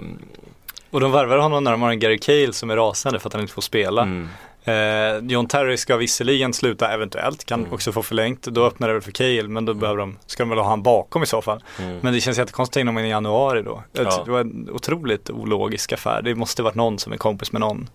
Och 0.91 0.99
de 0.99 1.11
värvar 1.11 1.37
honom 1.37 1.63
när 1.63 1.71
de 1.71 1.81
har 1.81 1.89
en 1.89 1.99
Gary 1.99 2.17
Cale 2.19 2.53
som 2.53 2.69
är 2.69 2.75
rasande 2.75 3.19
för 3.19 3.29
att 3.29 3.33
han 3.33 3.41
inte 3.41 3.53
får 3.53 3.61
spela. 3.61 4.01
mm. 4.01 4.29
Eh, 4.63 5.17
John 5.31 5.47
Terry 5.47 5.77
ska 5.77 5.97
visserligen 5.97 6.53
sluta 6.53 6.91
eventuellt, 6.93 7.45
kan 7.45 7.59
Mm. 7.59 7.73
också 7.73 7.91
få 7.91 8.03
förlängt. 8.03 8.41
Då 8.43 8.65
öppnar 8.65 8.87
det 8.87 8.93
väl 8.93 9.01
för 9.03 9.11
Cale, 9.11 9.43
men 9.47 9.65
då 9.65 9.73
behöver 9.73 9.99
de, 9.99 10.17
ska 10.25 10.43
de 10.43 10.49
väl 10.49 10.57
ha 10.59 10.65
han 10.69 10.83
bakom 10.83 11.23
i 11.23 11.25
så 11.25 11.41
fall. 11.41 11.63
Mm. 11.79 11.97
Men 12.01 12.13
det 12.13 12.21
känns 12.21 12.37
jättekonstigt 12.37 12.71
att 12.71 12.73
ta 12.73 12.79
in 12.79 12.87
honom 12.87 13.03
i 13.05 13.09
januari 13.09 13.61
då. 13.61 13.83
Ja. 13.91 14.21
Det 14.25 14.31
var 14.31 14.39
en 14.39 14.69
otroligt 14.71 15.29
ologisk 15.29 15.91
affär. 15.93 16.21
Det 16.21 16.35
måste 16.35 16.63
varit 16.63 16.75
någon 16.75 16.99
som 16.99 17.13
är 17.13 17.17
kompis 17.17 17.51
med 17.51 17.59
någon. 17.59 17.89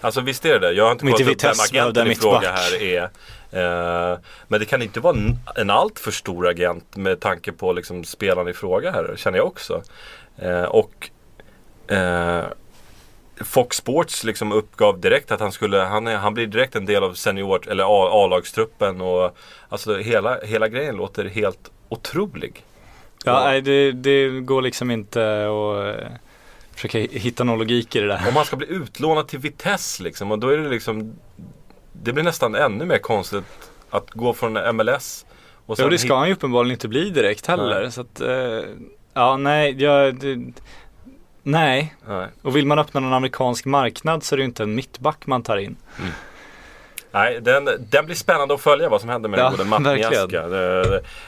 Alltså 0.00 0.20
visst 0.20 0.44
är 0.44 0.48
det 0.52 0.58
det. 0.58 0.72
Jag 0.72 0.84
har 0.84 0.92
inte 0.92 1.06
kollat 1.06 1.20
upp 1.20 1.44
vem 1.44 1.52
agenten 1.70 2.10
i 2.10 2.14
fråga 2.14 2.52
här 2.52 2.82
är. 2.82 3.02
Eh, 3.50 4.18
men 4.48 4.60
det 4.60 4.66
kan 4.66 4.82
inte 4.82 5.00
vara 5.00 5.16
en, 5.16 5.38
en 5.56 5.70
allt 5.70 5.98
för 5.98 6.10
stor 6.10 6.48
agent 6.48 6.96
med 6.96 7.20
tanke 7.20 7.52
på 7.52 7.72
liksom 7.72 8.04
spelaren 8.04 8.48
i 8.48 8.52
fråga 8.52 8.90
här, 8.90 9.14
känner 9.16 9.38
jag 9.38 9.46
också. 9.46 9.82
Eh, 10.38 10.62
och 10.62 11.10
eh, 11.88 12.44
Fox 13.40 13.76
Sports 13.76 14.24
liksom 14.24 14.52
uppgav 14.52 15.00
direkt 15.00 15.30
att 15.30 15.40
han 15.40 15.52
skulle, 15.52 15.78
han, 15.78 16.06
är, 16.06 16.16
han 16.16 16.34
blir 16.34 16.46
direkt 16.46 16.76
en 16.76 16.86
del 16.86 17.04
av 17.04 17.14
senior 17.14 17.68
eller 17.70 17.84
A-lagstruppen 18.24 19.00
och 19.00 19.36
alltså 19.68 19.96
hela, 19.96 20.40
hela 20.40 20.68
grejen 20.68 20.96
låter 20.96 21.24
helt 21.24 21.70
otrolig. 21.88 22.64
Ja, 23.24 23.44
nej, 23.44 23.60
det, 23.60 23.92
det 23.92 24.28
går 24.28 24.62
liksom 24.62 24.90
inte 24.90 25.20
att 25.46 26.00
eh, 26.00 26.10
försöka 26.74 26.98
hitta 26.98 27.44
någon 27.44 27.58
logik 27.58 27.96
i 27.96 28.00
det 28.00 28.06
där. 28.06 28.28
Om 28.28 28.34
man 28.34 28.44
ska 28.44 28.56
bli 28.56 28.66
utlånad 28.70 29.28
till 29.28 29.38
Vitesse 29.38 30.02
liksom 30.02 30.32
och 30.32 30.38
då 30.38 30.48
är 30.48 30.56
det 30.56 30.68
liksom 30.68 31.14
Det 31.92 32.12
blir 32.12 32.24
nästan 32.24 32.54
ännu 32.54 32.84
mer 32.84 32.98
konstigt 32.98 33.44
att 33.90 34.10
gå 34.10 34.34
från 34.34 34.76
MLS 34.76 35.26
och 35.66 35.76
Jo, 35.78 35.88
det 35.88 35.98
ska 35.98 36.16
han 36.16 36.28
ju 36.28 36.34
uppenbarligen 36.34 36.72
inte 36.72 36.88
bli 36.88 37.10
direkt 37.10 37.46
heller. 37.46 37.82
Nej. 37.82 37.92
Så 37.92 38.00
att, 38.00 38.20
eh, 38.20 38.60
ja, 39.14 39.36
nej, 39.36 39.82
jag, 39.82 40.14
det, 40.14 40.52
nej. 41.44 41.94
Nej. 42.08 42.26
Och 42.42 42.56
vill 42.56 42.66
man 42.66 42.78
öppna 42.78 43.00
någon 43.00 43.12
amerikansk 43.12 43.64
marknad 43.64 44.22
så 44.22 44.34
är 44.34 44.36
det 44.36 44.40
ju 44.40 44.46
inte 44.48 44.62
en 44.62 44.74
mittback 44.74 45.26
man 45.26 45.42
tar 45.42 45.56
in. 45.56 45.76
Nej, 47.10 47.40
den, 47.40 47.68
den 47.90 48.06
blir 48.06 48.16
spännande 48.16 48.54
att 48.54 48.60
följa 48.60 48.88
vad 48.88 49.00
som 49.00 49.10
händer 49.10 49.28
med 49.28 49.38
Ja, 49.38 49.42
den 49.44 49.50
gode 49.56 49.64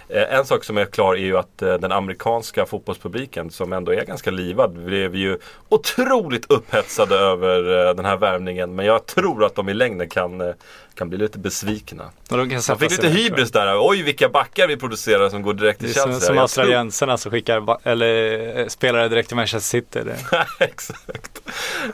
det- 0.09 0.23
eh, 0.33 0.39
En 0.39 0.45
sak 0.45 0.65
som 0.65 0.79
är 0.79 0.85
klar 0.85 1.15
är 1.15 1.19
ju 1.19 1.39
att 1.39 1.63
eh, 1.63 1.75
den 1.75 1.93
amerikanska 1.93 2.67
fotbollspubliken 2.67 3.51
som 3.51 3.73
ändå 3.73 3.93
är 3.93 4.05
ganska 4.05 4.31
livad 4.31 4.73
blev 4.73 5.15
ju 5.17 5.39
otroligt 5.69 6.51
upphetsade 6.51 7.15
över 7.17 7.87
eh, 7.89 7.95
den 7.95 8.05
här 8.05 8.17
värvningen. 8.17 8.75
Men 8.75 8.87
jag 8.87 9.07
tror 9.07 9.45
att 9.45 9.55
de 9.55 9.69
i 9.69 9.75
längden 9.75 10.09
kan, 10.09 10.55
kan 10.97 11.09
bli 11.09 11.19
lite 11.19 11.39
besvikna. 11.39 12.11
De 12.29 12.51
kan 12.51 12.79
fick 12.79 12.91
lite 12.91 13.09
hybris 13.09 13.51
där. 13.51 13.89
Oj 13.89 14.03
vilka 14.03 14.29
backar 14.29 14.69
vi 14.69 14.77
producerar 14.77 15.29
som 15.29 15.43
går 15.43 15.55
direkt 15.55 15.81
Det 15.81 15.85
är 15.85 15.87
till 15.87 15.95
som, 15.95 16.11
Chelsea. 16.11 16.27
som 16.27 16.35
Jag 16.35 16.43
australiensarna 16.43 17.17
som 17.17 17.31
skickar 17.33 17.89
eller, 17.89 18.59
eh, 18.59 18.67
spelare 18.67 19.09
direkt 19.09 19.29
till 19.29 19.37
Manchester 19.37 19.79
City. 19.79 20.01
Det. 20.05 20.17
Exakt. 20.65 21.41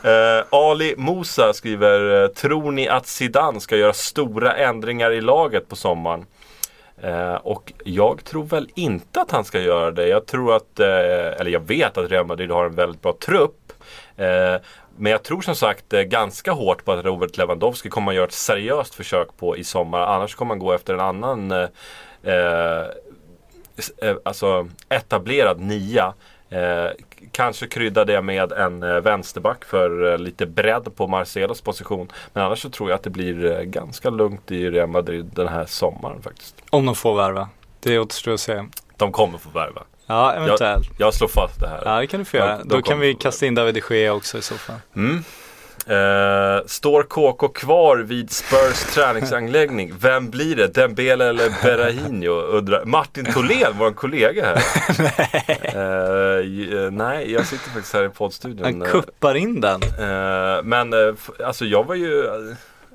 Eh, 0.02 0.44
Ali 0.50 0.94
Musa 0.96 1.52
skriver, 1.52 2.22
eh, 2.22 2.28
tror 2.28 2.72
ni 2.72 2.88
att 2.88 3.06
Zidane 3.06 3.60
ska 3.60 3.76
göra 3.76 3.92
stora 3.92 4.56
ändringar 4.56 5.10
i 5.10 5.20
laget 5.20 5.68
på 5.68 5.76
sommaren? 5.76 6.26
Eh, 7.02 7.34
och 7.34 7.72
jag 7.84 8.24
tror 8.24 8.44
väl 8.44 8.68
inte 8.74 9.20
att 9.20 9.30
han 9.30 9.44
ska 9.44 9.60
göra 9.60 9.90
det. 9.90 10.08
Jag 10.08 10.26
tror 10.26 10.56
att, 10.56 10.80
eh, 10.80 10.86
eller 11.40 11.50
jag 11.50 11.66
vet 11.66 11.98
att 11.98 12.10
Real 12.10 12.26
Madrid 12.26 12.50
har 12.50 12.64
en 12.64 12.74
väldigt 12.74 13.02
bra 13.02 13.16
trupp. 13.26 13.58
Men 14.96 15.12
jag 15.12 15.22
tror 15.22 15.40
som 15.40 15.54
sagt 15.54 15.92
eh, 15.92 16.00
ganska 16.02 16.52
hårt 16.52 16.84
på 16.84 16.92
att 16.92 17.04
Robert 17.04 17.36
Lewandowski 17.36 17.88
kommer 17.88 18.12
att 18.12 18.16
göra 18.16 18.26
ett 18.26 18.32
seriöst 18.32 18.94
försök 18.94 19.36
på 19.36 19.56
i 19.56 19.64
sommar. 19.64 20.00
Annars 20.00 20.34
kommer 20.34 20.50
han 20.50 20.58
gå 20.58 20.72
efter 20.72 20.94
en 20.94 21.00
annan 21.00 21.52
eh, 21.52 21.68
eh, 22.22 22.86
eh, 24.02 24.16
alltså 24.24 24.68
etablerad 24.88 25.60
nia. 25.60 26.14
Eh, 26.50 26.90
kanske 27.32 27.66
krydda 27.66 28.04
det 28.04 28.22
med 28.22 28.52
en 28.52 28.80
vänsterback 28.80 29.64
för 29.64 30.18
lite 30.18 30.46
bredd 30.46 30.96
på 30.96 31.06
Marcelos 31.06 31.60
position. 31.60 32.08
Men 32.32 32.44
annars 32.44 32.62
så 32.62 32.70
tror 32.70 32.90
jag 32.90 32.96
att 32.96 33.02
det 33.02 33.10
blir 33.10 33.62
ganska 33.62 34.10
lugnt 34.10 34.50
i 34.50 34.70
Real 34.70 34.88
Madrid 34.88 35.30
den 35.34 35.48
här 35.48 35.66
sommaren 35.66 36.22
faktiskt. 36.22 36.54
Om 36.70 36.86
de 36.86 36.94
får 36.94 37.16
värva. 37.16 37.48
Det 37.80 37.98
återstår 37.98 38.32
att 38.32 38.40
se. 38.40 38.64
De 38.96 39.12
kommer 39.12 39.38
få 39.38 39.50
värva. 39.50 39.82
Ja, 40.12 40.32
eventuellt. 40.32 40.88
Jag 40.98 41.14
slår 41.14 41.28
fast 41.28 41.60
det 41.60 41.68
här. 41.68 41.82
Ja, 41.84 42.00
det 42.00 42.06
kan 42.06 42.20
du 42.20 42.24
få 42.24 42.36
göra. 42.36 42.58
De 42.58 42.68
Då 42.68 42.82
kan 42.82 43.00
vi 43.00 43.14
kasta 43.14 43.46
in 43.46 43.54
David 43.54 43.74
de 43.88 43.94
Gea 43.96 44.12
också 44.12 44.38
i 44.38 44.42
så 44.42 44.54
fall. 44.54 44.76
Mm. 44.96 45.24
Eh, 45.86 46.62
står 46.66 47.02
KK 47.02 47.48
kvar 47.48 47.96
vid 47.96 48.30
Spurs 48.30 48.84
träningsanläggning? 48.94 49.92
Vem 50.00 50.30
blir 50.30 50.56
det? 50.56 50.74
Dembele 50.74 51.28
eller 51.28 51.50
Berahino? 51.62 52.30
Undrar. 52.30 52.84
Martin 52.84 53.24
Tholén, 53.24 53.72
vår 53.78 53.90
kollega 53.92 54.44
här. 54.46 54.62
Eh, 55.74 56.46
j- 56.46 56.76
eh, 56.84 56.90
nej, 56.90 57.32
jag 57.32 57.46
sitter 57.46 57.70
faktiskt 57.70 57.94
här 57.94 58.04
i 58.04 58.08
poddstudion. 58.08 58.64
Han 58.64 58.80
kuppar 58.80 59.34
in 59.34 59.60
den. 59.60 59.80
Men 60.64 60.92
alltså 61.44 61.64
jag 61.64 61.86
var 61.86 61.94
ju 61.94 62.24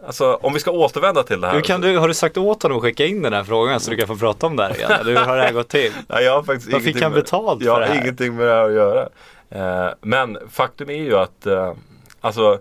Alltså 0.06 0.40
om 0.42 0.54
vi 0.54 0.60
ska 0.60 0.72
återvända 0.72 1.24
till 1.24 1.42
det 1.42 1.48
här. 1.48 1.62
Kan 1.62 1.82
du, 1.82 1.98
har 1.98 2.08
du 2.08 2.14
sagt 2.14 2.38
åt 2.38 2.64
honom 2.64 2.78
att 2.78 2.84
skicka 2.84 3.06
in 3.06 3.22
den 3.22 3.34
här 3.34 3.44
frågan 3.44 3.80
så 3.80 3.92
du 3.92 3.98
kan 3.98 4.08
få 4.08 4.16
prata 4.16 4.48
om 4.48 4.56
det 4.56 4.64
här 4.64 4.76
igen? 4.76 4.92
Eller 4.92 5.12
hur 5.12 5.26
har 5.26 5.38
det 5.38 5.44
här 5.44 5.52
gått 5.52 5.70
till? 5.70 5.92
Nej, 6.08 6.24
jag 6.24 6.34
har 6.34 6.44
faktiskt 6.44 6.74
Vad 6.74 6.84
fick 6.84 7.02
han 7.02 7.14
betalt 7.14 7.64
Jag 7.64 7.76
för 7.76 7.82
det 7.82 7.88
har 7.88 7.94
här? 7.96 8.04
ingenting 8.04 8.36
med 8.36 8.48
det 8.48 8.54
här 8.54 8.64
att 8.64 8.74
göra. 8.74 9.10
Eh, 9.50 9.94
men 10.02 10.38
faktum 10.52 10.90
är 10.90 10.94
ju 10.94 11.18
att 11.18 11.46
eh, 11.46 11.74
Alltså 12.22 12.60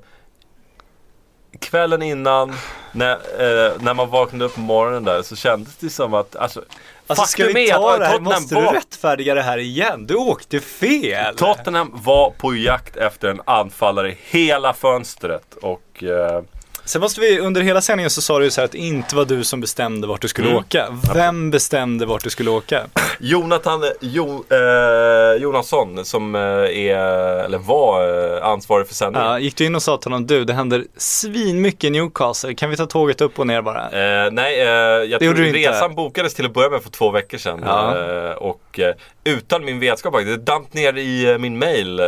Kvällen 1.60 2.02
innan 2.02 2.54
när, 2.92 3.12
eh, 3.12 3.72
när 3.80 3.94
man 3.94 4.10
vaknade 4.10 4.44
upp 4.44 4.54
på 4.54 4.60
morgonen 4.60 5.04
där 5.04 5.22
så 5.22 5.36
kändes 5.36 5.76
det 5.76 5.90
som 5.90 6.14
att 6.14 6.36
alltså, 6.36 6.62
Alltså 7.06 7.24
ska 7.24 7.46
vi 7.46 7.70
ta 7.70 7.92
att 7.92 8.00
det 8.00 8.06
här? 8.06 8.20
Måste 8.20 8.54
var, 8.54 8.62
du 8.62 8.68
rättfärdiga 8.68 9.34
det 9.34 9.42
här 9.42 9.58
igen? 9.58 10.06
Du 10.06 10.14
åkte 10.14 10.60
fel! 10.60 11.36
Tottenham 11.36 11.90
var 11.94 12.30
på 12.30 12.54
jakt 12.54 12.96
efter 12.96 13.28
en 13.28 13.40
anfallare 13.44 14.10
i 14.12 14.18
hela 14.30 14.72
fönstret 14.72 15.54
och 15.62 16.04
eh, 16.04 16.42
Sen 16.86 17.00
måste 17.00 17.20
vi, 17.20 17.38
under 17.40 17.60
hela 17.60 17.80
sändningen 17.80 18.10
så 18.10 18.22
sa 18.22 18.38
du 18.38 18.44
ju 18.44 18.50
så 18.50 18.60
här 18.60 18.64
att 18.64 18.72
det 18.72 18.78
inte 18.78 19.16
var 19.16 19.24
du 19.24 19.44
som 19.44 19.60
bestämde 19.60 20.06
vart 20.06 20.20
du 20.20 20.28
skulle 20.28 20.48
Mm. 20.48 20.58
åka. 20.58 20.86
Vem 21.14 21.50
bestämde 21.50 22.06
vart 22.06 22.24
du 22.24 22.30
skulle 22.30 22.50
åka? 22.50 22.80
Jonathan 23.20 23.84
jo, 24.00 24.44
eh, 24.50 25.42
Jonasson 25.42 26.04
som 26.04 26.34
eh, 26.34 26.40
är, 26.40 27.44
eller 27.44 27.58
var 27.58 28.34
eh, 28.36 28.46
ansvarig 28.46 28.86
för 28.86 28.94
sändningen. 28.94 29.28
Ja, 29.30 29.38
gick 29.38 29.56
du 29.56 29.64
in 29.66 29.74
och 29.74 29.82
sa 29.82 29.96
till 29.96 30.10
honom, 30.12 30.26
du 30.26 30.44
det 30.44 30.52
händer 30.52 30.84
svinmycket 30.96 31.84
i 31.84 31.90
Newcastle, 31.90 32.54
kan 32.54 32.70
vi 32.70 32.76
ta 32.76 32.86
tåget 32.86 33.20
upp 33.20 33.38
och 33.38 33.46
ner 33.46 33.62
bara? 33.62 33.82
Eh, 33.82 34.30
nej, 34.32 34.60
eh, 34.60 34.68
jag 35.10 35.20
tror 35.20 35.44
inte. 35.44 35.58
resan 35.58 35.94
bokades 35.94 36.34
till 36.34 36.44
att 36.46 36.54
börja 36.54 36.70
med 36.70 36.82
för 36.82 36.90
två 36.90 37.10
veckor 37.10 37.38
sedan. 37.38 37.60
Ja. 37.66 37.96
Eh, 37.98 38.30
och 38.30 38.80
eh, 38.80 38.94
utan 39.24 39.64
min 39.64 39.80
vetskap 39.80 40.12
faktiskt. 40.14 40.38
Det 40.38 40.52
damp 40.52 40.74
ner 40.74 40.96
i 40.98 41.38
min 41.38 41.58
mail 41.58 42.00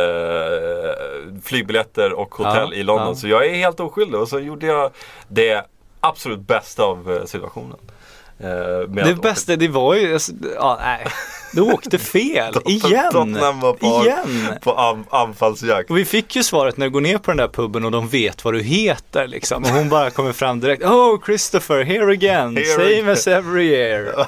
flygbiljetter 1.43 2.13
och 2.13 2.35
hotell 2.35 2.69
Ja, 2.71 2.73
i 2.79 2.83
London. 2.83 3.15
Så 3.15 3.27
jag 3.27 3.45
är 3.45 3.53
helt 3.55 3.79
oskyldig. 3.79 4.19
Och 4.21 4.27
så 4.27 4.39
gjorde 4.39 4.65
jag 4.71 4.91
det 5.27 5.65
absolut 5.99 6.39
bästa 6.39 6.83
av 6.83 7.11
eh, 7.11 7.25
situationen. 7.25 7.77
Eh, 8.39 8.49
Det 9.05 9.21
bästa, 9.21 9.55
det 9.55 9.67
var 9.67 9.95
ju, 9.95 10.13
alltså, 10.13 10.31
ja 10.55 10.77
nej. 10.81 11.05
Du 11.51 11.61
åkte 11.61 11.97
fel, 11.97 12.53
igen! 12.65 13.11
Tottenham 13.11 13.59
var 13.59 13.73
på- 13.73 14.03
Igen! 14.05 14.47
på 14.61 14.73
an- 14.73 15.05
anfallsjakt. 15.09 15.89
Och 15.91 15.97
vi 15.97 16.05
fick 16.05 16.35
ju 16.35 16.43
svaret 16.43 16.77
när 16.77 16.85
du 16.85 16.89
går 16.91 17.01
ner 17.01 17.17
på 17.17 17.31
den 17.31 17.37
där 17.37 17.47
puben 17.47 17.85
och 17.85 17.91
de 17.91 18.07
vet 18.07 18.45
vad 18.45 18.53
du 18.53 18.61
heter 18.61 19.27
liksom. 19.27 19.63
Och 19.63 19.69
hon 19.69 19.89
bara 19.89 20.09
kommer 20.09 20.31
fram 20.31 20.59
direkt. 20.59 20.83
Oh 20.83 21.17
Christopher, 21.25 21.83
here 21.83 22.11
again, 22.11 22.57
Here 22.57 22.65
same 22.65 22.85
again." 22.85 23.09
as 23.09 23.27
every 23.27 23.65
year. 23.67 24.13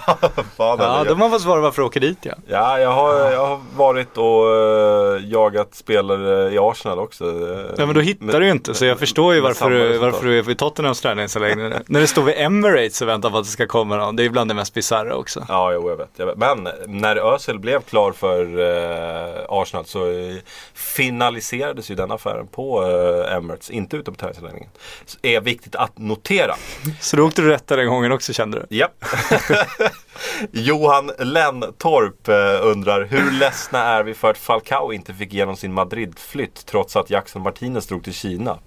Fan, 0.57 0.77
Ja, 0.79 1.03
då 1.07 1.15
man 1.15 1.31
får 1.31 1.39
svara 1.39 1.61
varför 1.61 1.81
du 1.81 1.85
åker 1.87 1.99
dit 1.99 2.17
ja. 2.21 2.33
Ja, 2.47 2.79
jag 2.79 2.91
har, 2.91 3.31
jag 3.31 3.45
har 3.47 3.59
varit 3.75 4.17
och 4.17 4.55
eh, 4.55 5.29
jagat 5.31 5.75
spelare 5.75 6.53
i 6.53 6.57
Arsenal 6.59 6.99
också. 6.99 7.25
eh, 7.25 7.65
Ja 7.77 7.85
men 7.85 7.95
då 7.95 8.01
hittar 8.01 8.39
du 8.39 8.45
ju 8.45 8.51
inte 8.51 8.73
så 8.73 8.85
jag 8.85 8.99
förstår 8.99 9.33
ju 9.33 9.41
med 9.41 9.49
varför 9.49 9.69
du, 9.69 9.97
varför 9.97 10.25
du 10.27 10.37
är 10.37 10.41
vid 10.41 10.57
Tottenhams 10.57 11.01
träningsanläggning. 11.01 11.73
När 11.87 11.99
det 11.99 12.07
står 12.07 12.21
vid 12.23 12.35
Emirates 12.37 13.01
och 13.01 13.07
väntar 13.07 13.29
på 13.29 13.37
att 13.37 13.43
det 13.45 13.49
ska 13.51 13.67
komma 13.67 13.97
någon. 13.97 14.15
Det 14.15 14.25
är 14.25 14.29
bland 14.29 14.49
det 14.49 14.53
mest 14.53 14.73
bisarra 14.73 15.15
också. 15.15 15.45
Ja, 15.47 15.71
jo, 15.73 15.89
jag 15.89 15.97
vet, 15.97 16.09
jag 16.15 16.25
vet. 16.25 16.37
Men 16.37 16.67
när 16.87 17.10
Özil 17.15 17.59
blev 17.59 17.81
klar 17.81 18.11
för 18.11 18.59
eh, 18.59 19.45
Arsenal 19.49 19.85
så 19.85 20.11
eh, 20.11 20.35
finaliserades 20.73 21.91
ju 21.91 21.95
den 21.95 22.11
affären 22.11 22.47
på 22.47 22.83
eh, 22.83 23.35
Emirates, 23.35 23.69
inte 23.69 23.97
utom 23.97 24.15
träningsanläggningen. 24.15 24.69
Så 25.05 25.17
Är 25.21 25.41
viktigt 25.41 25.75
att 25.75 25.97
notera. 25.97 26.55
Så 26.99 27.17
då 27.17 27.23
åkte 27.25 27.41
du 27.41 27.47
rätt 27.47 27.67
den 27.67 27.87
gången 27.87 28.11
också 28.11 28.33
kände 28.33 28.65
du? 28.69 28.75
Japp. 28.75 29.05
Johan 30.51 31.11
Lentorp 31.19 32.27
eh, 32.27 32.67
undrar 32.67 33.05
hur 33.05 33.31
ledsna 33.31 33.79
är 33.79 34.03
vi 34.03 34.13
för 34.13 34.31
att 34.31 34.37
Falcao 34.37 34.93
inte 34.93 35.13
fick 35.13 35.33
igenom 35.33 35.55
sin 35.55 35.73
Madrid-flytt 35.73 36.65
trots 36.65 36.95
att 36.95 37.09
Jackson 37.09 37.41
Martinez 37.41 37.87
drog 37.87 38.03
till 38.03 38.13
Kina? 38.13 38.57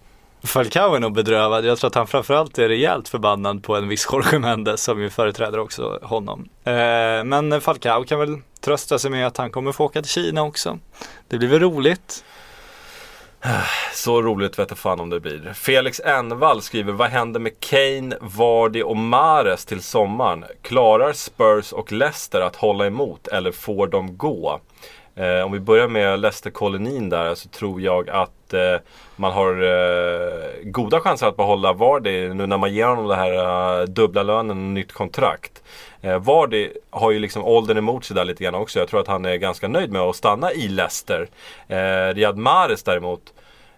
Falcao 0.45 0.95
är 0.95 1.01
nog 1.01 1.15
bedrövad. 1.15 1.65
Jag 1.65 1.79
tror 1.79 1.89
att 1.89 1.95
han 1.95 2.07
framförallt 2.07 2.59
är 2.59 2.69
rejält 2.69 3.09
förbannad 3.09 3.63
på 3.63 3.77
en 3.77 3.89
viss 3.89 4.09
Jorge 4.13 4.39
Mendes 4.39 4.83
som 4.83 5.01
ju 5.01 5.11
företräder 5.11 5.59
också 5.59 5.99
honom. 6.03 6.49
Eh, 6.65 7.25
men 7.25 7.61
Falcao 7.61 8.05
kan 8.05 8.19
väl 8.19 8.39
trösta 8.61 8.99
sig 8.99 9.11
med 9.11 9.27
att 9.27 9.37
han 9.37 9.51
kommer 9.51 9.73
få 9.73 9.85
åka 9.85 10.03
till 10.03 10.11
Kina 10.11 10.43
också. 10.43 10.79
Det 11.29 11.39
blir 11.39 11.49
väl 11.49 11.61
roligt. 11.61 12.25
Så 13.93 14.23
roligt 14.23 14.59
vet 14.59 14.71
jag 14.71 14.79
fan 14.79 15.01
om 15.01 15.11
det 15.11 15.21
blir. 15.21 15.53
Felix 15.55 16.01
Envall 16.01 16.63
skriver, 16.63 16.93
vad 16.93 17.11
händer 17.11 17.41
med 17.41 17.61
Kane, 17.61 18.17
Vardy 18.21 18.83
och 18.83 18.97
Mares 18.97 19.65
till 19.65 19.83
sommaren? 19.83 20.45
Klarar 20.63 21.13
Spurs 21.13 21.73
och 21.73 21.93
Leicester 21.93 22.41
att 22.41 22.57
hålla 22.57 22.87
emot 22.87 23.29
eller 23.29 23.53
får 23.53 23.87
de 23.87 24.17
gå? 24.17 24.61
Eh, 25.17 25.45
om 25.45 25.53
vi 25.53 25.61
börjar 25.61 25.89
med 25.89 26.21
Leicester-kolonin 26.21 27.09
där 27.09 27.35
så 27.35 27.49
tror 27.49 27.81
jag 27.81 28.11
att 28.11 28.55
eh, 28.55 28.77
man 29.17 29.33
har 29.33 29.63
eh, 29.63 30.51
goda 30.63 31.01
chanser 31.01 31.27
att 31.27 31.37
behålla 31.37 31.73
Vardy 31.73 32.29
nu 32.29 32.47
när 32.47 32.59
man 32.59 32.75
ger 32.75 32.87
honom 32.87 33.09
den 33.09 33.19
här 33.19 33.81
eh, 33.81 33.85
dubbla 33.85 34.23
lönen 34.23 34.51
och 34.51 34.57
nytt 34.57 34.93
kontrakt. 34.93 35.63
Eh, 36.01 36.19
Vardy 36.19 36.71
har 36.91 37.11
ju 37.11 37.19
liksom 37.19 37.45
åldern 37.45 37.79
emot 37.79 38.05
sig 38.05 38.17
där 38.17 38.25
lite 38.25 38.45
grann 38.45 38.55
också. 38.55 38.79
Jag 38.79 38.89
tror 38.89 39.01
att 39.01 39.09
han 39.09 39.25
är 39.25 39.37
ganska 39.37 39.69
nöjd 39.69 39.93
med 39.93 40.03
att 40.03 40.17
stanna 40.17 40.53
i 40.53 40.69
Leicester. 40.69 41.29
Eh, 41.69 42.15
Riyad 42.15 42.37
Mahrez 42.37 42.83
däremot 42.83 43.33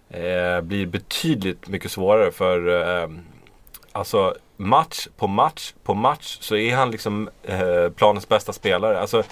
eh, 0.09 0.61
blir 0.61 0.85
betydligt 0.85 1.67
mycket 1.67 1.91
svårare 1.91 2.31
för 2.31 2.89
eh, 3.01 3.09
Alltså 3.91 4.35
match 4.57 5.07
på 5.17 5.27
match 5.27 5.73
på 5.83 5.93
match 5.93 6.37
så 6.41 6.55
är 6.55 6.75
han 6.75 6.91
liksom 6.91 7.29
eh, 7.43 7.89
planens 7.95 8.29
bästa 8.29 8.53
spelare. 8.53 8.99
Alltså, 8.99 9.23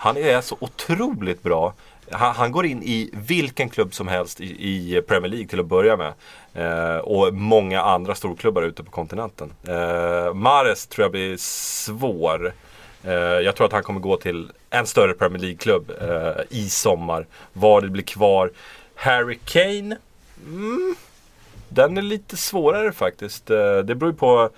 han 0.00 0.16
är 0.16 0.40
så 0.40 0.56
otroligt 0.60 1.42
bra. 1.42 1.74
han, 2.10 2.34
han 2.34 2.52
går 2.52 2.66
in 2.66 2.82
i 2.82 3.10
vilken 3.12 3.68
klubb 3.68 3.94
som 3.94 4.08
helst 4.08 4.40
i, 4.40 4.44
i 4.44 5.02
Premier 5.02 5.28
League 5.30 5.48
till 5.48 5.60
att 5.60 5.66
börja 5.66 5.96
med. 5.96 6.12
Eh, 6.54 6.96
och 6.96 7.34
många 7.34 7.82
andra 7.82 8.14
storklubbar 8.14 8.62
ute 8.62 8.84
på 8.84 8.90
kontinenten. 8.90 9.52
Eh, 9.68 10.34
Mares 10.34 10.86
tror 10.86 11.04
jag 11.04 11.10
blir 11.10 11.36
svår. 11.36 12.52
Eh, 13.04 13.12
jag 13.12 13.56
tror 13.56 13.66
att 13.66 13.72
han 13.72 13.82
kommer 13.82 14.00
gå 14.00 14.16
till 14.16 14.52
en 14.70 14.86
större 14.86 15.14
Premier 15.14 15.38
League-klubb 15.40 15.92
eh, 16.00 16.42
i 16.48 16.68
sommar. 16.68 17.26
Var 17.52 17.80
det 17.80 17.88
blir 17.88 18.04
kvar. 18.04 18.50
Harry 18.94 19.38
Kane. 19.44 19.96
Mm, 20.46 20.94
den 21.68 21.98
är 21.98 22.02
lite 22.02 22.36
svårare 22.36 22.92
faktiskt. 22.92 23.50
Eh, 23.50 23.78
det 23.78 23.94
beror 23.94 24.12
ju 24.12 24.18
på 24.18 24.50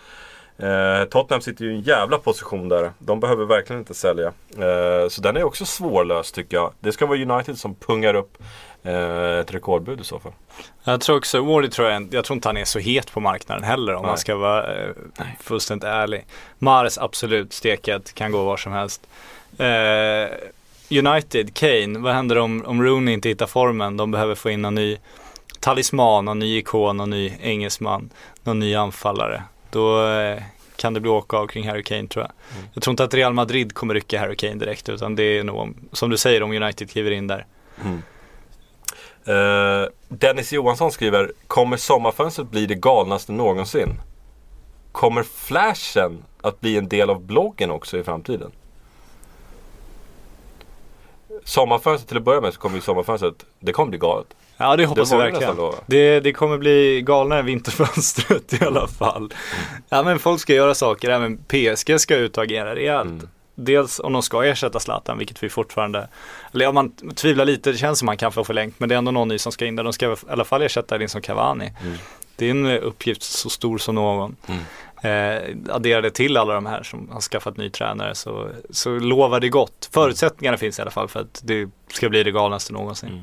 Eh, 0.62 1.04
Tottenham 1.04 1.40
sitter 1.40 1.64
ju 1.64 1.72
i 1.72 1.74
en 1.74 1.80
jävla 1.80 2.18
position 2.18 2.68
där. 2.68 2.92
De 2.98 3.20
behöver 3.20 3.44
verkligen 3.44 3.80
inte 3.80 3.94
sälja. 3.94 4.26
Eh, 4.58 5.08
så 5.08 5.20
den 5.22 5.36
är 5.36 5.44
också 5.44 5.64
svårlöst 5.66 6.34
tycker 6.34 6.56
jag. 6.56 6.72
Det 6.80 6.92
ska 6.92 7.06
vara 7.06 7.18
United 7.18 7.58
som 7.58 7.74
pungar 7.74 8.14
upp 8.14 8.38
eh, 8.82 9.38
ett 9.38 9.54
rekordbud 9.54 10.00
i 10.00 10.04
så 10.04 10.18
fall. 10.18 10.32
Jag 10.84 11.00
tror 11.00 11.16
också, 11.16 11.42
Wardy 11.42 11.68
tror 11.68 11.88
jag, 11.88 12.14
jag 12.14 12.24
tror 12.24 12.34
inte 12.34 12.48
han 12.48 12.56
är 12.56 12.64
så 12.64 12.78
het 12.78 13.12
på 13.12 13.20
marknaden 13.20 13.64
heller 13.64 13.94
om 13.94 14.02
Nej. 14.02 14.10
man 14.10 14.18
ska 14.18 14.36
vara 14.36 14.84
eh, 14.84 14.90
fullständigt 15.40 15.88
ärlig. 15.88 16.24
Mares 16.58 16.98
absolut 16.98 17.52
steket, 17.52 18.14
kan 18.14 18.32
gå 18.32 18.44
var 18.44 18.56
som 18.56 18.72
helst. 18.72 19.06
Eh, 19.58 20.28
United, 20.98 21.54
Kane, 21.54 21.98
vad 21.98 22.14
händer 22.14 22.38
om, 22.38 22.64
om 22.66 22.82
Rooney 22.82 23.14
inte 23.14 23.28
hittar 23.28 23.46
formen? 23.46 23.96
De 23.96 24.10
behöver 24.10 24.34
få 24.34 24.50
in 24.50 24.64
en 24.64 24.74
ny 24.74 24.98
talisman, 25.60 26.28
en 26.28 26.38
ny 26.38 26.58
ikon, 26.58 27.00
en 27.00 27.10
ny 27.10 27.32
engelsman, 27.40 28.10
någon 28.44 28.58
ny 28.58 28.74
anfallare. 28.74 29.42
Då 29.73 30.07
eh, 30.09 30.43
kan 30.77 30.95
det 30.95 31.01
bli 31.01 31.11
åka 31.11 31.37
av 31.37 31.47
kring 31.47 31.68
Harry 31.68 31.83
Kane 31.83 32.09
tror 32.09 32.25
jag. 32.25 32.33
Jag 32.75 32.83
tror 32.83 32.93
inte 32.93 33.05
att 33.05 33.14
Real 33.14 33.33
Madrid 33.33 33.75
kommer 33.75 33.95
rycka 33.95 34.18
Harry 34.20 34.37
Kane 34.37 34.55
direkt 34.55 34.89
utan 34.89 35.16
det 35.16 35.23
är 35.23 35.45
nog, 35.45 35.57
om- 35.57 35.75
som 35.93 36.11
du 36.11 36.16
säger, 36.16 36.43
om 36.43 36.51
United 36.53 36.91
kliver 36.91 37.11
in 37.11 37.27
där. 37.27 37.47
Eh, 39.25 39.89
Dennis 40.09 40.53
Johansson 40.53 40.93
skriver 40.93 41.33
Kommer 41.47 41.77
sommarfönstret 41.77 42.51
bli 42.51 42.66
det 42.66 42.75
galnaste 42.75 43.33
någonsin? 43.33 44.01
Kommer 44.93 45.23
flashen 45.23 46.25
att 46.41 46.61
bli 46.61 46.79
en 46.79 46.89
del 46.89 47.11
av 47.11 47.20
bloggen 47.20 47.70
också 47.70 47.99
i 47.99 48.03
framtiden? 48.03 48.51
Sommarfönstret 51.45 52.09
till 52.09 52.16
att 52.16 52.23
börja 52.23 52.41
med 52.41 52.55
så 52.55 52.61
kommer 52.61 52.77
ju 52.77 52.83
sommarfönstret 52.83 53.47
Det 53.61 53.73
kommer 53.73 53.91
bli 53.91 53.99
galet. 53.99 54.27
Ja 54.62 54.76
det 54.76 54.86
hoppas 54.86 55.10
Det 55.10 55.16
jag 55.16 55.22
verkligen. 55.22 55.56
Det, 55.86 56.20
det 56.20 56.32
kommer 56.32 56.58
bli 56.58 57.02
galnare 57.02 57.42
vinterfönstret 57.42 58.62
i 58.62 58.64
alla 58.64 58.88
fall. 58.88 59.34
Ja 59.88 60.02
men 60.02 60.18
folk 60.18 60.40
ska 60.40 60.54
göra 60.54 60.74
saker, 60.74 61.10
även 61.10 61.38
PSG 61.38 62.00
ska 62.00 62.16
ut 62.16 62.38
och 62.38 62.44
agera 62.44 62.74
rejält. 62.74 63.10
Mm. 63.10 63.28
Dels 63.54 64.00
om 64.00 64.12
de 64.12 64.22
ska 64.22 64.44
ersätta 64.44 64.80
Zlatan, 64.80 65.18
vilket 65.18 65.42
vi 65.42 65.48
fortfarande, 65.48 66.08
eller 66.54 66.68
om 66.68 66.74
man 66.74 66.90
tvivlar 67.14 67.44
lite, 67.44 67.72
det 67.72 67.78
känns 67.78 67.98
som 67.98 68.06
man 68.06 68.16
kan 68.16 68.32
få 68.32 68.44
förlängt, 68.44 68.80
men 68.80 68.88
det 68.88 68.94
är 68.94 68.98
ändå 68.98 69.10
någon 69.10 69.28
ny 69.28 69.38
som 69.38 69.52
ska 69.52 69.66
in 69.66 69.76
där. 69.76 69.84
De 69.84 69.92
ska 69.92 70.12
i 70.12 70.16
alla 70.28 70.44
fall 70.44 70.62
ersätta 70.62 70.94
Edinson 70.94 71.22
Cavani. 71.22 71.72
Mm. 71.82 71.98
Det 72.36 72.46
är 72.46 72.50
en 72.50 72.66
uppgift 72.66 73.22
så 73.22 73.50
stor 73.50 73.78
som 73.78 73.94
någon. 73.94 74.36
Mm. 74.46 74.62
Eh, 75.04 75.74
adderade 75.74 76.10
till 76.10 76.36
alla 76.36 76.54
de 76.54 76.66
här 76.66 76.82
som 76.82 77.08
har 77.12 77.20
skaffat 77.20 77.56
ny 77.56 77.70
tränare 77.70 78.14
så, 78.14 78.48
så 78.70 78.98
lovar 78.98 79.40
det 79.40 79.48
gott. 79.48 79.88
Förutsättningarna 79.92 80.56
finns 80.56 80.78
i 80.78 80.82
alla 80.82 80.90
fall 80.90 81.08
för 81.08 81.20
att 81.20 81.40
det 81.44 81.70
ska 81.88 82.08
bli 82.08 82.22
det 82.22 82.30
galnaste 82.30 82.72
någonsin. 82.72 83.08
Mm. 83.08 83.22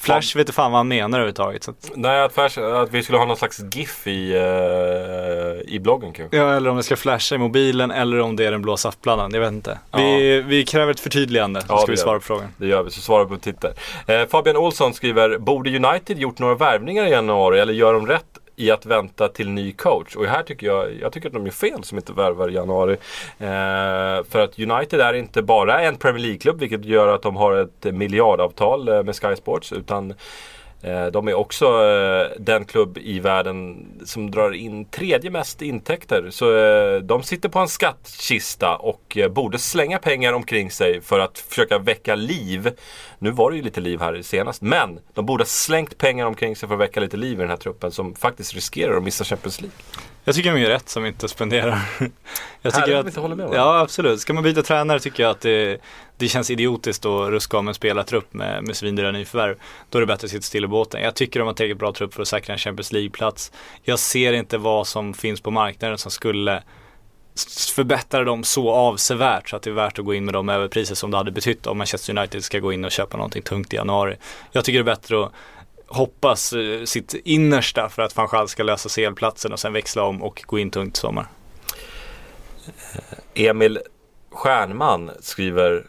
Flash 0.00 0.36
vet 0.36 0.40
inte 0.40 0.52
fan 0.52 0.72
vad 0.72 0.78
han 0.78 0.88
menar 0.88 1.18
överhuvudtaget. 1.18 1.64
Så 1.64 1.74
Nej, 1.94 2.22
att, 2.22 2.32
flash, 2.34 2.58
att 2.60 2.92
vi 2.94 3.02
skulle 3.02 3.18
ha 3.18 3.24
någon 3.24 3.36
slags 3.36 3.60
GIF 3.72 4.06
i, 4.06 4.34
eh, 4.36 5.74
i 5.74 5.78
bloggen 5.80 6.12
kanske. 6.12 6.36
ja, 6.36 6.52
eller 6.56 6.70
om 6.70 6.76
det 6.76 6.82
ska 6.82 6.96
flasha 6.96 7.34
i 7.34 7.38
mobilen 7.38 7.90
eller 7.90 8.20
om 8.20 8.36
det 8.36 8.44
är 8.46 8.50
den 8.50 8.62
blå 8.62 8.76
saftblandaren. 8.76 9.34
Jag 9.34 9.40
vet 9.40 9.52
inte. 9.52 9.78
Vi, 9.96 10.40
vi 10.42 10.64
kräver 10.64 10.90
ett 10.90 11.00
förtydligande 11.00 11.60
så 11.60 11.66
Ja, 11.68 11.78
ska 11.78 11.90
vi 11.90 11.96
svara 11.96 12.18
på 12.18 12.24
frågan. 12.24 12.48
Det 12.56 12.66
gör 12.66 12.82
vi, 12.82 12.90
så 12.90 13.00
svarar 13.00 13.24
vi 13.24 13.30
på 13.30 13.36
Twitter. 13.40 13.72
Eh, 14.06 14.26
Fabian 14.28 14.56
Olsson 14.56 14.94
skriver, 14.94 15.38
borde 15.38 15.76
United 15.76 16.18
gjort 16.18 16.38
några 16.38 16.54
värvningar 16.54 17.06
i 17.06 17.10
januari 17.10 17.60
eller 17.60 17.72
gör 17.72 17.92
de 17.94 18.06
rätt 18.06 18.37
i 18.58 18.70
att 18.70 18.86
vänta 18.86 19.28
till 19.28 19.50
ny 19.50 19.72
coach? 19.72 20.16
Och 20.16 20.26
här 20.26 20.42
tycker 20.42 20.66
jag, 20.66 20.94
jag 21.00 21.12
tycker 21.12 21.28
att 21.28 21.34
de 21.34 21.44
gör 21.46 21.52
fel 21.52 21.84
som 21.84 21.98
inte 21.98 22.12
värvar 22.12 22.50
i 22.50 22.54
januari. 22.54 22.92
Eh, 23.38 24.24
för 24.30 24.38
att 24.38 24.58
United 24.58 25.00
är 25.00 25.14
inte 25.14 25.42
bara 25.42 25.80
en 25.80 25.96
Premier 25.96 26.22
League-klubb, 26.22 26.60
vilket 26.60 26.84
gör 26.84 27.08
att 27.08 27.22
de 27.22 27.36
har 27.36 27.52
ett 27.52 27.94
miljardavtal 27.94 28.88
eh, 28.88 29.02
med 29.02 29.16
Sky 29.16 29.36
Sports, 29.36 29.72
utan 29.72 30.14
de 31.12 31.28
är 31.28 31.34
också 31.34 31.66
eh, 31.66 32.40
den 32.40 32.64
klubb 32.64 32.98
i 32.98 33.20
världen 33.20 33.86
som 34.04 34.30
drar 34.30 34.52
in 34.52 34.84
tredje 34.84 35.30
mest 35.30 35.62
intäkter. 35.62 36.30
Så 36.30 36.56
eh, 36.56 37.00
de 37.00 37.22
sitter 37.22 37.48
på 37.48 37.58
en 37.58 37.68
skattkista 37.68 38.76
och 38.76 39.16
eh, 39.16 39.28
borde 39.28 39.58
slänga 39.58 39.98
pengar 39.98 40.32
omkring 40.32 40.70
sig 40.70 41.00
för 41.00 41.18
att 41.18 41.38
försöka 41.38 41.78
väcka 41.78 42.14
liv. 42.14 42.70
Nu 43.18 43.30
var 43.30 43.50
det 43.50 43.56
ju 43.56 43.62
lite 43.62 43.80
liv 43.80 44.00
här 44.00 44.22
senast, 44.22 44.62
men 44.62 44.98
de 45.14 45.26
borde 45.26 45.42
ha 45.42 45.46
slängt 45.46 45.98
pengar 45.98 46.26
omkring 46.26 46.56
sig 46.56 46.68
för 46.68 46.74
att 46.74 46.80
väcka 46.80 47.00
lite 47.00 47.16
liv 47.16 47.38
i 47.38 47.40
den 47.40 47.50
här 47.50 47.56
truppen 47.56 47.90
som 47.90 48.14
faktiskt 48.14 48.54
riskerar 48.54 48.96
att 48.96 49.02
missa 49.02 49.24
Champions 49.24 49.60
League. 49.60 49.76
Jag 50.24 50.34
tycker 50.34 50.52
de 50.52 50.60
gör 50.60 50.70
rätt 50.70 50.88
som 50.88 51.06
inte 51.06 51.28
spenderar. 51.28 51.78
Jag 52.62 52.72
Härligt 52.72 52.86
tycker 52.86 52.94
att 52.94 53.00
att, 53.00 53.06
vi 53.06 53.08
inte 53.08 53.20
håller 53.20 53.36
med 53.36 53.50
det. 53.50 53.56
ja 53.56 53.80
absolut, 53.80 54.20
ska 54.20 54.32
man 54.32 54.42
byta 54.42 54.62
tränare 54.62 55.00
tycker 55.00 55.22
jag 55.22 55.30
att 55.30 55.40
det, 55.40 55.80
det 56.18 56.28
känns 56.28 56.50
idiotiskt 56.50 57.04
att 57.04 57.30
ruska 57.30 57.58
om 57.58 57.68
en 57.68 57.74
spelartrupp 57.74 58.34
med, 58.34 58.64
med 58.64 58.76
svindyra 58.76 59.10
nyförvärv. 59.10 59.56
Då 59.90 59.98
är 59.98 60.00
det 60.00 60.06
bättre 60.06 60.24
att 60.24 60.30
sitta 60.30 60.42
still 60.42 60.64
i 60.64 60.66
båten. 60.66 61.02
Jag 61.02 61.14
tycker 61.14 61.40
de 61.40 61.46
har 61.46 61.54
tillräckligt 61.54 61.78
bra 61.78 61.92
trupp 61.92 62.14
för 62.14 62.22
att 62.22 62.28
säkra 62.28 62.52
en 62.52 62.58
Champions 62.58 62.92
League-plats. 62.92 63.52
Jag 63.82 63.98
ser 63.98 64.32
inte 64.32 64.58
vad 64.58 64.86
som 64.86 65.14
finns 65.14 65.40
på 65.40 65.50
marknaden 65.50 65.98
som 65.98 66.10
skulle 66.10 66.62
förbättra 67.74 68.24
dem 68.24 68.44
så 68.44 68.70
avsevärt 68.70 69.48
så 69.48 69.56
att 69.56 69.62
det 69.62 69.70
är 69.70 69.74
värt 69.74 69.98
att 69.98 70.04
gå 70.04 70.14
in 70.14 70.24
med 70.24 70.34
de 70.34 70.48
överpriser 70.48 70.94
som 70.94 71.10
det 71.10 71.16
hade 71.16 71.30
betytt 71.30 71.66
om 71.66 71.78
Manchester 71.78 72.18
United 72.18 72.44
ska 72.44 72.58
gå 72.58 72.72
in 72.72 72.84
och 72.84 72.90
köpa 72.90 73.16
någonting 73.16 73.42
tungt 73.42 73.72
i 73.72 73.76
januari. 73.76 74.16
Jag 74.52 74.64
tycker 74.64 74.78
det 74.78 74.82
är 74.82 74.96
bättre 74.96 75.24
att 75.24 75.32
hoppas 75.86 76.52
eh, 76.52 76.84
sitt 76.84 77.14
innersta 77.14 77.88
för 77.88 78.02
att 78.02 78.16
van 78.16 78.28
Gaal 78.30 78.48
ska 78.48 78.62
lösa 78.62 78.88
CL-platsen 78.88 79.52
och 79.52 79.60
sen 79.60 79.72
växla 79.72 80.02
om 80.02 80.22
och 80.22 80.42
gå 80.46 80.58
in 80.58 80.70
tungt 80.70 80.96
i 80.96 81.00
sommar. 81.00 81.26
Emil 83.34 83.78
Stjärnman 84.30 85.10
skriver 85.20 85.86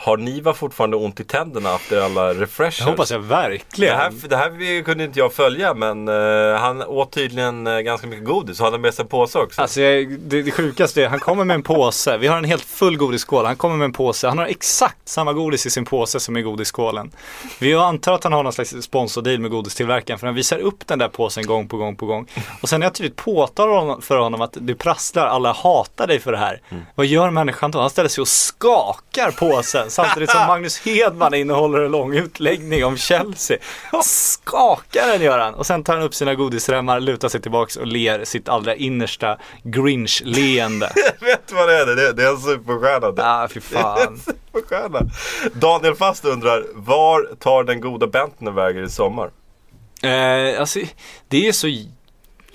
har 0.00 0.16
Niva 0.16 0.54
fortfarande 0.54 0.96
ont 0.96 1.20
i 1.20 1.24
tänderna 1.24 1.74
efter 1.74 2.00
alla 2.00 2.34
refreshers? 2.34 2.78
Det 2.78 2.90
hoppas 2.90 3.10
jag 3.10 3.20
Det 3.22 3.26
verkligen. 3.26 3.96
här, 3.96 4.12
det 4.28 4.36
här 4.36 4.82
kunde 4.82 5.04
inte 5.04 5.18
jag 5.18 5.32
följa 5.32 5.74
men 5.74 6.08
eh, 6.08 6.60
han 6.60 6.82
åt 6.82 7.12
tydligen 7.12 7.66
eh, 7.66 7.78
ganska 7.78 8.06
mycket 8.06 8.24
godis 8.24 8.60
hade 8.60 8.78
med 8.78 8.94
sig 8.94 9.02
en 9.02 9.08
påse 9.08 9.38
också. 9.38 9.62
Alltså 9.62 9.80
jag, 9.80 10.18
det, 10.20 10.42
det 10.42 10.50
sjukaste 10.50 11.04
är, 11.04 11.08
han 11.08 11.20
kommer 11.20 11.44
med 11.44 11.54
en 11.54 11.62
påse. 11.62 12.18
Vi 12.18 12.26
har 12.26 12.38
en 12.38 12.44
helt 12.44 12.64
full 12.64 12.96
godisskål. 12.96 13.46
Han 13.46 13.56
kommer 13.56 13.76
med 13.76 13.84
en 13.84 13.92
påse. 13.92 14.28
Han 14.28 14.38
har 14.38 14.46
exakt 14.46 15.08
samma 15.08 15.32
godis 15.32 15.66
i 15.66 15.70
sin 15.70 15.84
påse 15.84 16.20
som 16.20 16.36
i 16.36 16.42
godisskålen. 16.42 17.10
Vi 17.58 17.74
antar 17.74 18.12
att 18.12 18.24
han 18.24 18.32
har 18.32 18.42
någon 18.42 18.52
slags 18.52 18.74
sponsordeal 18.82 19.38
med 19.38 19.50
godistillverkaren 19.50 20.18
för 20.18 20.26
han 20.26 20.34
visar 20.36 20.58
upp 20.58 20.86
den 20.86 20.98
där 20.98 21.08
påsen 21.08 21.46
gång 21.46 21.68
på 21.68 21.76
gång 21.76 21.96
på 21.96 22.06
gång. 22.06 22.26
Och 22.62 22.68
sen 22.68 22.80
när 22.80 22.86
jag 22.86 22.94
tydligt 22.94 23.16
påtalar 23.16 24.00
för 24.00 24.16
honom 24.18 24.40
att 24.40 24.56
du 24.60 24.74
prasslar, 24.74 25.26
alla 25.26 25.52
hatar 25.52 26.06
dig 26.06 26.20
för 26.20 26.32
det 26.32 26.38
här. 26.38 26.60
Vad 26.94 27.06
gör 27.06 27.30
människan 27.30 27.70
då? 27.70 27.80
Han 27.80 27.90
ställer 27.90 28.08
sig 28.08 28.22
och 28.22 28.28
skakar 28.28 29.30
påsen 29.30 29.87
samtidigt 29.90 30.30
som 30.30 30.46
Magnus 30.46 30.78
Hedman 30.78 31.34
innehåller 31.34 31.80
en 31.80 31.90
lång 31.90 32.14
utläggning 32.14 32.84
om 32.84 32.96
Chelsea. 32.96 33.58
Skakar 34.04 35.06
den 35.06 35.22
gör 35.22 35.38
han. 35.38 35.54
Och 35.54 35.66
sen 35.66 35.84
tar 35.84 35.94
han 35.94 36.02
upp 36.02 36.14
sina 36.14 36.34
godisremmar, 36.34 37.00
lutar 37.00 37.28
sig 37.28 37.40
tillbaks 37.40 37.76
och 37.76 37.86
ler 37.86 38.24
sitt 38.24 38.48
allra 38.48 38.74
innersta 38.74 39.38
Grinch-leende. 39.62 40.92
Vet 41.20 41.48
du 41.48 41.54
vad 41.54 41.68
det 41.68 41.74
är? 41.76 41.86
Det, 41.86 42.12
det 42.12 42.22
är 42.24 42.30
en 42.30 42.38
superstjärna. 42.40 43.10
Det 43.10 43.22
Ah, 43.24 43.48
fy 43.48 43.60
fan. 43.60 44.18
superstjärna. 44.18 45.00
Daniel 45.54 45.94
Fast 45.94 46.24
undrar, 46.24 46.64
var 46.74 47.34
tar 47.38 47.64
den 47.64 47.80
goda 47.80 48.06
Bentner 48.06 48.50
vägen 48.52 48.84
i 48.84 48.88
sommar? 48.88 49.30
Eh, 50.02 50.60
alltså, 50.60 50.80
det 51.28 51.48
är 51.48 51.52
så 51.52 51.68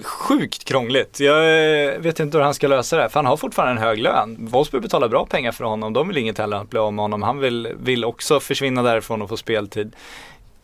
sjukt 0.01 0.63
krångligt. 0.63 1.19
Jag 1.19 1.37
eh, 1.37 1.99
vet 1.99 2.19
inte 2.19 2.37
hur 2.37 2.43
han 2.43 2.53
ska 2.53 2.67
lösa 2.67 2.97
det. 2.97 3.09
För 3.09 3.19
han 3.19 3.25
har 3.25 3.37
fortfarande 3.37 3.81
en 3.81 3.87
hög 3.87 3.99
lön. 3.99 4.37
Wolfsburg 4.39 4.83
betalar 4.83 5.07
bra 5.07 5.25
pengar 5.25 5.51
för 5.51 5.65
honom. 5.65 5.93
De 5.93 6.07
vill 6.07 6.17
inget 6.17 6.37
heller 6.37 6.57
än 6.57 6.63
att 6.63 6.69
bli 6.69 6.79
av 6.79 6.93
med 6.93 7.03
honom. 7.03 7.21
Han 7.21 7.39
vill, 7.39 7.73
vill 7.79 8.05
också 8.05 8.39
försvinna 8.39 8.83
därifrån 8.83 9.21
och 9.21 9.29
få 9.29 9.37
speltid. 9.37 9.95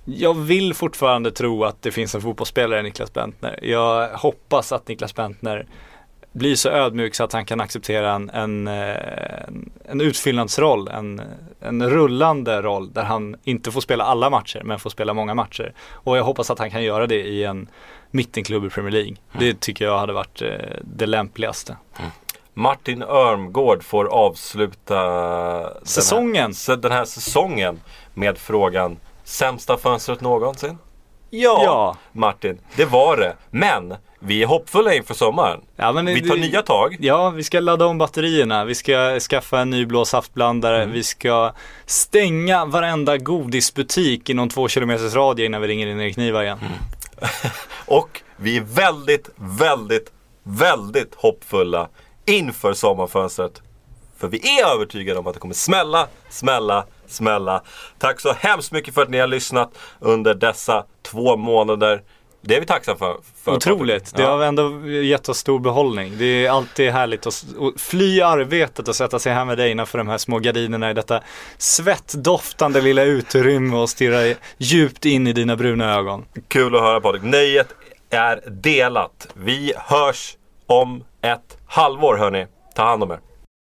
Jag 0.05 0.33
vill 0.33 0.73
fortfarande 0.73 1.31
tro 1.31 1.63
att 1.63 1.81
det 1.81 1.91
finns 1.91 2.15
en 2.15 2.21
fotbollsspelare 2.21 2.79
i 2.79 2.83
Niklas 2.83 3.13
Bentner. 3.13 3.59
Jag 3.61 4.09
hoppas 4.09 4.71
att 4.71 4.87
Niklas 4.87 5.15
Bentner 5.15 5.65
blir 6.31 6.55
så 6.55 6.69
ödmjuk 6.69 7.15
så 7.15 7.23
att 7.23 7.33
han 7.33 7.45
kan 7.45 7.61
acceptera 7.61 8.13
en, 8.13 8.29
en, 8.29 8.67
eh, 8.67 9.43
en 9.85 10.01
utfyllnadsroll, 10.01 10.87
en, 10.87 11.21
en 11.61 11.89
rullande 11.89 12.61
roll 12.61 12.93
där 12.93 13.03
han 13.03 13.35
inte 13.43 13.71
får 13.71 13.81
spela 13.81 14.03
alla 14.03 14.29
matcher 14.29 14.61
men 14.63 14.79
får 14.79 14.89
spela 14.89 15.13
många 15.13 15.33
matcher. 15.33 15.73
Och 15.91 16.17
jag 16.17 16.23
hoppas 16.23 16.51
att 16.51 16.59
han 16.59 16.71
kan 16.71 16.83
göra 16.83 17.07
det 17.07 17.21
i 17.27 17.43
en 17.43 17.67
mittenklubb 18.11 18.65
i 18.65 18.69
Premier 18.69 18.91
League. 18.91 19.15
Det 19.39 19.59
tycker 19.59 19.85
jag 19.85 19.99
hade 19.99 20.13
varit 20.13 20.41
eh, 20.41 20.49
det 20.81 21.05
lämpligaste. 21.05 21.77
Martin 22.53 23.01
Örmgård 23.03 23.83
får 23.83 24.05
avsluta 24.05 24.99
Säsongen. 25.83 26.33
Den 26.67 26.75
här, 26.75 26.75
den 26.77 26.91
här 26.91 27.05
säsongen 27.05 27.81
med 28.13 28.37
frågan 28.37 28.97
Sämsta 29.23 29.77
fönstret 29.77 30.21
någonsin? 30.21 30.77
Ja, 31.29 31.61
Ja. 31.63 31.97
Martin, 32.11 32.59
det 32.75 32.85
var 32.85 33.17
det. 33.17 33.35
Men 33.49 33.93
vi 34.19 34.43
är 34.43 34.47
hoppfulla 34.47 34.93
inför 34.93 35.13
sommaren. 35.13 35.61
Ja, 35.75 35.91
men 35.91 36.05
Vi 36.05 36.27
tar 36.29 36.35
det- 36.35 36.41
nya 36.41 36.61
tag. 36.61 36.97
Ja, 36.99 37.29
vi 37.29 37.43
ska 37.43 37.59
ladda 37.59 37.85
om 37.85 37.97
batterierna. 37.97 38.65
Vi 38.65 38.75
ska 38.75 39.19
skaffa 39.19 39.59
en 39.59 39.69
ny 39.69 39.85
blå 39.85 40.05
saftblandare. 40.05 40.81
Mm. 40.83 40.93
Vi 40.93 41.03
ska 41.03 41.53
stänga 41.85 42.65
varenda 42.65 43.17
godisbutik 43.17 44.29
inom 44.29 44.49
två 44.49 44.67
kilometers 44.67 45.13
radie 45.15 45.45
innan 45.45 45.61
vi 45.61 45.67
ringer 45.67 45.87
in 45.87 45.99
Erik 46.01 46.17
Niva 46.17 46.43
igen. 46.43 46.57
Mm. 46.61 46.71
Och 47.85 48.21
vi 48.37 48.57
är 48.57 48.61
väldigt, 48.61 49.29
väldigt, 49.35 50.11
väldigt 50.43 51.15
hoppfulla 51.15 51.89
inför 52.25 52.73
sommarfönstret. 52.73 53.61
För 54.17 54.27
vi 54.27 54.59
är 54.59 54.73
övertygade 54.75 55.19
om 55.19 55.27
att 55.27 55.33
det 55.33 55.39
kommer 55.39 55.53
smälla, 55.53 56.07
smälla, 56.29 56.85
smälla. 57.07 57.63
Tack 57.97 58.19
så 58.19 58.33
hemskt 58.33 58.71
mycket 58.71 58.93
för 58.93 59.01
att 59.01 59.09
ni 59.09 59.17
har 59.17 59.27
lyssnat 59.27 59.71
under 59.99 60.33
dessa 60.33 60.85
två 61.01 61.37
månader. 61.37 62.03
Det 62.41 62.55
är 62.55 62.59
vi 62.59 62.65
tacksamma 62.65 62.97
för. 62.97 63.17
för 63.43 63.51
Otroligt. 63.55 64.15
Det 64.15 64.21
Ja. 64.21 64.29
har 64.29 64.43
ändå 64.43 64.87
gett 64.87 65.29
oss 65.29 65.37
stor 65.37 65.59
behållning. 65.59 66.13
Det 66.17 66.45
är 66.45 66.49
alltid 66.51 66.91
härligt 66.91 67.27
att 67.27 67.45
fly 67.77 68.21
arbetet 68.21 68.87
och 68.87 68.95
sätta 68.95 69.19
sig 69.19 69.33
här 69.33 69.45
med 69.45 69.57
dig 69.57 69.71
innanför 69.71 69.97
de 69.97 70.07
här 70.07 70.17
små 70.17 70.39
gardinerna 70.39 70.91
i 70.91 70.93
detta 70.93 71.21
svettdoftande 71.57 72.81
lilla 72.81 73.03
utrymme 73.03 73.77
och 73.77 73.89
stirra 73.89 74.35
djupt 74.57 75.05
in 75.05 75.27
i 75.27 75.33
dina 75.33 75.55
bruna 75.55 75.95
ögon. 75.95 76.25
Kul 76.47 76.75
att 76.75 76.81
höra 76.81 77.01
Patrik. 77.01 77.23
Nöjet 77.23 77.67
är 78.09 78.43
delat. 78.49 79.27
Vi 79.33 79.73
hörs 79.77 80.37
om 80.67 81.03
ett 81.21 81.57
halvår 81.67 82.17
hörni. 82.17 82.47
Ta 82.75 82.83
hand 82.83 83.03
om 83.03 83.11
er. 83.11 83.19